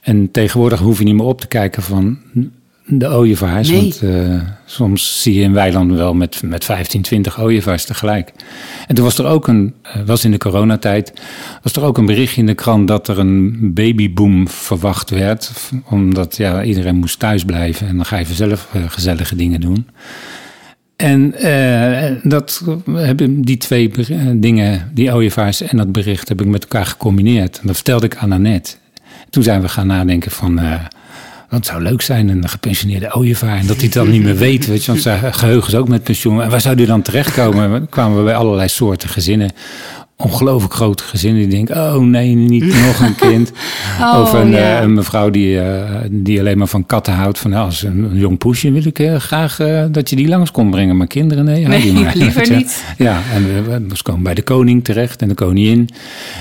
En 0.00 0.30
tegenwoordig 0.30 0.78
hoef 0.78 0.98
je 0.98 1.04
niet 1.04 1.14
meer 1.14 1.24
op 1.24 1.40
te 1.40 1.46
kijken 1.46 1.82
van 1.82 2.18
de 2.86 3.08
ooievaars. 3.08 3.68
Nee. 3.68 3.94
Want 4.00 4.02
soms 4.64 5.22
zie 5.22 5.34
je 5.34 5.42
in 5.42 5.52
weilanden 5.52 5.96
wel 5.96 6.14
met, 6.14 6.42
met 6.44 6.64
15, 6.64 7.02
20 7.02 7.40
ooievaars 7.40 7.84
tegelijk. 7.84 8.32
En 8.86 8.94
toen 8.94 9.04
was 9.04 9.18
er 9.18 9.26
ook 9.26 9.48
een, 9.48 9.74
was 10.06 10.24
in 10.24 10.30
de 10.30 10.38
coronatijd, 10.38 11.12
was 11.62 11.72
er 11.72 11.84
ook 11.84 11.98
een 11.98 12.06
berichtje 12.06 12.40
in 12.40 12.46
de 12.46 12.54
krant 12.54 12.88
dat 12.88 13.08
er 13.08 13.18
een 13.18 13.70
babyboom 13.74 14.48
verwacht 14.48 15.10
werd. 15.10 15.52
Omdat 15.84 16.36
ja, 16.36 16.62
iedereen 16.62 16.96
moest 16.96 17.18
thuis 17.18 17.44
blijven 17.44 17.88
en 17.88 17.96
dan 17.96 18.04
ga 18.04 18.18
je 18.18 18.26
vanzelf 18.26 18.68
uh, 18.76 18.82
gezellige 18.86 19.36
dingen 19.36 19.60
doen. 19.60 19.86
En 20.96 21.34
uh, 21.44 22.10
dat 22.22 22.64
hebben 22.90 23.42
die 23.42 23.56
twee 23.56 23.90
dingen, 24.34 24.90
die 24.94 25.12
ooievaars 25.12 25.60
en 25.60 25.76
dat 25.76 25.92
bericht, 25.92 26.28
heb 26.28 26.40
ik 26.40 26.46
met 26.46 26.62
elkaar 26.62 26.86
gecombineerd. 26.86 27.58
En 27.60 27.66
dat 27.66 27.74
vertelde 27.74 28.06
ik 28.06 28.16
aan 28.16 28.32
Annette. 28.32 28.74
Toen 29.30 29.42
zijn 29.42 29.60
we 29.60 29.68
gaan 29.68 29.86
nadenken 29.86 30.30
van. 30.30 30.60
Uh, 31.52 31.58
dat 31.58 31.66
zou 31.66 31.82
leuk 31.82 32.02
zijn, 32.02 32.28
een 32.28 32.48
gepensioneerde 32.48 33.14
ooievaar. 33.14 33.58
En 33.58 33.66
dat 33.66 33.76
hij 33.76 33.84
het 33.84 33.92
dan 33.92 34.10
niet 34.10 34.22
meer 34.22 34.36
weet, 34.36 34.66
weet 34.66 34.84
je. 34.84 34.90
Want 34.90 35.02
zijn 35.02 35.34
geheugen 35.34 35.72
is 35.72 35.78
ook 35.78 35.88
met 35.88 36.02
pensioen. 36.02 36.42
En 36.42 36.50
waar 36.50 36.60
zou 36.60 36.74
hij 36.74 36.86
dan 36.86 37.02
terechtkomen? 37.02 37.70
Dan 37.70 37.88
kwamen 37.88 38.18
we 38.18 38.24
bij 38.24 38.34
allerlei 38.34 38.68
soorten 38.68 39.08
gezinnen. 39.08 39.50
Ongelooflijk 40.16 40.74
grote 40.74 41.02
gezinnen 41.02 41.40
die 41.40 41.50
denken... 41.50 41.94
oh 41.94 42.02
nee, 42.02 42.34
niet 42.34 42.64
nog 42.64 43.00
een 43.00 43.14
kind. 43.14 43.52
Oh, 44.00 44.20
of 44.20 44.32
een, 44.32 44.50
ja. 44.50 44.76
uh, 44.76 44.82
een 44.82 44.94
mevrouw 44.94 45.30
die, 45.30 45.54
uh, 45.54 46.00
die 46.10 46.40
alleen 46.40 46.58
maar 46.58 46.66
van 46.66 46.86
katten 46.86 47.12
houdt. 47.12 47.38
Van 47.38 47.52
als 47.52 47.82
een, 47.82 48.02
een 48.02 48.16
jong 48.16 48.38
poesje 48.38 48.72
wil 48.72 48.86
ik 48.86 48.98
uh, 48.98 49.16
graag 49.16 49.56
dat 49.90 50.10
je 50.10 50.16
die 50.16 50.28
langs 50.28 50.50
komt 50.50 50.70
brengen. 50.70 50.96
Maar 50.96 51.06
kinderen, 51.06 51.44
nee, 51.44 51.66
nee 51.66 51.80
die 51.80 51.92
maar. 51.92 52.16
liever 52.16 52.50
niet. 52.56 52.84
Ja, 52.98 53.20
en 53.34 53.64
we, 53.64 53.86
we 53.88 54.02
komen 54.02 54.22
bij 54.22 54.34
de 54.34 54.42
koning 54.42 54.84
terecht 54.84 55.22
en 55.22 55.28
de 55.28 55.34
koningin. 55.34 55.88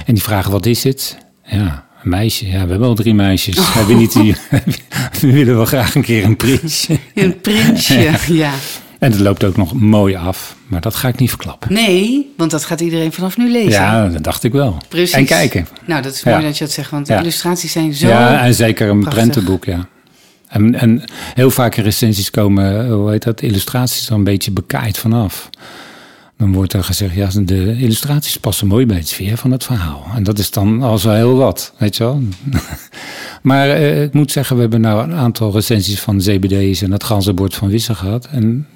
En 0.06 0.14
die 0.14 0.24
vragen, 0.24 0.52
wat 0.52 0.66
is 0.66 0.84
het? 0.84 1.18
Ja, 1.46 1.86
een 2.04 2.10
meisje, 2.10 2.48
ja, 2.48 2.64
we 2.64 2.70
hebben 2.70 2.88
al 2.88 2.96
drie 2.96 3.14
meisjes. 3.14 3.58
Oh. 3.60 3.76
Hebben 3.76 3.98
niet 3.98 4.14
die, 4.14 4.36
we 5.22 5.32
willen 5.32 5.56
wel 5.56 5.66
graag 5.66 5.96
een 5.96 6.02
keer 6.02 6.24
een 6.24 6.36
prinsje. 6.36 7.00
Een 7.14 7.42
prinsje, 7.42 8.00
ja. 8.10 8.16
ja. 8.28 8.52
En 9.00 9.12
het 9.12 9.20
loopt 9.20 9.44
ook 9.44 9.58
nog 9.58 9.74
mooi 9.74 10.16
af, 10.16 10.56
maar 10.68 10.82
dat 10.82 10.96
ga 10.96 11.08
ik 11.08 11.20
niet 11.20 11.30
verklappen. 11.30 11.74
Nee, 11.74 12.34
want 12.38 12.52
dat 12.52 12.66
gaat 12.66 12.82
iedereen 12.82 13.12
vanaf 13.12 13.38
nu 13.38 13.52
lezen. 13.52 13.72
Ja, 13.72 14.08
dat 14.08 14.24
dacht 14.24 14.44
ik 14.44 14.52
wel. 14.52 14.78
Precies. 14.88 15.16
En 15.16 15.26
kijken. 15.26 15.68
Nou, 15.86 16.02
dat 16.02 16.14
is 16.14 16.24
mooi 16.24 16.38
ja. 16.38 16.44
dat 16.44 16.58
je 16.58 16.64
dat 16.64 16.74
zegt, 16.74 16.92
want 16.92 17.08
de 17.08 17.14
ja. 17.14 17.20
illustraties 17.20 17.72
zijn 17.72 17.94
zo 17.94 18.08
Ja, 18.08 18.44
en 18.44 18.54
zeker 18.54 18.90
een 18.90 19.00
prachtig. 19.00 19.24
prentenboek, 19.24 19.66
ja. 19.66 19.88
En, 20.48 20.76
en 20.76 21.04
heel 21.34 21.52
vaak 21.52 21.76
in 21.76 21.84
recensies 21.84 22.30
komen, 22.30 22.90
hoe 22.90 23.12
heet 23.12 23.24
dat, 23.24 23.42
illustraties 23.42 24.08
er 24.08 24.14
een 24.14 24.24
beetje 24.24 24.52
bekaaid 24.52 24.98
vanaf. 24.98 25.50
Dan 26.42 26.54
wordt 26.54 26.74
er 26.74 26.84
gezegd, 26.84 27.14
ja, 27.16 27.30
de 27.34 27.78
illustraties 27.78 28.38
passen 28.38 28.68
mooi 28.68 28.86
bij 28.86 28.98
het 28.98 29.08
sfeer 29.08 29.38
van 29.38 29.52
het 29.52 29.64
verhaal. 29.64 30.06
En 30.16 30.24
dat 30.24 30.40
is 30.40 30.52
dan 30.52 30.82
al 30.82 30.98
zo 30.98 31.12
heel 31.12 31.36
wat, 31.36 31.74
weet 31.78 31.98
je 31.98 32.04
wel. 32.04 32.22
maar 33.52 33.68
uh, 33.68 34.04
ik 34.04 34.14
moet 34.14 34.32
zeggen, 34.32 34.56
we 34.56 34.62
hebben 34.62 34.82
nou 34.82 35.04
een 35.04 35.14
aantal 35.14 35.52
recensies 35.52 36.00
van 36.00 36.18
CBD's 36.18 36.82
en 36.82 36.92
het 36.92 37.04
ganzenbord 37.04 37.56
van 37.56 37.70
Wissen 37.70 37.96
gehad. 37.96 38.26
En, 38.32 38.68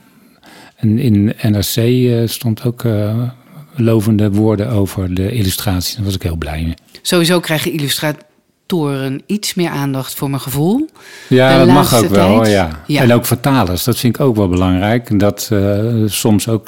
en 0.75 0.99
in 0.99 1.33
NRC 1.41 1.75
uh, 1.75 2.27
stond 2.27 2.63
ook 2.63 2.83
uh, 2.83 3.21
lovende 3.75 4.31
woorden 4.31 4.69
over 4.69 5.13
de 5.13 5.31
illustraties. 5.31 5.95
Daar 5.95 6.05
was 6.05 6.15
ik 6.15 6.21
heel 6.21 6.35
blij 6.35 6.63
mee. 6.63 6.73
Sowieso 7.01 7.39
krijgen 7.39 7.71
illustratoren 7.71 9.21
iets 9.25 9.53
meer 9.53 9.69
aandacht 9.69 10.13
voor 10.13 10.29
mijn 10.29 10.41
gevoel. 10.41 10.89
Ja, 11.27 11.57
dat 11.57 11.67
mag 11.67 11.95
ook 11.95 12.09
wel, 12.09 12.47
ja. 12.47 12.83
ja. 12.87 13.01
En 13.01 13.13
ook 13.13 13.25
vertalers, 13.25 13.83
dat 13.83 13.97
vind 13.97 14.15
ik 14.15 14.21
ook 14.21 14.35
wel 14.35 14.49
belangrijk. 14.49 15.19
Dat 15.19 15.51
soms 16.05 16.47
ook 16.47 16.67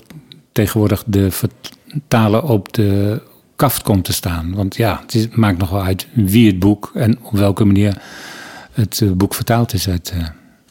tegenwoordig 0.58 1.04
de 1.06 1.32
vertaler 1.32 2.44
op 2.44 2.74
de 2.74 3.22
kaft 3.56 3.82
komt 3.82 4.06
te 4.06 4.14
staan. 4.14 4.54
Want 4.56 4.76
ja, 4.76 5.00
het 5.02 5.14
is, 5.14 5.28
maakt 5.32 5.58
nog 5.58 5.70
wel 5.70 5.84
uit 5.84 6.08
wie 6.14 6.48
het 6.48 6.60
boek 6.60 6.92
en 6.94 7.20
op 7.22 7.32
welke 7.32 7.66
manier 7.66 8.02
het 8.72 9.00
uh, 9.00 9.12
boek 9.12 9.34
vertaald 9.34 9.74
is 9.74 9.90
uit. 9.90 10.14
Uh, 10.16 10.28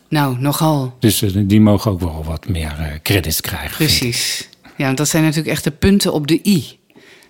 nou, 0.08 0.36
nogal. 0.38 0.96
Dus 0.98 1.22
uh, 1.22 1.30
die 1.44 1.60
mogen 1.60 1.90
ook 1.90 2.00
wel 2.00 2.24
wat 2.24 2.48
meer 2.48 3.00
credits 3.02 3.40
krijgen. 3.40 3.76
Precies. 3.76 4.48
Ja, 4.76 4.84
want 4.84 4.96
dat 4.96 5.08
zijn 5.08 5.22
natuurlijk 5.22 5.50
echt 5.50 5.64
de 5.64 5.70
punten 5.70 6.12
op 6.12 6.26
de 6.26 6.40
i. 6.44 6.64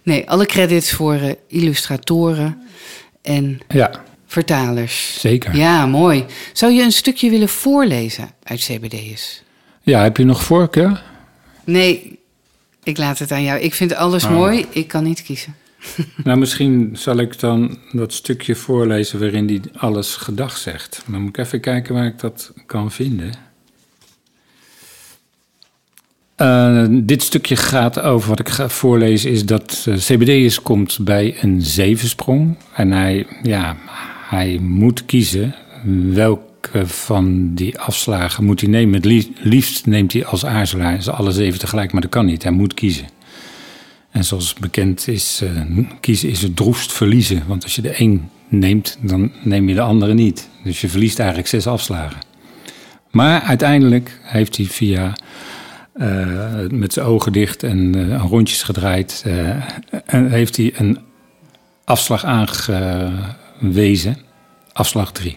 Nee, 0.03 0.31
alle 0.31 0.47
credits 0.47 0.93
voor 0.93 1.37
illustratoren 1.49 2.63
en 3.23 3.59
ja. 3.69 3.91
vertalers. 4.27 5.21
Zeker. 5.21 5.57
Ja, 5.57 5.87
mooi. 5.87 6.25
Zou 6.53 6.73
je 6.73 6.83
een 6.83 6.93
stukje 6.93 7.31
willen 7.31 7.49
voorlezen 7.49 8.31
uit 8.43 8.61
CBD's? 8.61 9.43
Ja, 9.83 10.03
heb 10.03 10.17
je 10.17 10.25
nog 10.25 10.43
voorkeur? 10.43 11.03
Nee, 11.65 12.19
ik 12.87 12.99
laat 12.99 13.19
het 13.19 13.33
aan 13.33 13.43
jou. 13.43 13.61
Ik 13.61 13.75
vind 13.75 13.95
alles 13.95 14.25
oh. 14.25 14.31
mooi. 14.31 14.67
Ik 14.71 14.89
kan 14.89 15.05
niet 15.05 15.23
kiezen. 15.23 15.55
Nou, 16.25 16.39
misschien 16.39 16.91
zal 16.93 17.17
ik 17.17 17.41
dan 17.41 17.79
dat 17.93 18.13
stukje 18.13 18.55
voorlezen 18.55 19.19
waarin 19.21 19.47
hij 19.49 19.61
alles 19.77 20.17
gedag 20.17 20.57
zegt. 20.57 21.03
Maar 21.07 21.21
moet 21.21 21.29
ik 21.29 21.45
even 21.45 21.61
kijken 21.61 21.95
waar 21.95 22.07
ik 22.07 22.21
dat 22.21 22.53
kan 22.67 22.91
vinden. 22.91 23.33
Uh, 26.37 26.87
dit 26.91 27.23
stukje 27.23 27.57
gaat 27.57 28.01
over, 28.01 28.29
wat 28.29 28.41
ik 28.41 28.49
ga 28.49 28.69
voorlezen, 28.69 29.31
is 29.31 29.45
dat 29.45 29.85
uh, 29.89 29.97
CBD'ers 29.97 30.63
komt 30.63 30.99
bij 31.01 31.37
een 31.41 31.63
zevensprong. 31.63 32.57
En 32.75 32.93
hij, 32.93 33.27
ja, 33.43 33.77
hij 34.29 34.59
moet 34.61 35.05
kiezen 35.05 35.55
welke 36.73 36.89
van 36.89 37.55
die 37.55 37.79
afslagen 37.79 38.45
moet 38.45 38.61
hij 38.61 38.71
nemen. 38.71 38.95
Het 38.95 39.29
liefst 39.43 39.87
neemt 39.87 40.13
hij 40.13 40.25
als 40.25 40.47
aarzelaar 40.47 41.03
ze 41.03 41.13
alle 41.13 41.33
zeven 41.33 41.59
tegelijk, 41.59 41.93
maar 41.93 42.01
dat 42.01 42.11
kan 42.11 42.27
niet. 42.27 42.43
Hij 42.43 42.53
moet 42.53 42.75
kiezen. 42.75 43.07
En 44.11 44.25
zoals 44.25 44.55
bekend 44.55 45.09
is, 45.09 45.41
uh, 45.43 45.51
kiezen 46.01 46.29
is 46.29 46.43
het 46.43 46.57
droefst 46.57 46.93
verliezen. 46.93 47.43
Want 47.47 47.63
als 47.63 47.75
je 47.75 47.83
de 47.83 48.01
een 48.01 48.29
neemt, 48.49 48.99
dan 49.01 49.33
neem 49.43 49.69
je 49.69 49.75
de 49.75 49.81
andere 49.81 50.15
niet. 50.15 50.49
Dus 50.65 50.81
je 50.81 50.89
verliest 50.89 51.19
eigenlijk 51.19 51.49
zes 51.49 51.67
afslagen. 51.67 52.19
Maar 53.11 53.41
uiteindelijk 53.41 54.21
heeft 54.23 54.57
hij 54.57 54.67
via 54.67 55.13
uh, 55.97 56.69
met 56.71 56.93
zijn 56.93 57.07
ogen 57.07 57.33
dicht 57.33 57.63
en 57.63 58.19
rondjes 58.19 58.63
gedraaid, 58.63 59.25
en 60.07 60.31
heeft 60.31 60.57
hij 60.57 60.73
een 60.77 60.99
afslag 61.85 62.25
aangewezen. 62.25 64.17
Afslag 64.73 65.13
3. 65.13 65.37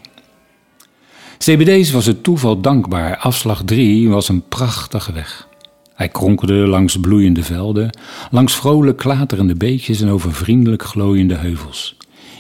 CBD's 1.44 1.92
was 1.92 2.06
het 2.06 2.24
toeval 2.24 2.62
dankbaar. 2.62 3.18
Afslag 3.18 3.64
3 3.64 4.10
was 4.10 4.30
een 4.30 4.48
prachtige 4.48 5.14
weg. 5.14 5.48
Hij 5.94 6.10
kronkelde 6.10 6.54
langs 6.54 7.00
bloeiende 7.00 7.44
velden, 7.44 7.98
langs 8.32 8.56
vrolijk 8.56 8.98
klaterende 8.98 9.56
beekjes 9.56 10.02
en 10.02 10.10
over 10.10 10.34
vriendelijk 10.34 10.84
glooiende 10.84 11.36
heuvels. 11.36 11.98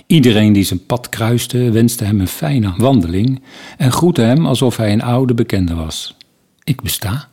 Iedereen 0.07 0.53
die 0.53 0.63
zijn 0.63 0.85
pad 0.85 1.09
kruiste 1.09 1.71
wenste 1.71 2.03
hem 2.03 2.19
een 2.19 2.27
fijne 2.27 2.73
wandeling 2.77 3.41
en 3.77 3.91
groette 3.91 4.21
hem 4.21 4.45
alsof 4.45 4.77
hij 4.77 4.93
een 4.93 5.03
oude 5.03 5.33
bekende 5.33 5.73
was. 5.73 6.15
Ik 6.63 6.81
besta, 6.81 7.27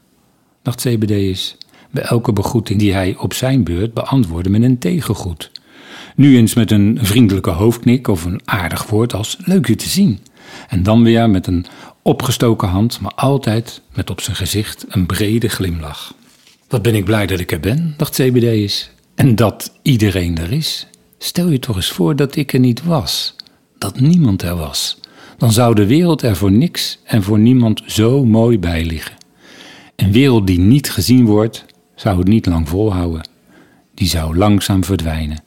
dacht 0.63 0.81
CBD's, 0.81 1.57
bij 1.91 2.03
elke 2.03 2.33
begroeting 2.33 2.79
die 2.79 2.93
hij 2.93 3.17
op 3.19 3.35
zijn 3.35 3.65
beurt 3.65 3.95
beantwoordde 3.95 4.51
met 4.51 4.63
een 4.63 4.79
tegengroet. 4.79 5.51
Nu 6.17 6.37
eens 6.37 6.55
met 6.55 6.71
een 6.71 6.99
vriendelijke 7.03 7.51
hoofdknik 7.51 8.09
of 8.09 8.25
een 8.25 8.41
aardig 8.45 8.87
woord 8.87 9.15
als 9.15 9.37
leuk 9.45 9.67
je 9.67 9.77
te 9.77 9.89
zien. 9.89 10.19
En 10.69 10.83
dan 10.83 11.03
weer 11.03 11.31
met 11.31 11.47
een 11.47 11.67
opgestoken 12.03 12.69
hand, 12.69 13.01
maar 13.01 13.15
altijd 13.15 13.83
met 13.95 14.11
op 14.11 14.21
zijn 14.21 14.37
gezicht 14.37 14.85
een 14.89 15.07
brede 15.07 15.49
glimlach. 15.49 16.15
Wat 16.69 16.83
ben 16.83 16.95
ik 16.95 17.05
blij 17.05 17.27
dat 17.27 17.41
ik 17.41 17.53
er 17.53 17.61
ben, 17.61 17.95
dacht 17.97 18.15
CBD'ers. 18.15 18.91
En 19.15 19.37
dat 19.37 19.73
iedereen 19.83 20.39
er 20.39 20.53
is. 20.53 20.87
Stel 21.19 21.51
je 21.51 21.59
toch 21.59 21.77
eens 21.77 21.91
voor 21.91 22.17
dat 22.17 22.37
ik 22.37 22.53
er 22.53 22.59
niet 22.61 22.85
was. 22.85 23.37
Dat 23.79 24.01
niemand 24.01 24.43
er 24.43 24.57
was. 24.57 24.99
Dan 25.39 25.53
zou 25.53 25.75
de 25.75 25.87
wereld 25.87 26.23
er 26.23 26.37
voor 26.37 26.53
niks 26.53 26.99
en 27.05 27.23
voor 27.23 27.39
niemand 27.39 27.83
zo 27.87 28.25
mooi 28.25 28.59
bij 28.59 28.85
liggen. 28.85 29.15
Een 29.97 30.13
wereld 30.13 30.47
die 30.47 30.59
niet 30.59 30.91
gezien 30.91 31.25
wordt, 31.25 31.65
zou 31.95 32.19
het 32.19 32.29
niet 32.29 32.47
lang 32.47 32.69
volhouden. 32.69 33.29
Die 33.95 34.09
zou 34.09 34.37
langzaam 34.37 34.85
verdwijnen. 34.85 35.43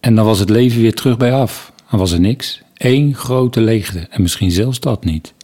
En 0.00 0.14
dan 0.14 0.24
was 0.24 0.38
het 0.38 0.50
leven 0.50 0.80
weer 0.80 0.94
terug 0.94 1.16
bij 1.16 1.32
af. 1.32 1.72
Dan 1.90 1.98
was 1.98 2.12
er 2.12 2.20
niks. 2.20 2.62
Eén 2.74 3.14
grote 3.14 3.60
leegte 3.60 3.98
en 3.98 4.22
misschien 4.22 4.50
zelfs 4.50 4.80
dat 4.80 5.04
niet. 5.04 5.34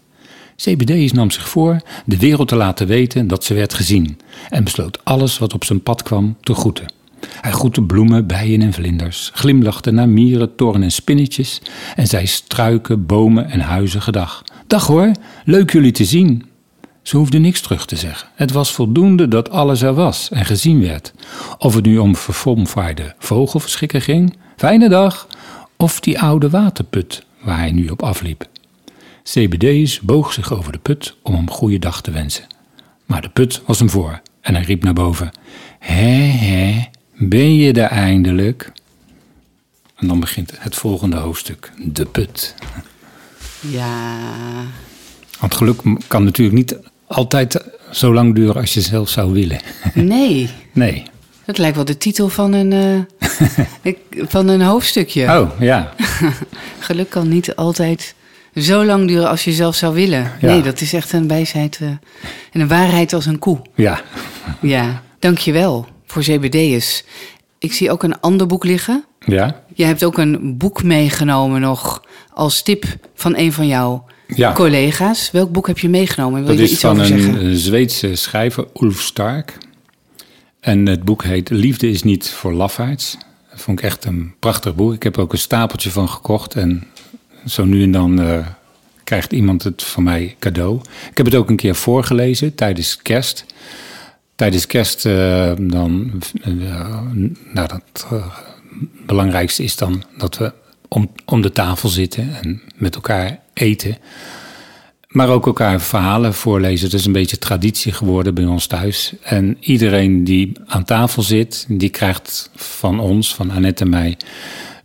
CBD's 0.56 1.12
nam 1.12 1.30
zich 1.30 1.48
voor 1.48 1.80
de 2.04 2.18
wereld 2.18 2.48
te 2.48 2.56
laten 2.56 2.86
weten 2.86 3.28
dat 3.28 3.44
ze 3.44 3.54
werd 3.54 3.74
gezien 3.74 4.18
en 4.50 4.64
besloot 4.64 5.04
alles 5.04 5.38
wat 5.38 5.54
op 5.54 5.64
zijn 5.64 5.82
pad 5.82 6.02
kwam 6.02 6.36
te 6.40 6.54
groeten. 6.54 6.92
Hij 7.40 7.50
groette 7.50 7.82
bloemen, 7.82 8.26
bijen 8.26 8.62
en 8.62 8.72
vlinders, 8.72 9.30
glimlachte 9.34 9.90
naar 9.90 10.08
mieren, 10.08 10.54
toren 10.54 10.82
en 10.82 10.92
spinnetjes 10.92 11.60
en 11.96 12.06
zei 12.06 12.26
struiken, 12.26 13.06
bomen 13.06 13.50
en 13.50 13.60
huizen 13.60 14.02
gedag. 14.02 14.44
Dag 14.66 14.86
hoor, 14.86 15.12
leuk 15.44 15.72
jullie 15.72 15.92
te 15.92 16.04
zien. 16.04 16.44
Ze 17.02 17.16
hoefde 17.16 17.38
niks 17.38 17.60
terug 17.60 17.86
te 17.86 17.96
zeggen. 17.96 18.28
Het 18.34 18.52
was 18.52 18.72
voldoende 18.72 19.28
dat 19.28 19.50
alles 19.50 19.82
er 19.82 19.94
was 19.94 20.28
en 20.30 20.44
gezien 20.44 20.80
werd. 20.80 21.12
Of 21.58 21.74
het 21.74 21.84
nu 21.84 21.98
om 21.98 22.16
verfomvaarde 22.16 23.14
vogelverschikken 23.18 24.00
ging, 24.00 24.36
fijne 24.56 24.88
dag, 24.88 25.26
of 25.80 26.00
die 26.00 26.20
oude 26.20 26.50
waterput 26.50 27.24
waar 27.40 27.58
hij 27.58 27.70
nu 27.70 27.88
op 27.88 28.02
afliep. 28.02 28.48
CBD's 29.22 30.00
boog 30.00 30.32
zich 30.32 30.52
over 30.52 30.72
de 30.72 30.78
put 30.78 31.16
om 31.22 31.34
hem 31.34 31.50
goede 31.50 31.78
dag 31.78 32.02
te 32.02 32.10
wensen. 32.10 32.46
Maar 33.06 33.22
de 33.22 33.28
put 33.28 33.62
was 33.66 33.78
hem 33.78 33.90
voor 33.90 34.20
en 34.40 34.54
hij 34.54 34.64
riep 34.64 34.84
naar 34.84 34.92
boven: 34.92 35.30
Hé, 35.78 36.26
hé, 36.26 36.88
ben 37.16 37.54
je 37.54 37.72
er 37.72 37.88
eindelijk? 37.88 38.72
En 39.96 40.06
dan 40.06 40.20
begint 40.20 40.52
het 40.58 40.74
volgende 40.74 41.16
hoofdstuk: 41.16 41.72
De 41.84 42.06
put. 42.06 42.54
Ja. 43.60 44.18
Want 45.40 45.54
geluk 45.54 45.82
kan 46.06 46.24
natuurlijk 46.24 46.56
niet 46.56 46.78
altijd 47.06 47.64
zo 47.90 48.14
lang 48.14 48.34
duren 48.34 48.54
als 48.54 48.74
je 48.74 48.80
zelf 48.80 49.08
zou 49.08 49.32
willen. 49.32 49.60
Nee. 49.94 50.50
Nee. 50.72 51.04
Dat 51.50 51.58
lijkt 51.58 51.76
wel 51.76 51.84
de 51.84 51.98
titel 51.98 52.28
van 52.28 52.52
een, 52.52 53.06
eh, 53.82 53.92
van 54.34 54.48
een 54.48 54.60
hoofdstukje. 54.62 55.24
Oh, 55.38 55.50
ja. 55.60 55.92
Geluk 56.78 57.10
kan 57.10 57.28
niet 57.28 57.56
altijd 57.56 58.14
zo 58.54 58.84
lang 58.84 59.08
duren 59.08 59.28
als 59.28 59.44
je 59.44 59.52
zelf 59.52 59.74
zou 59.74 59.94
willen. 59.94 60.32
Ja. 60.40 60.46
Nee, 60.46 60.62
dat 60.62 60.80
is 60.80 60.92
echt 60.92 61.12
een 61.12 61.28
wijsheid 61.28 61.78
eh, 61.80 61.88
en 62.52 62.60
een 62.60 62.68
waarheid 62.68 63.12
als 63.12 63.26
een 63.26 63.38
koe. 63.38 63.58
Ja. 63.74 64.00
Ja, 64.60 65.02
dankjewel 65.18 65.86
voor 66.06 66.22
CBD'ers. 66.22 67.04
Ik 67.58 67.72
zie 67.72 67.90
ook 67.90 68.02
een 68.02 68.20
ander 68.20 68.46
boek 68.46 68.64
liggen. 68.64 69.04
Ja. 69.20 69.62
Je 69.74 69.84
hebt 69.84 70.04
ook 70.04 70.18
een 70.18 70.56
boek 70.58 70.82
meegenomen 70.82 71.60
nog 71.60 72.04
als 72.32 72.62
tip 72.62 72.84
van 73.14 73.36
een 73.36 73.52
van 73.52 73.66
jouw 73.66 74.04
Ja. 74.26 74.52
collega's. 74.52 75.30
Welk 75.30 75.52
boek 75.52 75.66
heb 75.66 75.78
je 75.78 75.88
meegenomen? 75.88 76.38
Wil 76.38 76.48
Dat 76.48 76.58
je 76.58 76.62
is 76.64 76.70
iets 76.70 76.80
van 76.80 77.00
over 77.00 77.12
een 77.12 77.20
zeggen? 77.22 77.56
Zweedse 77.56 78.14
schrijver, 78.14 78.66
Ulf 78.74 79.00
Stark. 79.00 79.58
En 80.60 80.86
het 80.86 81.04
boek 81.04 81.24
heet 81.24 81.50
Liefde 81.50 81.90
is 81.90 82.02
niet 82.02 82.30
voor 82.30 82.52
lafaards. 82.52 83.16
Dat 83.50 83.60
vond 83.60 83.78
ik 83.78 83.84
echt 83.84 84.04
een 84.04 84.34
prachtig 84.38 84.74
boek. 84.74 84.94
Ik 84.94 85.02
heb 85.02 85.16
er 85.16 85.22
ook 85.22 85.32
een 85.32 85.38
stapeltje 85.38 85.90
van 85.90 86.08
gekocht. 86.08 86.54
En 86.54 86.86
zo 87.46 87.64
nu 87.64 87.82
en 87.82 87.90
dan 87.92 88.20
eh, 88.20 88.46
krijgt 89.04 89.32
iemand 89.32 89.62
het 89.62 89.82
van 89.82 90.02
mij 90.02 90.36
cadeau. 90.38 90.80
Ik 91.10 91.16
heb 91.16 91.26
het 91.26 91.34
ook 91.34 91.50
een 91.50 91.56
keer 91.56 91.74
voorgelezen 91.74 92.54
tijdens 92.54 92.96
kerst. 93.02 93.44
Tijdens 94.34 94.66
kerst 94.66 95.06
eh, 95.06 95.52
dan... 95.58 96.12
eh, 96.42 96.50
nou, 97.52 97.68
dat 97.68 98.06
belangrijkste 99.06 99.62
is 99.62 99.76
dan 99.76 100.04
dat 100.18 100.38
we 100.38 100.52
om, 100.88 101.10
om 101.24 101.40
de 101.40 101.52
tafel 101.52 101.88
zitten 101.88 102.42
en 102.42 102.62
met 102.74 102.94
elkaar 102.94 103.40
eten. 103.52 103.96
Maar 105.10 105.28
ook 105.28 105.46
elkaar 105.46 105.80
verhalen 105.80 106.34
voorlezen. 106.34 106.86
Het 106.86 106.94
is 106.94 107.06
een 107.06 107.12
beetje 107.12 107.38
traditie 107.38 107.92
geworden 107.92 108.34
bij 108.34 108.44
ons 108.44 108.66
thuis. 108.66 109.12
En 109.22 109.56
iedereen 109.60 110.24
die 110.24 110.52
aan 110.66 110.84
tafel 110.84 111.22
zit, 111.22 111.64
die 111.68 111.88
krijgt 111.88 112.50
van 112.54 113.00
ons, 113.00 113.34
van 113.34 113.50
Annette 113.50 113.84
en 113.84 113.90
mij, 113.90 114.16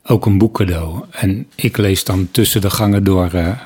ook 0.06 0.26
een 0.26 0.38
boek 0.38 0.56
cadeau. 0.56 1.04
En 1.12 1.48
ik 1.56 1.78
lees 1.78 2.04
dan 2.04 2.28
tussen 2.32 2.62
de 2.62 2.70
gangen 2.70 3.04
door 3.04 3.30
eh, 3.34 3.48
eh, 3.48 3.58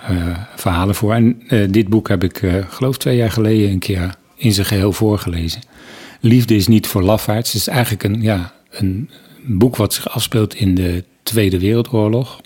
verhalen 0.55 0.95
voor. 0.95 1.13
En 1.13 1.41
eh, 1.47 1.67
dit 1.69 1.87
boek 1.87 2.07
heb 2.07 2.23
ik, 2.23 2.43
geloof 2.69 2.97
twee 2.97 3.17
jaar 3.17 3.31
geleden, 3.31 3.69
een 3.69 3.79
keer 3.79 4.15
in 4.35 4.53
zijn 4.53 4.67
geheel 4.67 4.93
voorgelezen. 4.93 5.61
Liefde 6.19 6.55
is 6.55 6.67
niet 6.67 6.87
voor 6.87 7.01
lafaards. 7.01 7.51
Het 7.51 7.61
is 7.61 7.67
eigenlijk 7.67 8.03
een, 8.03 8.21
ja, 8.21 8.53
een 8.71 9.09
boek 9.45 9.75
wat 9.75 9.93
zich 9.93 10.09
afspeelt 10.09 10.55
in 10.55 10.75
de 10.75 11.03
Tweede 11.23 11.59
Wereldoorlog. 11.59 12.41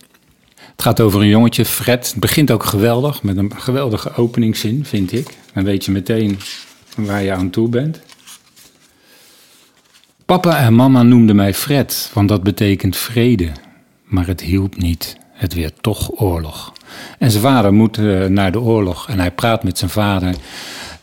Het 0.74 0.82
gaat 0.82 1.02
over 1.02 1.22
een 1.22 1.28
jongetje, 1.28 1.66
Fred. 1.66 2.08
Het 2.12 2.20
begint 2.20 2.52
ook 2.52 2.64
geweldig, 2.64 3.24
met 3.24 3.38
een 3.38 3.52
geweldige 3.56 4.16
openingszin, 4.16 4.86
vind 4.86 5.12
ik. 5.12 5.38
Dan 5.54 5.64
weet 5.64 5.86
je 5.86 5.92
meteen 5.92 6.40
waar 6.96 7.24
je 7.24 7.32
aan 7.32 7.50
toe 7.50 7.70
bent. 7.70 8.02
Papa 10.26 10.58
en 10.58 10.76
mama 10.76 11.04
noemden 11.04 11.36
mij 11.36 11.54
Fred, 11.54 12.12
want 12.14 12.30
dat 12.30 12.44
betekent 12.44 12.98
vrede. 12.98 13.52
Maar 14.04 14.28
het 14.28 14.42
hielp 14.42 14.78
niet. 14.78 15.18
Het 15.32 15.54
werd 15.54 15.74
toch 15.82 16.22
oorlog. 16.22 16.74
En 17.20 17.32
zijn 17.32 17.44
vader 17.44 17.74
moet 17.74 17.98
eh, 17.98 18.26
naar 18.26 18.52
de 18.52 18.60
oorlog 18.60 19.10
en 19.10 19.20
hij 19.20 19.32
praat 19.32 19.64
met 19.64 19.78
zijn 19.78 19.90
vader 19.92 20.36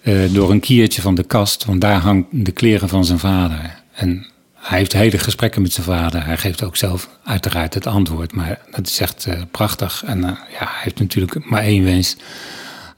eh, 0.00 0.14
door 0.32 0.50
een 0.50 0.60
kiertje 0.60 1.02
van 1.02 1.14
de 1.14 1.22
kast, 1.22 1.64
want 1.64 1.80
daar 1.80 2.00
hangt 2.00 2.26
de 2.30 2.52
kleren 2.52 2.88
van 2.88 3.04
zijn 3.04 3.18
vader. 3.18 3.82
En 3.92 4.26
hij 4.60 4.78
heeft 4.78 4.92
hele 4.92 5.18
gesprekken 5.18 5.62
met 5.62 5.72
zijn 5.72 5.86
vader. 5.86 6.24
Hij 6.24 6.36
geeft 6.36 6.64
ook 6.64 6.76
zelf 6.76 7.08
uiteraard 7.24 7.74
het 7.74 7.86
antwoord, 7.86 8.32
maar 8.32 8.58
dat 8.70 8.86
is 8.86 9.00
echt 9.00 9.26
eh, 9.26 9.40
prachtig. 9.50 10.02
En 10.06 10.24
eh, 10.24 10.30
ja, 10.30 10.58
hij 10.58 10.80
heeft 10.82 10.98
natuurlijk 10.98 11.50
maar 11.50 11.62
één 11.62 11.84
wens: 11.84 12.16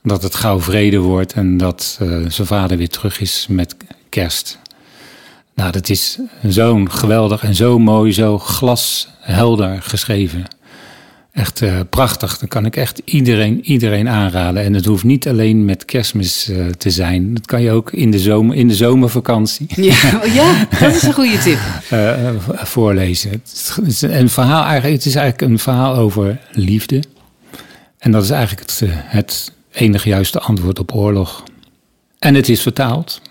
dat 0.03 0.23
het 0.23 0.35
gauw 0.35 0.59
vrede 0.59 0.97
wordt 0.97 1.33
en 1.33 1.57
dat 1.57 1.97
eh, 2.01 2.07
zijn 2.27 2.47
vader 2.47 2.77
weer 2.77 2.89
terug 2.89 3.19
is 3.19 3.45
met 3.49 3.75
kerst. 4.09 4.59
Nou, 5.55 5.71
dat 5.71 5.89
is 5.89 6.19
zo'n 6.47 6.91
geweldig 6.91 7.43
en 7.43 7.55
zo 7.55 7.79
mooi, 7.79 8.13
zo 8.13 8.39
glashelder 8.39 9.81
geschreven. 9.81 10.45
Echt 11.33 11.61
eh, 11.61 11.79
prachtig. 11.89 12.37
Dan 12.37 12.47
kan 12.47 12.65
ik 12.65 12.75
echt 12.75 13.01
iedereen, 13.05 13.65
iedereen 13.65 14.09
aanraden. 14.09 14.63
En 14.63 14.73
het 14.73 14.85
hoeft 14.85 15.03
niet 15.03 15.27
alleen 15.27 15.65
met 15.65 15.85
kerstmis 15.85 16.49
eh, 16.49 16.65
te 16.65 16.89
zijn. 16.89 17.33
Dat 17.33 17.45
kan 17.45 17.61
je 17.61 17.71
ook 17.71 17.91
in 17.91 18.11
de, 18.11 18.19
zomer, 18.19 18.55
in 18.55 18.67
de 18.67 18.75
zomervakantie 18.75 19.67
Ja, 19.75 20.19
oh 20.23 20.33
ja, 20.33 20.67
dat 20.79 20.95
is 20.95 21.01
een 21.01 21.13
goede 21.13 21.37
tip. 21.37 21.57
eh, 21.89 22.29
voorlezen. 22.53 23.29
Het 23.31 23.79
is, 23.85 24.01
een 24.01 24.29
verhaal, 24.29 24.63
eigenlijk, 24.63 24.95
het 24.95 25.05
is 25.05 25.15
eigenlijk 25.15 25.51
een 25.51 25.59
verhaal 25.59 25.95
over 25.95 26.39
liefde. 26.51 27.03
En 27.97 28.11
dat 28.11 28.23
is 28.23 28.29
eigenlijk 28.29 28.69
het, 28.69 28.81
het 28.89 29.51
enige 29.71 30.09
juiste 30.09 30.39
antwoord 30.39 30.79
op 30.79 30.95
oorlog. 30.95 31.43
En 32.19 32.35
het 32.35 32.49
is 32.49 32.61
vertaald 32.61 33.21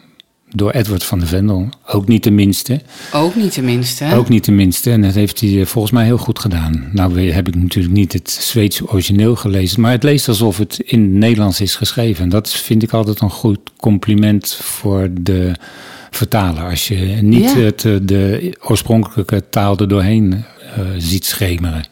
door 0.54 0.70
Edward 0.70 1.04
van 1.04 1.18
de 1.18 1.26
Vendel. 1.26 1.68
Ook 1.86 2.08
niet 2.08 2.24
de 2.24 2.30
minste. 2.30 2.80
Ook 3.12 3.34
niet 3.34 3.52
tenminste. 3.52 4.04
hè? 4.04 4.16
Ook 4.16 4.28
niet 4.28 4.44
de 4.44 4.52
minste. 4.52 4.90
En 4.90 5.02
dat 5.02 5.14
heeft 5.14 5.40
hij 5.40 5.60
eh, 5.60 5.66
volgens 5.66 5.92
mij 5.92 6.04
heel 6.04 6.18
goed 6.18 6.38
gedaan. 6.38 6.88
Nou 6.92 7.30
heb 7.30 7.48
ik 7.48 7.54
natuurlijk 7.54 7.94
niet 7.94 8.12
het 8.12 8.30
Zweedse 8.30 8.88
origineel 8.88 9.36
gelezen. 9.36 9.80
Maar 9.80 9.90
het 9.92 10.02
leest 10.02 10.28
alsof 10.28 10.58
het 10.58 10.78
in 10.84 11.00
het 11.02 11.10
Nederlands 11.10 11.60
is 11.60 11.74
geschreven. 11.76 12.22
En 12.24 12.28
dat 12.30 12.50
vind 12.52 12.82
ik 12.82 12.92
altijd 12.92 13.20
een 13.20 13.30
goed 13.30 13.58
compliment 13.76 14.54
voor 14.54 15.08
de 15.20 15.52
vertaler. 16.10 16.64
Als 16.70 16.88
je 16.88 16.96
niet 17.22 17.50
Ja. 17.52 17.58
het, 17.58 17.84
eh, 17.84 17.92
de 18.02 18.52
oorspronkelijke 18.60 19.42
taal 19.50 19.76
er 19.78 19.88
doorheen 19.88 20.44
eh, 20.76 20.84
ziet 20.98 21.24
schemeren. 21.26 21.84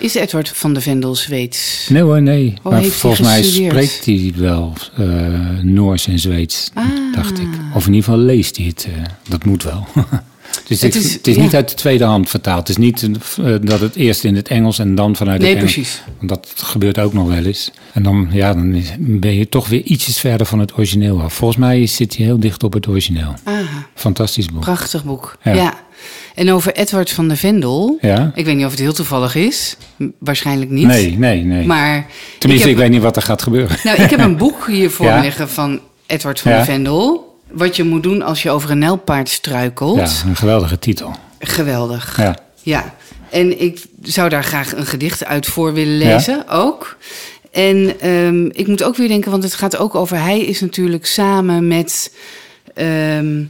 Is 0.00 0.14
Edward 0.14 0.48
van 0.48 0.72
de 0.74 0.80
Vendel 0.80 1.14
Zweeds? 1.14 1.86
Nee 1.90 2.02
hoor, 2.02 2.22
nee. 2.22 2.54
Oh, 2.62 2.72
maar 2.72 2.84
volgens 2.84 3.20
mij 3.28 3.42
spreekt 3.42 4.04
hij 4.04 4.32
wel 4.36 4.72
eh, 4.96 5.06
Noors 5.62 6.06
en 6.06 6.18
Zweeds, 6.18 6.70
Ah. 6.74 6.84
dacht 7.14 7.38
ik. 7.38 7.48
Of 7.74 7.86
in 7.86 7.92
ieder 7.94 8.10
geval 8.10 8.24
leest 8.24 8.56
hij 8.56 8.66
het. 8.66 8.86
eh, 8.96 9.02
dat 9.28 9.44
moet 9.44 9.62
wel. 9.62 9.86
dus 10.68 10.80
Het 10.80 10.94
is- 10.94 11.12
het 11.12 11.26
is 11.26 11.34
ja. 11.36 11.42
niet 11.42 11.54
uit 11.54 11.68
de 11.68 11.74
tweede 11.74 12.04
hand 12.04 12.28
vertaald. 12.28 12.58
Het 12.58 12.68
is 12.68 12.76
niet 12.76 13.02
eh, 13.38 13.54
dat 13.62 13.80
het 13.80 13.96
eerst 13.96 14.24
in 14.24 14.36
het 14.36 14.48
Engels 14.48 14.78
en 14.78 14.94
dan 14.94 15.16
vanuit 15.16 15.40
Nee, 15.40 15.48
het 15.48 15.58
Engels. 15.58 15.72
precies. 15.74 16.02
Want 16.16 16.28
dat 16.28 16.52
gebeurt 16.56 16.98
ook 16.98 17.12
nog 17.12 17.28
wel 17.28 17.44
eens. 17.44 17.70
En 17.92 18.02
dan, 18.02 18.28
ja, 18.32 18.54
dan 18.54 18.82
ben 18.98 19.34
je 19.34 19.48
toch 19.48 19.68
weer 19.68 19.82
ietsjes 19.82 20.18
verder 20.18 20.46
van 20.46 20.58
het 20.58 20.72
origineel 20.76 21.20
af. 21.22 21.34
Volgens 21.34 21.58
mij 21.60 21.86
zit 21.86 22.16
hij 22.16 22.26
heel 22.26 22.38
dicht 22.40 22.62
op 22.62 22.72
het 22.72 22.86
origineel. 22.88 23.34
Ah, 23.44 23.54
Fantastisch 23.94 24.46
boek. 24.46 24.60
prachtig 24.60 25.04
boek. 25.04 25.36
Ja. 25.44 25.52
Ja. 25.54 25.74
En 26.34 26.52
over 26.52 26.72
Edward 26.72 27.10
van 27.10 27.28
de 27.28 27.36
Vendel. 27.36 27.98
Ja? 28.00 28.30
Ik 28.34 28.44
weet 28.44 28.56
niet 28.56 28.64
of 28.64 28.70
het 28.70 28.80
heel 28.80 28.92
toevallig 28.92 29.34
is. 29.34 29.76
Waarschijnlijk 30.18 30.70
niet. 30.70 30.86
Nee, 30.86 31.18
nee, 31.18 31.44
nee. 31.44 31.66
Maar 31.66 32.06
Tenminste, 32.38 32.68
ik, 32.68 32.74
heb, 32.74 32.84
weet 32.84 32.94
niet 32.94 33.02
wat 33.02 33.16
er 33.16 33.22
gaat 33.22 33.42
gebeuren. 33.42 33.76
Nou, 33.82 34.02
ik 34.02 34.10
heb 34.10 34.20
een 34.20 34.36
boek 34.46 34.66
hier 34.66 34.90
voor 34.90 35.06
Ja? 35.06 35.16
me 35.16 35.22
liggen 35.22 35.48
van 35.48 35.80
Edward 36.06 36.40
van 36.40 36.52
Ja? 36.52 36.58
de 36.58 36.64
Vendel. 36.64 37.38
Wat 37.50 37.76
je 37.76 37.84
moet 37.84 38.02
doen 38.02 38.22
als 38.22 38.42
je 38.42 38.50
over 38.50 38.70
een 38.70 38.78
nijlpaard 38.78 39.28
struikelt. 39.28 39.96
Ja, 39.96 40.28
een 40.28 40.36
geweldige 40.36 40.78
titel. 40.78 41.14
Geweldig. 41.38 42.16
Ja. 42.16 42.36
Ja. 42.62 42.94
En 43.30 43.60
ik 43.62 43.84
zou 44.02 44.28
daar 44.28 44.44
graag 44.44 44.74
een 44.74 44.86
gedicht 44.86 45.24
uit 45.24 45.46
voor 45.46 45.72
willen 45.72 45.96
lezen, 45.98 46.48
ook. 46.48 46.96
En 47.50 48.00
ehm, 48.00 48.44
ik 48.46 48.66
moet 48.66 48.82
ook 48.82 48.96
weer 48.96 49.08
denken, 49.08 49.30
want 49.30 49.42
het 49.42 49.54
gaat 49.54 49.76
ook 49.76 49.94
over... 49.94 50.20
hij 50.20 50.40
is 50.40 50.60
natuurlijk 50.60 51.06
samen 51.06 51.68
met 51.68 52.12
ehm, 52.74 52.86
eh, 52.86 53.46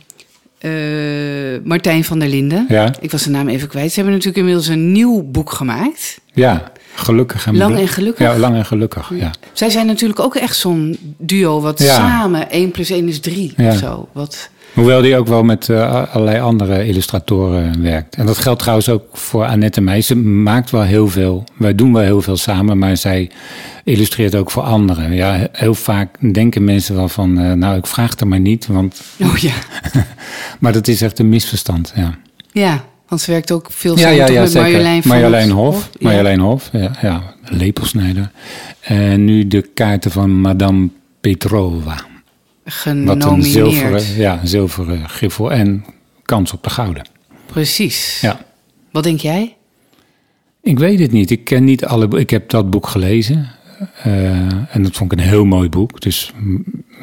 Martijn 1.64 2.04
van 2.04 2.18
der 2.18 2.28
Linden. 2.28 2.64
Ja. 2.68 2.94
Ik 3.00 3.10
was 3.10 3.22
de 3.22 3.30
naam 3.30 3.48
even 3.48 3.68
kwijt. 3.68 3.88
Ze 3.88 3.94
hebben 3.94 4.12
natuurlijk 4.12 4.38
inmiddels 4.38 4.68
een 4.68 4.92
nieuw 4.92 5.22
boek 5.22 5.52
gemaakt. 5.52 6.20
Ja, 6.32 6.72
gelukkig. 7.00 7.46
En 7.46 7.56
Lang 7.56 7.78
en 7.78 7.88
gelukkig? 7.88 8.26
Ja, 8.26 8.38
lang 8.38 8.56
en 8.56 8.64
gelukkig, 8.66 9.10
ja. 9.14 9.30
Zij 9.52 9.70
zijn 9.70 9.86
natuurlijk 9.86 10.20
ook 10.20 10.34
echt 10.36 10.56
zo'n 10.56 10.98
duo... 11.18 11.60
wat 11.60 11.78
Ja. 11.78 11.94
samen 11.94 12.50
1 12.50 12.70
plus 12.70 12.90
1 12.90 13.08
is 13.08 13.20
3 13.20 13.52
Ja. 13.56 13.68
of 13.70 13.76
zo. 13.76 14.08
Wat, 14.12 14.50
Hoewel 14.74 15.02
die 15.02 15.16
ook 15.16 15.26
wel 15.26 15.42
met 15.42 15.68
eh, 15.68 16.14
allerlei 16.14 16.40
andere 16.40 16.86
illustratoren 16.86 17.82
werkt. 17.82 18.16
En 18.16 18.26
dat 18.26 18.38
geldt 18.38 18.58
trouwens 18.60 18.88
ook 18.88 19.02
voor 19.12 19.44
Annette 19.44 19.80
Meijs. 19.80 20.06
Ze 20.06 20.16
maakt 20.16 20.70
wel 20.70 20.82
heel 20.82 21.08
veel. 21.08 21.44
Wij 21.56 21.74
doen 21.74 21.92
wel 21.92 22.02
heel 22.02 22.22
veel 22.22 22.36
samen, 22.36 22.78
maar 22.78 22.96
zij 22.96 23.30
illustreert 23.84 24.34
ook 24.34 24.50
voor 24.50 24.62
anderen. 24.62 25.12
Ja, 25.14 25.48
heel 25.52 25.74
vaak 25.74 26.34
denken 26.34 26.64
mensen 26.64 26.94
wel 26.94 27.08
van, 27.08 27.38
eh, 27.38 27.52
nou, 27.52 27.76
ik 27.76 27.86
vraag 27.86 28.10
het 28.10 28.20
er 28.20 28.26
maar 28.28 28.40
niet. 28.40 28.66
Want, 28.66 29.00
oh 29.20 29.36
ja. 29.36 29.52
maar 30.60 30.72
dat 30.72 30.88
is 30.88 31.02
echt 31.02 31.18
een 31.18 31.28
misverstand, 31.28 31.92
ja. 31.96 32.14
Ja, 32.52 32.84
want 33.10 33.22
ze 33.22 33.30
werkt 33.30 33.50
ook 33.52 33.66
veel 33.70 33.96
samen 33.96 34.16
ja, 34.16 34.26
ja, 34.26 34.40
met 34.40 34.50
zeker. 34.50 35.00
Marjolein 35.08 35.50
Hof. 35.50 35.90
Marjolein 36.00 36.40
Hof, 36.40 36.68
ja, 36.72 36.90
ja, 37.02 37.34
lepelsnijder. 37.44 38.30
En 38.80 39.24
nu 39.24 39.46
de 39.46 39.62
kaarten 39.62 40.10
van 40.10 40.40
Madame 40.40 40.88
Petrova. 41.20 41.94
Wat 41.94 42.04
een 42.64 42.72
Genomineerd. 42.72 43.44
zilveren, 43.46 44.02
ja, 44.16 44.40
zilveren 44.44 45.08
griffel 45.08 45.52
en 45.52 45.84
kans 46.22 46.52
op 46.52 46.62
de 46.62 46.70
gouden. 46.70 47.08
Precies. 47.46 48.18
Ja. 48.20 48.40
Wat 48.90 49.02
denk 49.02 49.20
jij? 49.20 49.56
Ik 50.62 50.78
weet 50.78 50.98
het 50.98 51.12
niet. 51.12 51.30
Ik 51.30 51.44
ken 51.44 51.64
niet 51.64 51.84
alle. 51.84 52.18
Ik 52.18 52.30
heb 52.30 52.48
dat 52.48 52.70
boek 52.70 52.86
gelezen. 52.86 53.48
eh, 54.02 54.74
en 54.74 54.82
dat 54.82 54.96
vond 54.96 55.12
ik 55.12 55.18
een 55.18 55.24
heel 55.24 55.44
mooi 55.44 55.68
boek. 55.68 56.00
Dus 56.00 56.32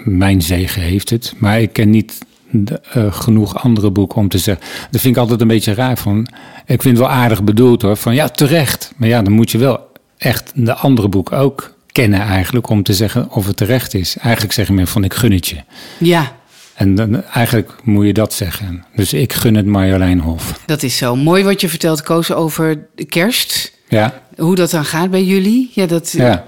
mijn 0.04 0.42
zegen 0.42 0.82
heeft 0.82 1.10
het. 1.10 1.34
Maar 1.38 1.62
ik 1.62 1.74
ken 1.74 1.90
niet 1.90 2.18
de, 2.52 2.80
eh, 2.94 3.14
genoeg 3.14 3.64
andere 3.64 3.92
boeken 3.92 4.18
om 4.18 4.28
te 4.30 4.38
zeggen. 4.38 4.66
Dat 4.92 5.02
vind 5.02 5.16
ik 5.16 5.22
altijd 5.22 5.42
een 5.42 5.48
beetje 5.48 5.74
raar. 5.74 5.98
Van, 5.98 6.28
ik 6.66 6.82
vind 6.82 6.98
het 6.98 7.08
wel 7.08 7.16
aardig 7.16 7.44
bedoeld 7.44 7.82
hoor. 7.82 7.96
Van 7.98 8.16
ja, 8.16 8.30
terecht. 8.30 8.92
Maar 8.98 9.08
ja, 9.08 9.22
dan 9.22 9.34
moet 9.34 9.52
je 9.52 9.58
wel 9.58 9.92
echt 10.18 10.52
de 10.56 10.74
andere 10.74 11.08
boeken 11.08 11.38
ook 11.38 11.76
kennen 11.92 12.22
eigenlijk. 12.22 12.70
Om 12.70 12.84
te 12.84 12.94
zeggen 12.94 13.30
of 13.32 13.48
het 13.48 13.58
terecht 13.58 13.94
is. 13.94 14.18
Eigenlijk 14.18 14.54
zeg 14.54 14.68
je 14.68 14.74
meer 14.74 14.88
van 14.88 15.04
ik 15.04 15.14
gun 15.14 15.32
het 15.32 15.48
je. 15.48 15.58
Ja, 15.98 16.32
En 16.74 16.96
dan, 16.96 17.24
eigenlijk 17.24 17.76
moet 17.84 18.06
je 18.06 18.14
dat 18.14 18.34
zeggen. 18.34 18.86
Dus 18.96 19.14
ik 19.14 19.34
gun 19.34 19.56
het 19.56 19.66
Marjolein 19.66 20.20
Hof. 20.20 20.60
dat 20.66 20.84
is 20.84 20.98
zo. 20.98 21.16
Mooi 21.16 21.44
wat 21.44 21.62
je 21.62 21.70
vertelt, 21.70 22.02
Koos, 22.02 22.32
over 22.32 22.86
de 22.96 23.06
kerst. 23.06 23.76
Ja, 23.90 24.22
Hoe 24.38 24.56
dat 24.56 24.72
dan 24.72 24.86
gaat 24.86 25.10
bij 25.12 25.24
jullie. 25.24 25.72
Ja, 25.74 25.86
dat, 25.86 26.12
ja. 26.12 26.48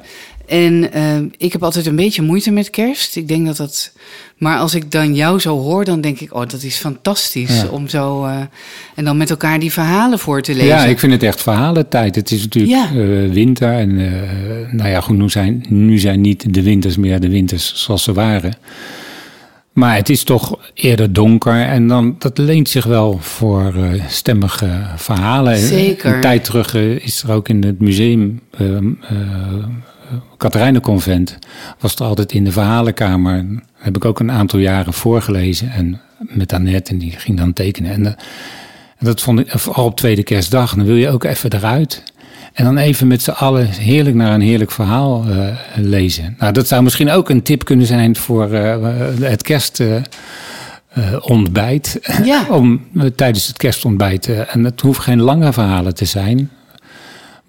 En 0.50 0.92
eh, 0.94 1.18
ik 1.38 1.52
heb 1.52 1.64
altijd 1.64 1.86
een 1.86 1.96
beetje 1.96 2.22
moeite 2.22 2.52
met 2.52 2.70
kerst. 2.70 3.16
Ik 3.16 3.28
denk 3.28 3.46
dat 3.46 3.58
dat... 3.58 3.92
Maar 4.38 4.58
als 4.58 4.76
ik 4.76 4.92
dan 4.92 5.16
jou 5.16 5.40
zo 5.40 5.58
hoor, 5.60 5.86
dan 5.86 6.02
denk 6.02 6.20
ik... 6.20 6.34
oh, 6.36 6.48
dat 6.48 6.64
is 6.64 6.76
fantastisch 6.78 7.62
Ja. 7.62 7.68
om 7.68 7.88
zo... 7.88 8.26
eh, 8.26 8.38
en 8.96 9.06
dan 9.06 9.18
met 9.18 9.30
elkaar 9.30 9.60
die 9.60 9.72
verhalen 9.72 10.20
voor 10.20 10.42
te 10.42 10.52
lezen. 10.54 10.68
Ja, 10.68 10.86
ik 10.86 11.00
vind 11.00 11.12
het 11.12 11.24
echt 11.24 11.42
verhalentijd. 11.42 12.16
Het 12.16 12.32
is 12.32 12.42
natuurlijk 12.42 12.74
Ja. 12.74 12.86
eh, 13.02 13.30
winter. 13.32 13.72
En 13.74 14.00
eh, 14.00 14.74
nou 14.74 14.90
ja, 14.90 15.02
goed, 15.02 15.18
nu 15.18 15.30
zijn, 15.30 15.66
nu 15.70 15.98
zijn 16.00 16.22
niet 16.22 16.54
de 16.54 16.64
winters 16.64 16.98
meer 16.98 17.20
de 17.20 17.30
winters 17.30 17.74
zoals 17.76 18.04
ze 18.04 18.14
waren. 18.14 18.54
Maar 19.74 19.96
het 19.96 20.10
is 20.10 20.24
toch 20.24 20.60
eerder 20.74 21.14
donker. 21.14 21.62
En 21.62 21.88
dan, 21.88 22.16
dat 22.20 22.38
leent 22.38 22.70
zich 22.70 22.86
wel 22.86 23.18
voor 23.22 23.74
stemmige 24.08 24.82
verhalen. 24.96 25.58
Zeker. 25.58 26.16
Een 26.16 26.22
tijd 26.22 26.44
terug 26.44 26.74
is 26.74 27.24
er 27.24 27.32
ook 27.32 27.50
in 27.50 27.64
het 27.64 27.80
museum... 27.80 28.40
eh, 28.58 28.76
eh, 28.78 28.84
Katerijnenconvent 30.38 31.38
was 31.80 31.96
er 31.96 32.06
altijd 32.06 32.32
in 32.32 32.44
de 32.44 32.52
verhalenkamer. 32.52 33.46
Heb 33.74 33.96
ik 33.96 34.06
ook 34.06 34.20
een 34.20 34.32
aantal 34.32 34.60
jaren 34.60 34.94
voorgelezen. 34.94 35.72
En 35.72 36.02
met 36.20 36.54
Annette, 36.54 36.92
en 36.92 36.98
die 36.98 37.12
ging 37.12 37.38
dan 37.38 37.54
tekenen. 37.54 37.92
En, 37.92 38.06
eh, 38.06 38.12
en 38.98 39.06
dat 39.06 39.22
vond 39.22 39.40
ik, 39.40 39.50
vooral 39.50 39.86
op 39.86 39.98
tweede 39.98 40.24
kerstdag, 40.24 40.76
dan 40.76 40.86
wil 40.86 40.96
je 40.96 41.10
ook 41.10 41.24
even 41.24 41.54
eruit. 41.54 42.04
En 42.54 42.66
dan 42.66 42.78
even 42.78 43.08
met 43.08 43.22
z'n 43.22 43.30
allen 43.30 43.68
heerlijk 43.68 44.16
naar 44.16 44.34
een 44.34 44.42
heerlijk 44.42 44.72
verhaal 44.72 45.26
eh, 45.30 45.48
lezen. 45.76 46.36
Nou, 46.40 46.54
dat 46.54 46.68
zou 46.68 46.84
misschien 46.84 47.10
ook 47.10 47.30
een 47.30 47.42
tip 47.42 47.66
kunnen 47.66 47.86
zijn 47.86 48.16
voor 48.16 48.54
eh, 48.54 48.78
het 49.22 49.42
kerstontbijt. 49.42 52.00
Ja. 52.24 52.46
Om 52.60 52.86
tijdens 53.16 53.48
het 53.48 53.58
kerstontbijt. 53.58 54.28
en 54.28 54.64
het 54.64 54.82
hoeft 54.82 55.00
geen 55.00 55.22
lange 55.22 55.54
verhalen 55.54 55.96
te 55.96 56.06
zijn. 56.06 56.50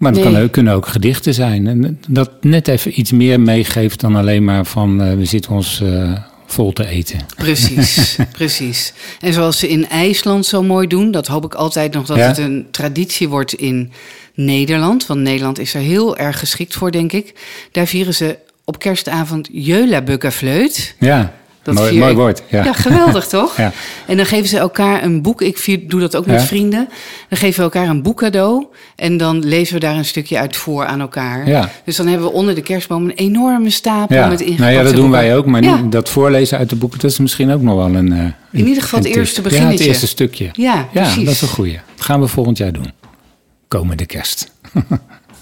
Maar 0.01 0.11
het 0.11 0.23
Nee. 0.23 0.33
kan 0.33 0.41
ook, 0.41 0.51
kunnen 0.51 0.73
ook 0.73 0.87
gedichten 0.87 1.33
zijn. 1.33 1.67
En 1.67 1.99
dat 2.07 2.31
net 2.41 2.67
even 2.67 2.99
iets 2.99 3.11
meer 3.11 3.39
meegeeft 3.39 3.99
dan 3.99 4.15
alleen 4.15 4.43
maar 4.43 4.65
van 4.65 5.01
eh, 5.01 5.13
we 5.13 5.25
zitten 5.25 5.51
ons 5.51 5.81
eh, 5.81 6.11
vol 6.45 6.73
te 6.73 6.85
eten. 6.87 7.19
Precies, 7.35 8.17
precies. 8.37 8.93
En 9.19 9.33
zoals 9.33 9.59
ze 9.59 9.69
in 9.69 9.89
IJsland 9.89 10.45
zo 10.45 10.63
mooi 10.63 10.87
doen, 10.87 11.11
dat 11.11 11.27
hoop 11.27 11.45
ik 11.45 11.53
altijd 11.53 11.93
nog 11.93 12.05
dat 12.05 12.17
Ja. 12.17 12.27
het 12.27 12.37
een 12.37 12.67
traditie 12.71 13.29
wordt 13.29 13.53
in 13.53 13.91
Nederland. 14.33 15.05
Want 15.07 15.19
Nederland 15.19 15.59
is 15.59 15.73
er 15.73 15.81
heel 15.81 16.17
erg 16.17 16.39
geschikt 16.39 16.73
voor, 16.73 16.91
denk 16.91 17.11
ik. 17.11 17.33
Daar 17.71 17.87
vieren 17.87 18.13
ze 18.13 18.37
op 18.65 18.79
kerstavond 18.79 19.49
Jeulabukkenfleut. 19.51 20.95
Ja, 20.99 21.33
Dat 21.63 21.73
mooi, 21.75 21.97
mooi 21.99 22.13
woord. 22.13 22.41
Ja. 22.49 22.63
Ja, 22.63 22.73
geweldig 22.73 23.27
toch? 23.37 23.57
Ja. 23.57 23.71
En 24.07 24.17
dan 24.17 24.25
geven 24.25 24.47
ze 24.49 24.57
elkaar 24.57 25.03
een 25.03 25.21
boek. 25.21 25.41
Ik 25.41 25.57
vier- 25.57 25.87
doe 25.87 25.99
dat 25.99 26.15
ook 26.15 26.25
met 26.25 26.39
Ja. 26.39 26.45
vrienden. 26.45 26.87
Dan 27.29 27.37
geven 27.37 27.57
we 27.57 27.63
elkaar 27.63 27.89
een 27.89 28.01
boek 28.01 28.17
cadeau. 28.17 28.65
En 28.95 29.17
dan 29.17 29.45
lezen 29.45 29.73
we 29.73 29.79
daar 29.79 29.95
een 29.95 30.05
stukje 30.05 30.37
uit 30.37 30.55
voor 30.55 30.85
aan 30.85 31.01
elkaar. 31.01 31.47
Ja. 31.47 31.69
Dus 31.85 31.95
dan 31.95 32.07
hebben 32.07 32.27
we 32.27 32.33
onder 32.33 32.55
de 32.55 32.61
kerstboom 32.61 33.03
een 33.03 33.11
enorme 33.15 33.69
stapel 33.69 34.15
Ja, 34.15 34.27
met 34.27 34.39
ingepakte 34.39 34.63
nou 34.63 34.73
ja, 34.75 34.83
dat 34.83 34.93
doen 34.93 35.01
boeken. 35.09 35.21
wij 35.21 35.37
ook. 35.37 35.45
Maar 35.45 35.61
niet- 35.61 35.91
dat 35.91 36.09
voorlezen 36.09 36.57
uit 36.57 36.69
de 36.69 36.75
boeken, 36.75 36.99
dat 36.99 37.11
is 37.11 37.19
misschien 37.19 37.51
ook 37.51 37.61
nog 37.61 37.75
wel 37.75 37.95
een... 37.95 38.11
eh, 38.13 38.19
In 38.51 38.67
ieder 38.67 38.83
geval 38.83 38.99
het 38.99 39.07
eerste 39.07 39.41
Ja, 39.41 39.47
het 39.47 39.51
beginnetje. 39.53 39.85
eerste 39.87 40.07
stukje. 40.07 40.49
Ja, 40.53 40.73
Ja, 40.91 41.01
precies. 41.01 41.25
dat 41.25 41.33
is 41.33 41.41
een 41.41 41.47
goeie. 41.47 41.79
Dat 41.95 42.05
gaan 42.05 42.19
we 42.21 42.27
volgend 42.27 42.57
jaar 42.57 42.71
doen. 42.71 42.91
Komende 43.67 44.05
kerst. 44.05 44.51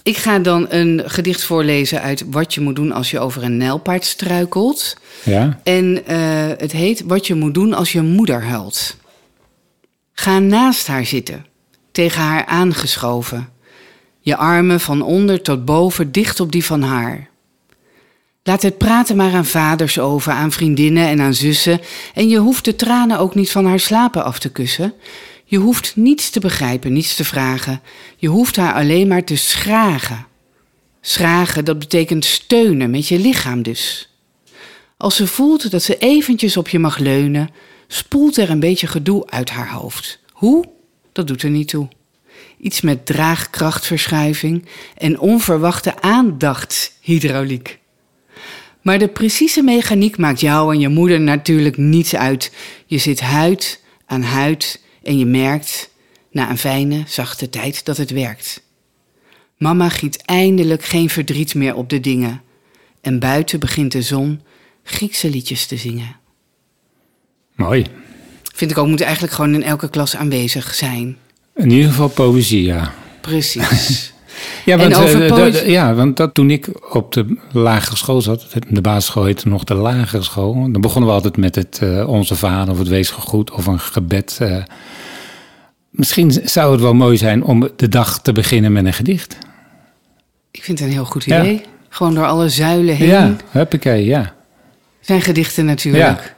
Ik 0.04 0.18
ga 0.18 0.40
dan 0.40 0.66
een 0.70 1.02
gedicht 1.06 1.44
voorlezen 1.44 2.02
uit 2.02 2.24
Wat 2.30 2.54
je 2.54 2.62
moet 2.62 2.76
doen 2.76 2.92
als 2.92 3.12
je 3.12 3.20
over 3.20 3.44
een 3.44 3.58
nijlpaard 3.58 4.06
struikelt. 4.06 4.96
Ja? 5.24 5.60
En 5.64 6.06
eh, 6.06 6.18
het 6.58 6.72
heet 6.72 7.04
Wat 7.06 7.28
je 7.28 7.36
moet 7.36 7.54
doen 7.54 7.74
als 7.74 7.92
je 7.92 8.02
moeder 8.02 8.44
huilt. 8.44 8.98
Ga 10.14 10.40
naast 10.40 10.88
haar 10.88 11.06
zitten, 11.06 11.46
tegen 11.92 12.22
haar 12.22 12.46
aangeschoven. 12.46 13.50
Je 14.20 14.36
armen 14.36 14.80
van 14.80 15.02
onder 15.02 15.42
tot 15.42 15.66
boven 15.66 16.12
dicht 16.12 16.40
op 16.40 16.52
die 16.52 16.66
van 16.66 16.82
haar. 16.82 17.30
Laat 18.44 18.62
het 18.62 18.78
praten 18.78 19.16
maar 19.16 19.34
aan 19.34 19.46
vaders 19.46 20.00
over, 20.00 20.32
aan 20.32 20.52
vriendinnen 20.52 21.08
en 21.08 21.22
aan 21.22 21.34
zussen. 21.34 21.80
En 22.14 22.30
je 22.30 22.38
hoeft 22.38 22.66
de 22.66 22.76
tranen 22.76 23.20
ook 23.20 23.36
niet 23.36 23.52
van 23.52 23.66
haar 23.66 23.80
slapen 23.80 24.24
af 24.24 24.40
te 24.40 24.52
kussen. 24.52 24.94
Je 25.50 25.58
hoeft 25.58 25.96
niets 25.96 26.30
te 26.30 26.40
begrijpen, 26.40 26.94
niets 26.94 27.16
te 27.16 27.26
vragen. 27.26 27.82
Je 28.18 28.28
hoeft 28.28 28.56
haar 28.56 28.74
alleen 28.74 29.08
maar 29.08 29.24
te 29.24 29.36
schragen. 29.36 30.26
Schragen, 31.02 31.66
dat 31.66 31.80
betekent 31.80 32.26
steunen 32.26 32.90
met 32.90 33.08
je 33.08 33.20
lichaam 33.20 33.62
dus. 33.62 34.10
Als 34.98 35.16
ze 35.16 35.28
voelt 35.28 35.72
dat 35.72 35.84
ze 35.84 35.98
eventjes 35.98 36.58
op 36.58 36.70
je 36.70 36.80
mag 36.80 36.98
leunen, 36.98 37.50
spoelt 37.88 38.38
er 38.38 38.50
een 38.50 38.60
beetje 38.60 38.88
gedoe 38.88 39.30
uit 39.30 39.50
haar 39.50 39.72
hoofd. 39.72 40.20
Hoe? 40.32 40.66
Dat 41.12 41.28
doet 41.28 41.44
er 41.44 41.50
niet 41.50 41.68
toe. 41.68 41.88
Iets 42.60 42.82
met 42.82 43.06
draagkrachtverschuiving 43.06 44.66
en 44.98 45.20
onverwachte 45.20 46.02
aandachtshydrauliek. 46.02 47.80
Maar 48.82 49.00
de 49.00 49.08
precieze 49.08 49.62
mechaniek 49.62 50.18
maakt 50.18 50.40
jou 50.40 50.74
en 50.74 50.80
je 50.80 50.90
moeder 50.90 51.20
natuurlijk 51.20 51.78
niets 51.78 52.16
uit. 52.16 52.52
Je 52.86 52.98
zit 52.98 53.20
huid 53.20 53.84
aan 54.06 54.24
huid 54.24 54.88
en 55.10 55.18
je 55.18 55.26
merkt 55.26 55.90
na 56.32 56.50
een 56.50 56.58
fijne, 56.58 57.04
zachte 57.08 57.50
tijd 57.50 57.86
dat 57.86 57.98
het 57.98 58.12
werkt. 58.12 58.62
Mama 59.58 59.90
giet 59.90 60.22
eindelijk 60.22 60.84
geen 60.84 61.10
verdriet 61.10 61.56
meer 61.56 61.76
op 61.76 61.90
de 61.90 62.00
dingen. 62.00 62.42
En 63.02 63.20
buiten 63.20 63.60
begint 63.60 63.92
de 63.92 64.02
zon 64.02 64.42
Griekse 64.84 65.30
liedjes 65.30 65.66
te 65.66 65.78
zingen. 65.78 66.16
Mooi. 67.56 67.86
Vind 68.56 68.72
ik 68.72 68.78
ook, 68.78 68.88
moet 68.88 69.02
eigenlijk 69.02 69.34
gewoon 69.34 69.54
in 69.54 69.64
elke 69.64 69.90
klas 69.90 70.16
aanwezig 70.16 70.76
zijn. 70.76 71.18
In 71.56 71.70
ieder 71.70 71.90
geval 71.90 72.10
poëzie, 72.10 72.64
ja. 72.64 72.94
Precies. 73.22 74.14
Ja, 74.66 74.78
want, 74.78 74.92
eh, 74.94 75.02
over 75.02 75.70
ja, 75.70 75.94
want 75.94 76.18
dat, 76.18 76.34
toen 76.34 76.50
ik 76.52 76.94
op 76.96 77.14
de 77.14 77.38
lagere 77.52 77.96
school 77.96 78.22
zat, 78.22 78.48
de 78.70 78.82
basisschool 78.82 79.24
heette 79.26 79.48
nog 79.48 79.64
de 79.64 79.74
lagere 79.74 80.24
school, 80.24 80.54
dan 80.72 80.82
begonnen 80.82 81.10
we 81.10 81.16
altijd 81.16 81.38
met 81.38 81.56
het 81.56 81.80
eh, 81.82 82.10
Onze 82.10 82.36
Vader 82.36 82.74
of 82.74 82.80
het 82.80 82.88
Wees 82.88 83.10
gegroet 83.10 83.52
of 83.52 83.66
een 83.66 83.80
gebed. 83.80 84.38
eh. 84.42 84.64
misschien 85.90 86.32
zou 86.44 86.72
het 86.72 86.82
wel 86.82 86.94
mooi 86.94 87.18
zijn 87.18 87.44
om 87.44 87.70
de 87.76 87.88
dag 87.90 88.22
te 88.22 88.32
beginnen 88.32 88.72
met 88.72 88.86
een 88.86 88.94
gedicht. 88.94 89.38
ik 90.52 90.64
vind 90.64 90.80
het 90.80 90.88
een 90.88 90.94
heel 90.94 91.06
goed 91.06 91.24
Ja. 91.24 91.40
idee. 91.42 91.62
Gewoon 91.90 92.14
door 92.14 92.26
alle 92.26 92.50
zuilen 92.50 92.96
heen 92.96 93.08
Ja, 93.08 93.36
huppakee, 93.50 94.06
ja. 94.06 94.34
zijn 95.00 95.22
gedichten 95.22 95.66
natuurlijk. 95.66 96.04
Ja, 96.22 96.38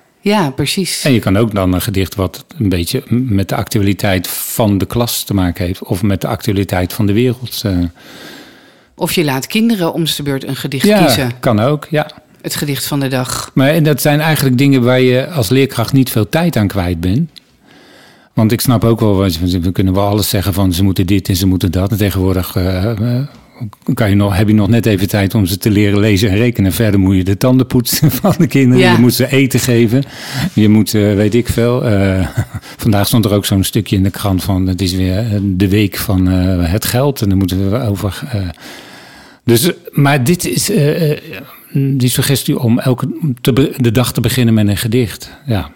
precies. 0.55 1.03
En 1.03 1.11
je 1.11 1.19
kan 1.19 1.37
ook 1.37 1.53
dan 1.53 1.73
een 1.73 1.81
gedicht 1.81 2.15
wat 2.15 2.45
een 2.57 2.69
beetje 2.69 3.03
met 3.07 3.49
de 3.49 3.55
actualiteit 3.55 4.27
van 4.27 4.77
de 4.77 4.85
klas 4.85 5.23
te 5.23 5.33
maken 5.33 5.65
heeft. 5.65 5.83
Of 5.83 6.03
met 6.03 6.21
de 6.21 6.27
actualiteit 6.27 6.93
van 6.93 7.05
de 7.05 7.13
wereld. 7.13 7.61
eh. 7.65 7.77
Of 8.95 9.13
je 9.13 9.23
laat 9.23 9.47
kinderen 9.47 9.93
om 9.93 10.03
de 10.03 10.23
beurt 10.23 10.47
een 10.47 10.55
gedicht 10.55 10.85
ja, 10.85 11.05
kiezen. 11.05 11.31
kan 11.39 11.59
ook, 11.59 11.87
ja. 11.89 12.11
Het 12.41 12.55
gedicht 12.55 12.85
van 12.85 12.99
de 12.99 13.07
dag. 13.07 13.51
Maar 13.53 13.69
en 13.69 13.83
dat 13.83 14.01
zijn 14.01 14.19
eigenlijk 14.19 14.57
dingen 14.57 14.83
waar 14.83 15.01
je 15.01 15.27
als 15.27 15.49
leerkracht 15.49 15.93
niet 15.93 16.09
veel 16.09 16.29
tijd 16.29 16.55
aan 16.55 16.67
kwijt 16.67 16.99
bent. 16.99 17.29
Want 18.33 18.51
ik 18.51 18.61
snap 18.61 18.83
ook 18.83 18.99
wel, 18.99 19.17
we 19.61 19.71
kunnen 19.71 19.93
wel 19.93 20.07
alles 20.07 20.29
zeggen 20.29 20.53
van 20.53 20.73
ze 20.73 20.83
moeten 20.83 21.05
dit 21.05 21.29
en 21.29 21.35
ze 21.35 21.47
moeten 21.47 21.71
dat. 21.71 21.91
En 21.91 21.97
tegenwoordig 21.97 22.55
eh, 22.55 22.91
eh, 22.91 23.27
kan 23.93 24.09
je 24.09 24.15
nog, 24.15 24.35
heb 24.35 24.47
je 24.47 24.53
nog 24.53 24.67
net 24.67 24.85
even 24.85 25.07
tijd 25.07 25.35
om 25.35 25.45
ze 25.45 25.57
te 25.57 25.69
leren 25.69 25.99
lezen 25.99 26.29
en 26.29 26.37
rekenen. 26.37 26.71
Verder 26.71 26.99
moet 26.99 27.15
je 27.15 27.23
de 27.23 27.37
tanden 27.37 27.67
poetsen 27.67 28.11
van 28.21 28.35
de 28.37 28.47
kinderen. 28.47 28.85
Ja. 28.85 28.91
Je 28.91 28.99
moet 28.99 29.13
ze 29.13 29.31
eten 29.31 29.59
geven. 29.59 30.03
Je 30.53 30.69
moet, 30.69 30.93
eh, 30.93 31.13
weet 31.13 31.33
ik 31.33 31.47
veel. 31.47 31.83
eh, 31.83 32.27
vandaag 32.77 33.07
stond 33.07 33.25
er 33.25 33.33
ook 33.33 33.45
zo'n 33.45 33.63
stukje 33.63 33.95
in 33.95 34.03
de 34.03 34.09
krant 34.09 34.43
van 34.43 34.67
het 34.67 34.81
is 34.81 34.93
weer 34.93 35.17
eh, 35.17 35.39
de 35.41 35.67
week 35.67 35.97
van 35.97 36.25
het 36.27 36.85
geld. 36.85 37.21
En 37.21 37.29
dan 37.29 37.37
moeten 37.37 37.71
we 37.71 37.79
over... 37.79 38.21
dus, 39.43 39.71
maar 39.91 40.23
dit 40.23 40.45
is 40.45 40.71
die 41.73 42.09
suggestie 42.09 42.59
om 42.59 42.79
elke, 42.79 43.07
te 43.41 43.73
de 43.77 43.91
dag 43.91 44.13
te 44.13 44.21
beginnen 44.21 44.53
met 44.53 44.67
een 44.67 44.77
gedicht. 44.77 45.31
Ja, 45.45 45.71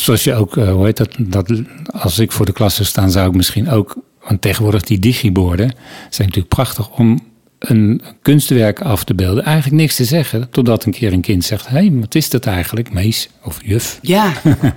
zoals 0.00 0.24
je 0.24 0.34
ook, 0.34 0.56
eh, 0.56 0.72
hoe 0.72 0.84
heet 0.84 0.96
dat, 0.96 1.16
dat, 1.18 1.52
als 1.86 2.18
ik 2.18 2.32
voor 2.32 2.46
de 2.46 2.52
klas 2.52 2.74
zou 2.74 2.88
staan, 2.88 3.10
zou 3.10 3.28
ik 3.28 3.34
misschien 3.34 3.70
ook, 3.70 3.96
want 4.28 4.40
tegenwoordig 4.40 4.82
die 4.82 4.98
digiborden 4.98 5.72
zijn 6.10 6.28
natuurlijk 6.28 6.54
prachtig 6.54 6.90
om 6.90 7.20
een 7.58 8.02
kunstwerk 8.22 8.80
af 8.80 9.04
te 9.04 9.14
beelden. 9.14 9.44
Eigenlijk 9.44 9.76
niks 9.76 9.96
te 9.96 10.04
zeggen, 10.04 10.50
totdat 10.50 10.84
een 10.84 10.92
keer 10.92 11.12
een 11.12 11.20
kind 11.20 11.44
zegt, 11.44 11.68
hé, 11.68 11.76
hey, 11.76 11.92
wat 11.92 12.14
is 12.14 12.30
dat 12.30 12.46
eigenlijk, 12.46 12.92
mees 12.92 13.28
of 13.42 13.58
juf? 13.64 13.98
Ja, 14.02 14.32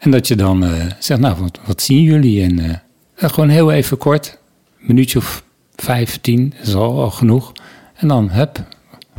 En 0.00 0.10
dat 0.10 0.28
je 0.28 0.34
dan 0.34 0.64
eh, 0.64 0.84
zegt, 0.98 1.20
nou, 1.20 1.36
wat, 1.40 1.58
wat 1.66 1.82
zien 1.82 2.02
jullie? 2.02 2.42
En 2.42 2.58
eh, 2.58 2.70
eh, 3.14 3.30
gewoon 3.30 3.48
heel 3.48 3.70
even 3.72 3.98
kort, 3.98 4.38
een 4.80 4.86
minuutje 4.86 5.18
of 5.18 5.42
vijf, 5.76 6.18
tien, 6.20 6.54
is 6.62 6.74
al, 6.74 7.00
al 7.00 7.10
genoeg. 7.10 7.52
En 7.94 8.08
dan, 8.08 8.30
hup, 8.30 8.64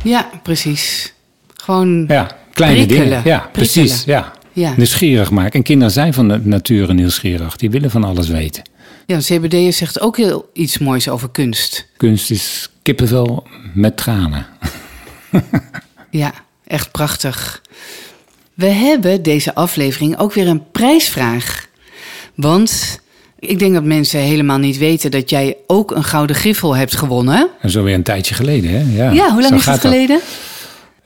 ja, 0.02 0.30
precies. 0.42 1.14
Gewoon, 1.56 2.04
ja. 2.08 2.30
kleine 2.52 2.76
Prikkelen, 2.76 3.04
dingen. 3.04 3.22
Ja, 3.24 3.38
prikkelen. 3.38 3.50
precies, 3.52 4.04
ja. 4.04 4.32
Ja, 4.52 4.74
Nieuwsgierig 4.76 5.30
maken. 5.30 5.52
En 5.52 5.62
kinderen 5.62 5.92
zijn 5.92 6.14
van 6.14 6.28
de 6.28 6.40
nature 6.44 6.94
nieuwsgierig. 6.94 7.56
Die 7.56 7.70
willen 7.70 7.90
van 7.90 8.04
alles 8.04 8.28
weten. 8.28 8.62
CBD 9.18 9.74
zegt 9.74 10.00
ook 10.00 10.16
heel 10.16 10.50
iets 10.52 10.78
moois 10.78 11.08
over 11.08 11.28
kunst. 11.30 11.86
Kunst 11.96 12.30
is 12.30 12.68
kippenvel 12.82 13.46
met 13.74 13.96
tranen. 13.96 14.46
Ja, 16.10 16.32
echt 16.66 16.90
prachtig. 16.90 17.62
We 18.54 18.66
hebben 18.66 19.22
deze 19.22 19.54
aflevering 19.54 20.18
ook 20.18 20.32
weer 20.32 20.48
een 20.48 20.70
prijsvraag. 20.70 21.66
Want 22.34 23.00
ik 23.38 23.58
denk 23.58 23.74
dat 23.74 23.84
mensen 23.84 24.20
helemaal 24.20 24.58
niet 24.58 24.78
weten 24.78 25.10
dat 25.10 25.30
jij 25.30 25.56
ook 25.66 25.90
een 25.90 26.04
gouden 26.04 26.36
griffel 26.36 26.76
hebt 26.76 26.96
gewonnen. 26.96 27.48
En 27.60 27.70
zo 27.70 27.82
weer 27.82 27.94
een 27.94 28.02
tijdje 28.02 28.34
geleden, 28.34 28.70
hè? 28.70 29.04
Ja, 29.04 29.10
Ja, 29.10 29.30
hoe 29.32 29.40
lang 29.40 29.46
zo 29.52 29.54
is 29.54 29.64
het 29.66 29.82
dat. 29.82 29.92
geleden? 29.92 30.20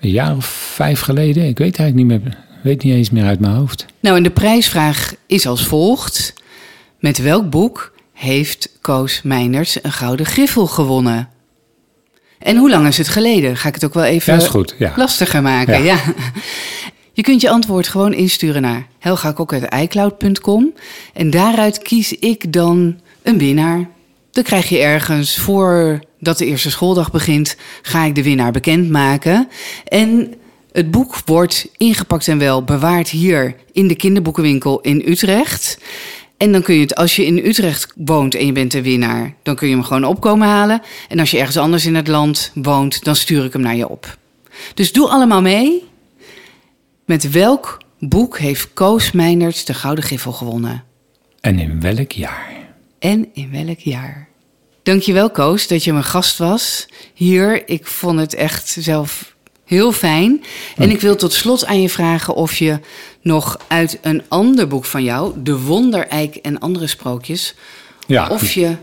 Een 0.00 0.10
jaar 0.10 0.36
of 0.36 0.46
vijf 0.74 1.00
geleden. 1.00 1.46
Ik 1.48 1.58
weet 1.58 1.78
eigenlijk 1.78 2.08
niet 2.10 2.22
meer. 2.24 2.38
Weet 2.62 2.82
niet 2.82 2.94
eens 2.94 3.10
meer 3.10 3.24
uit 3.24 3.40
mijn 3.40 3.54
hoofd. 3.54 3.86
Nou, 4.00 4.16
en 4.16 4.22
de 4.22 4.30
prijsvraag 4.30 5.14
is 5.26 5.46
als 5.46 5.66
volgt. 5.66 6.32
Met 6.98 7.18
welk 7.18 7.50
boek 7.50 7.92
heeft 8.16 8.68
Koos 8.80 9.20
Meiners 9.22 9.78
een 9.82 9.92
gouden 9.92 10.26
griffel 10.26 10.66
gewonnen? 10.66 11.28
En 12.38 12.56
hoe 12.56 12.70
lang 12.70 12.86
is 12.86 12.98
het 12.98 13.08
geleden? 13.08 13.56
Ga 13.56 13.68
ik 13.68 13.74
het 13.74 13.84
ook 13.84 13.94
wel 13.94 14.04
even 14.04 14.34
Ja, 14.34 14.40
is 14.40 14.46
goed. 14.46 14.74
Ja. 14.78 14.92
lastiger 14.96 15.42
maken. 15.42 15.82
Ja. 15.82 15.94
Ja. 15.94 16.14
Je 17.12 17.22
kunt 17.22 17.40
je 17.40 17.50
antwoord 17.50 17.88
gewoon 17.88 18.12
insturen 18.12 18.62
naar 18.62 18.86
helgakok.icloud.com. 18.98 20.72
En 21.12 21.30
daaruit 21.30 21.78
kies 21.78 22.12
ik 22.12 22.52
dan 22.52 23.00
een 23.22 23.38
winnaar. 23.38 23.88
Dan 24.30 24.44
krijg 24.44 24.68
je 24.68 24.78
ergens 24.78 25.36
voordat 25.38 26.38
de 26.38 26.46
eerste 26.46 26.70
schooldag 26.70 27.10
begint, 27.10 27.56
ga 27.82 28.04
ik 28.04 28.14
de 28.14 28.22
winnaar 28.22 28.52
bekendmaken. 28.52 29.48
En 29.84 30.34
het 30.72 30.90
boek 30.90 31.16
wordt 31.24 31.68
ingepakt 31.76 32.28
en 32.28 32.38
wel 32.38 32.64
bewaard 32.64 33.08
hier 33.08 33.54
in 33.72 33.88
de 33.88 33.96
kinderboekenwinkel 33.96 34.80
in 34.80 35.02
Utrecht. 35.06 35.78
En 36.36 36.52
dan 36.52 36.62
kun 36.62 36.74
je 36.74 36.80
het, 36.80 36.94
als 36.94 37.16
je 37.16 37.26
in 37.26 37.38
Utrecht 37.38 37.92
woont 37.96 38.34
en 38.34 38.46
je 38.46 38.52
bent 38.52 38.70
de 38.70 38.82
winnaar, 38.82 39.34
dan 39.42 39.54
kun 39.54 39.68
je 39.68 39.74
hem 39.74 39.84
gewoon 39.84 40.04
opkomen 40.04 40.48
halen. 40.48 40.82
En 41.08 41.18
als 41.18 41.30
je 41.30 41.38
ergens 41.38 41.56
anders 41.56 41.86
in 41.86 41.94
het 41.94 42.08
land 42.08 42.50
woont, 42.54 43.04
dan 43.04 43.16
stuur 43.16 43.44
ik 43.44 43.52
hem 43.52 43.62
naar 43.62 43.76
je 43.76 43.88
op. 43.88 44.18
Dus 44.74 44.92
doe 44.92 45.08
allemaal 45.08 45.42
mee. 45.42 45.84
Met 47.04 47.30
welk 47.30 47.78
boek 47.98 48.38
heeft 48.38 48.68
Koos 48.74 49.12
Meiners 49.12 49.64
de 49.64 49.74
Gouden 49.74 50.04
Griffel 50.04 50.32
gewonnen? 50.32 50.84
En 51.40 51.58
in 51.58 51.80
welk 51.80 52.12
jaar? 52.12 52.52
En 52.98 53.28
in 53.32 53.50
welk 53.50 53.78
jaar? 53.78 54.28
Dankjewel 54.82 55.30
Koos 55.30 55.66
dat 55.66 55.84
je 55.84 55.92
mijn 55.92 56.04
gast 56.04 56.38
was 56.38 56.88
hier. 57.14 57.68
Ik 57.68 57.86
vond 57.86 58.18
het 58.18 58.34
echt 58.34 58.76
zelf 58.78 59.36
heel 59.64 59.92
fijn. 59.92 60.44
En 60.76 60.90
ik 60.90 61.00
wil 61.00 61.16
tot 61.16 61.32
slot 61.32 61.66
aan 61.66 61.82
je 61.82 61.88
vragen 61.88 62.34
of 62.34 62.56
je 62.56 62.80
nog 63.26 63.58
uit 63.68 63.98
een 64.02 64.22
ander 64.28 64.68
boek 64.68 64.84
van 64.84 65.04
jou, 65.04 65.42
De 65.42 65.60
Wondereik 65.60 66.34
en 66.36 66.58
andere 66.58 66.86
sprookjes, 66.86 67.54
Ja, 68.06 68.28
of 68.28 68.52
je... 68.52 68.76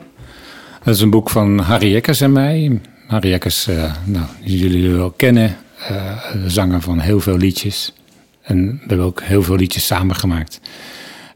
dat 0.83 0.95
is 0.95 1.01
een 1.01 1.09
boek 1.09 1.29
van 1.29 1.59
Harry 1.59 1.91
Jekkers 1.91 2.21
en 2.21 2.31
mij. 2.31 2.81
Harry 3.07 3.29
Jekkers, 3.29 3.67
eh, 3.67 3.93
nou, 4.05 4.25
die 4.43 4.57
jullie 4.57 4.89
wel 4.91 5.11
kennen. 5.11 5.57
eh, 5.87 6.17
zanger 6.47 6.81
van 6.81 6.99
heel 6.99 7.19
veel 7.19 7.37
liedjes. 7.37 7.93
En 8.41 8.65
we 8.67 8.83
hebben 8.87 9.05
ook 9.05 9.21
heel 9.21 9.43
veel 9.43 9.55
liedjes 9.55 9.85
samengemaakt. 9.85 10.59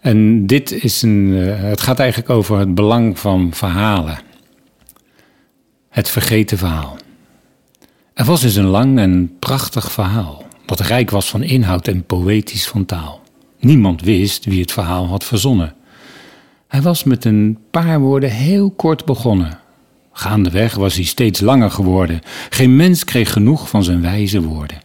En 0.02 0.46
dit 0.46 0.72
is 0.72 1.02
een. 1.02 1.34
eh, 1.38 1.62
het 1.62 1.82
gaat 1.82 2.00
eigenlijk 2.00 2.30
over 2.30 2.60
het 2.60 2.76
belang 2.76 3.20
van 3.20 3.50
verhalen. 3.54 4.20
Het 5.90 6.10
vergeten 6.10 6.58
verhaal. 6.58 6.98
Er 8.14 8.26
was 8.26 8.42
dus 8.42 8.56
een 8.56 8.66
lang 8.68 9.00
en 9.00 9.36
prachtig 9.40 9.92
verhaal. 9.92 10.46
Dat 10.68 10.80
rijk 10.80 11.10
was 11.10 11.30
van 11.30 11.44
inhoud 11.44 11.88
en 11.88 12.06
poëtisch 12.06 12.68
van 12.68 12.86
taal. 12.86 13.22
Niemand 13.60 14.02
wist 14.02 14.46
wie 14.46 14.62
het 14.62 14.72
verhaal 14.72 15.08
had 15.08 15.24
verzonnen. 15.24 15.76
Hij 16.68 16.82
was 16.82 17.04
met 17.04 17.26
een 17.26 17.58
paar 17.72 18.00
woorden 18.00 18.30
heel 18.30 18.72
kort 18.72 19.06
begonnen. 19.06 19.60
Gaandeweg 20.12 20.76
was 20.76 20.96
hij 20.96 21.04
steeds 21.04 21.40
langer 21.40 21.72
geworden. 21.72 22.22
Geen 22.50 22.76
mens 22.76 23.04
kreeg 23.04 23.32
genoeg 23.32 23.70
van 23.70 23.84
zijn 23.84 24.02
wijze 24.02 24.42
woorden. 24.42 24.78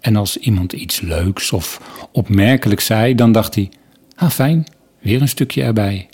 En 0.00 0.16
als 0.16 0.36
iemand 0.36 0.72
iets 0.72 1.00
leuks 1.00 1.52
of 1.52 1.80
opmerkelijks 2.12 2.86
zei, 2.86 3.14
dan 3.14 3.32
dacht 3.32 3.54
hij: 3.54 3.70
Ah, 4.16 4.30
fijn, 4.30 4.66
weer 5.00 5.20
een 5.20 5.28
stukje 5.28 5.62
erbij. 5.62 6.08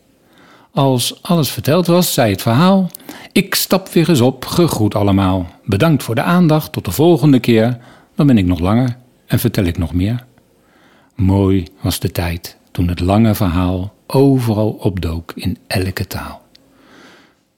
Als 0.72 1.22
alles 1.22 1.50
verteld 1.50 1.86
was, 1.86 2.12
zei 2.12 2.30
het 2.30 2.42
verhaal: 2.42 2.90
Ik 3.32 3.54
stap 3.54 3.88
weer 3.88 4.08
eens 4.08 4.20
op, 4.20 4.44
gegroet 4.44 4.94
allemaal. 4.94 5.46
Bedankt 5.64 6.02
voor 6.02 6.14
de 6.14 6.22
aandacht, 6.22 6.72
tot 6.72 6.84
de 6.84 6.90
volgende 6.90 7.38
keer. 7.38 7.78
Dan 8.14 8.26
ben 8.26 8.38
ik 8.38 8.46
nog 8.46 8.58
langer 8.58 9.02
en 9.26 9.38
vertel 9.38 9.64
ik 9.64 9.78
nog 9.78 9.92
meer. 9.92 10.24
Mooi 11.14 11.66
was 11.80 11.98
de 11.98 12.10
tijd 12.10 12.56
toen 12.70 12.88
het 12.88 13.00
lange 13.00 13.34
verhaal 13.34 13.94
overal 14.06 14.70
opdook 14.70 15.32
in 15.34 15.58
elke 15.66 16.06
taal. 16.06 16.42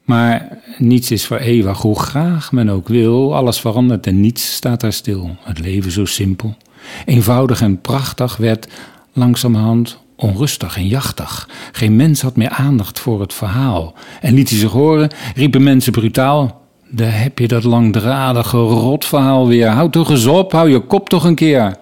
Maar 0.04 0.58
niets 0.78 1.10
is 1.10 1.26
voor 1.26 1.36
eeuwig, 1.36 1.78
hoe 1.78 1.98
graag 1.98 2.52
men 2.52 2.68
ook 2.68 2.88
wil. 2.88 3.34
Alles 3.36 3.60
verandert 3.60 4.06
en 4.06 4.20
niets 4.20 4.54
staat 4.54 4.80
daar 4.80 4.92
stil. 4.92 5.36
Het 5.40 5.58
leven 5.58 5.90
zo 5.90 6.04
simpel, 6.04 6.56
eenvoudig 7.04 7.60
en 7.60 7.80
prachtig 7.80 8.36
werd 8.36 8.68
langzamerhand 9.12 9.98
onrustig 10.16 10.76
en 10.76 10.86
jachtig. 10.86 11.48
Geen 11.72 11.96
mens 11.96 12.22
had 12.22 12.36
meer 12.36 12.48
aandacht 12.48 13.00
voor 13.00 13.20
het 13.20 13.34
verhaal. 13.34 13.94
En 14.20 14.34
liet 14.34 14.48
hij 14.48 14.58
zich 14.58 14.70
horen, 14.72 15.10
riepen 15.34 15.62
mensen 15.62 15.92
brutaal... 15.92 16.64
Daar 16.88 17.20
heb 17.20 17.38
je 17.38 17.48
dat 17.48 17.64
langdradige 17.64 18.56
rotverhaal 18.56 19.46
weer. 19.46 19.68
Houd 19.68 19.92
toch 19.92 20.10
eens 20.10 20.26
op, 20.26 20.52
hou 20.52 20.70
je 20.70 20.80
kop 20.80 21.08
toch 21.08 21.24
een 21.24 21.34
keer. 21.34 21.76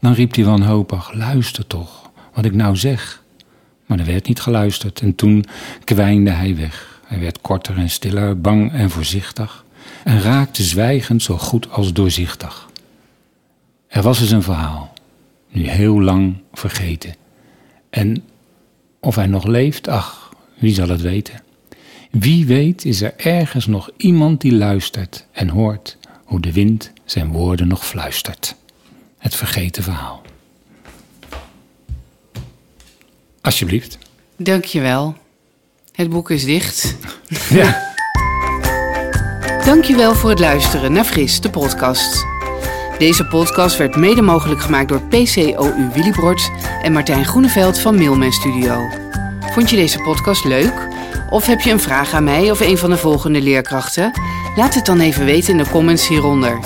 Dan 0.00 0.12
riep 0.12 0.34
hij 0.34 0.44
wanhopig, 0.44 1.12
luister 1.12 1.66
toch, 1.66 2.10
wat 2.34 2.44
ik 2.44 2.54
nou 2.54 2.76
zeg. 2.76 3.22
Maar 3.86 3.98
er 3.98 4.06
werd 4.06 4.28
niet 4.28 4.40
geluisterd 4.40 5.00
en 5.00 5.14
toen 5.14 5.44
kwijnde 5.84 6.30
hij 6.30 6.56
weg. 6.56 7.00
Hij 7.04 7.20
werd 7.20 7.40
korter 7.40 7.76
en 7.76 7.90
stiller, 7.90 8.40
bang 8.40 8.72
en 8.72 8.90
voorzichtig 8.90 9.64
en 10.04 10.22
raakte 10.22 10.62
zwijgend 10.62 11.22
zo 11.22 11.38
goed 11.38 11.70
als 11.70 11.92
doorzichtig. 11.92 12.68
Er 13.88 14.02
was 14.02 14.20
eens 14.20 14.30
een 14.30 14.42
verhaal, 14.42 14.92
nu 15.48 15.68
heel 15.68 16.00
lang 16.00 16.36
vergeten. 16.52 17.14
En 17.90 18.24
of 19.00 19.14
hij 19.14 19.26
nog 19.26 19.44
leeft, 19.44 19.88
ach, 19.88 20.34
wie 20.58 20.74
zal 20.74 20.88
het 20.88 21.00
weten? 21.00 21.40
Wie 22.12 22.46
weet 22.46 22.84
is 22.84 23.02
er 23.02 23.14
ergens 23.16 23.66
nog 23.66 23.90
iemand 23.96 24.40
die 24.40 24.52
luistert 24.54 25.26
en 25.32 25.48
hoort 25.48 25.96
hoe 26.24 26.40
de 26.40 26.52
wind 26.52 26.92
zijn 27.04 27.32
woorden 27.32 27.68
nog 27.68 27.86
fluistert. 27.86 28.54
Het 29.18 29.34
vergeten 29.34 29.82
verhaal. 29.82 30.22
Alsjeblieft. 33.40 33.98
Dankjewel. 34.36 35.16
Het 35.92 36.10
boek 36.10 36.30
is 36.30 36.44
dicht. 36.44 36.96
Ja. 37.50 37.90
Dankjewel 39.64 40.14
voor 40.14 40.30
het 40.30 40.38
luisteren 40.38 40.92
naar 40.92 41.04
Fris, 41.04 41.40
de 41.40 41.50
podcast. 41.50 42.24
Deze 42.98 43.26
podcast 43.26 43.76
werd 43.76 43.96
mede 43.96 44.22
mogelijk 44.22 44.60
gemaakt 44.60 44.88
door 44.88 45.02
PCOU 45.02 45.90
Willybrods 45.94 46.50
en 46.82 46.92
Martijn 46.92 47.24
Groeneveld 47.24 47.78
van 47.78 47.94
Mailman 47.94 48.32
Studio. 48.32 48.88
Vond 49.40 49.70
je 49.70 49.76
deze 49.76 49.98
podcast 49.98 50.44
leuk? 50.44 50.88
Of 51.30 51.46
heb 51.46 51.60
je 51.60 51.70
een 51.70 51.80
vraag 51.80 52.14
aan 52.14 52.24
mij 52.24 52.50
of 52.50 52.60
een 52.60 52.78
van 52.78 52.90
de 52.90 52.96
volgende 52.96 53.40
leerkrachten? 53.40 54.12
Laat 54.56 54.74
het 54.74 54.86
dan 54.86 55.00
even 55.00 55.24
weten 55.24 55.50
in 55.50 55.64
de 55.64 55.70
comments 55.70 56.08
hieronder. 56.08 56.58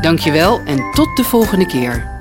Dankjewel 0.00 0.60
en 0.64 0.90
tot 0.92 1.16
de 1.16 1.24
volgende 1.24 1.66
keer. 1.66 2.18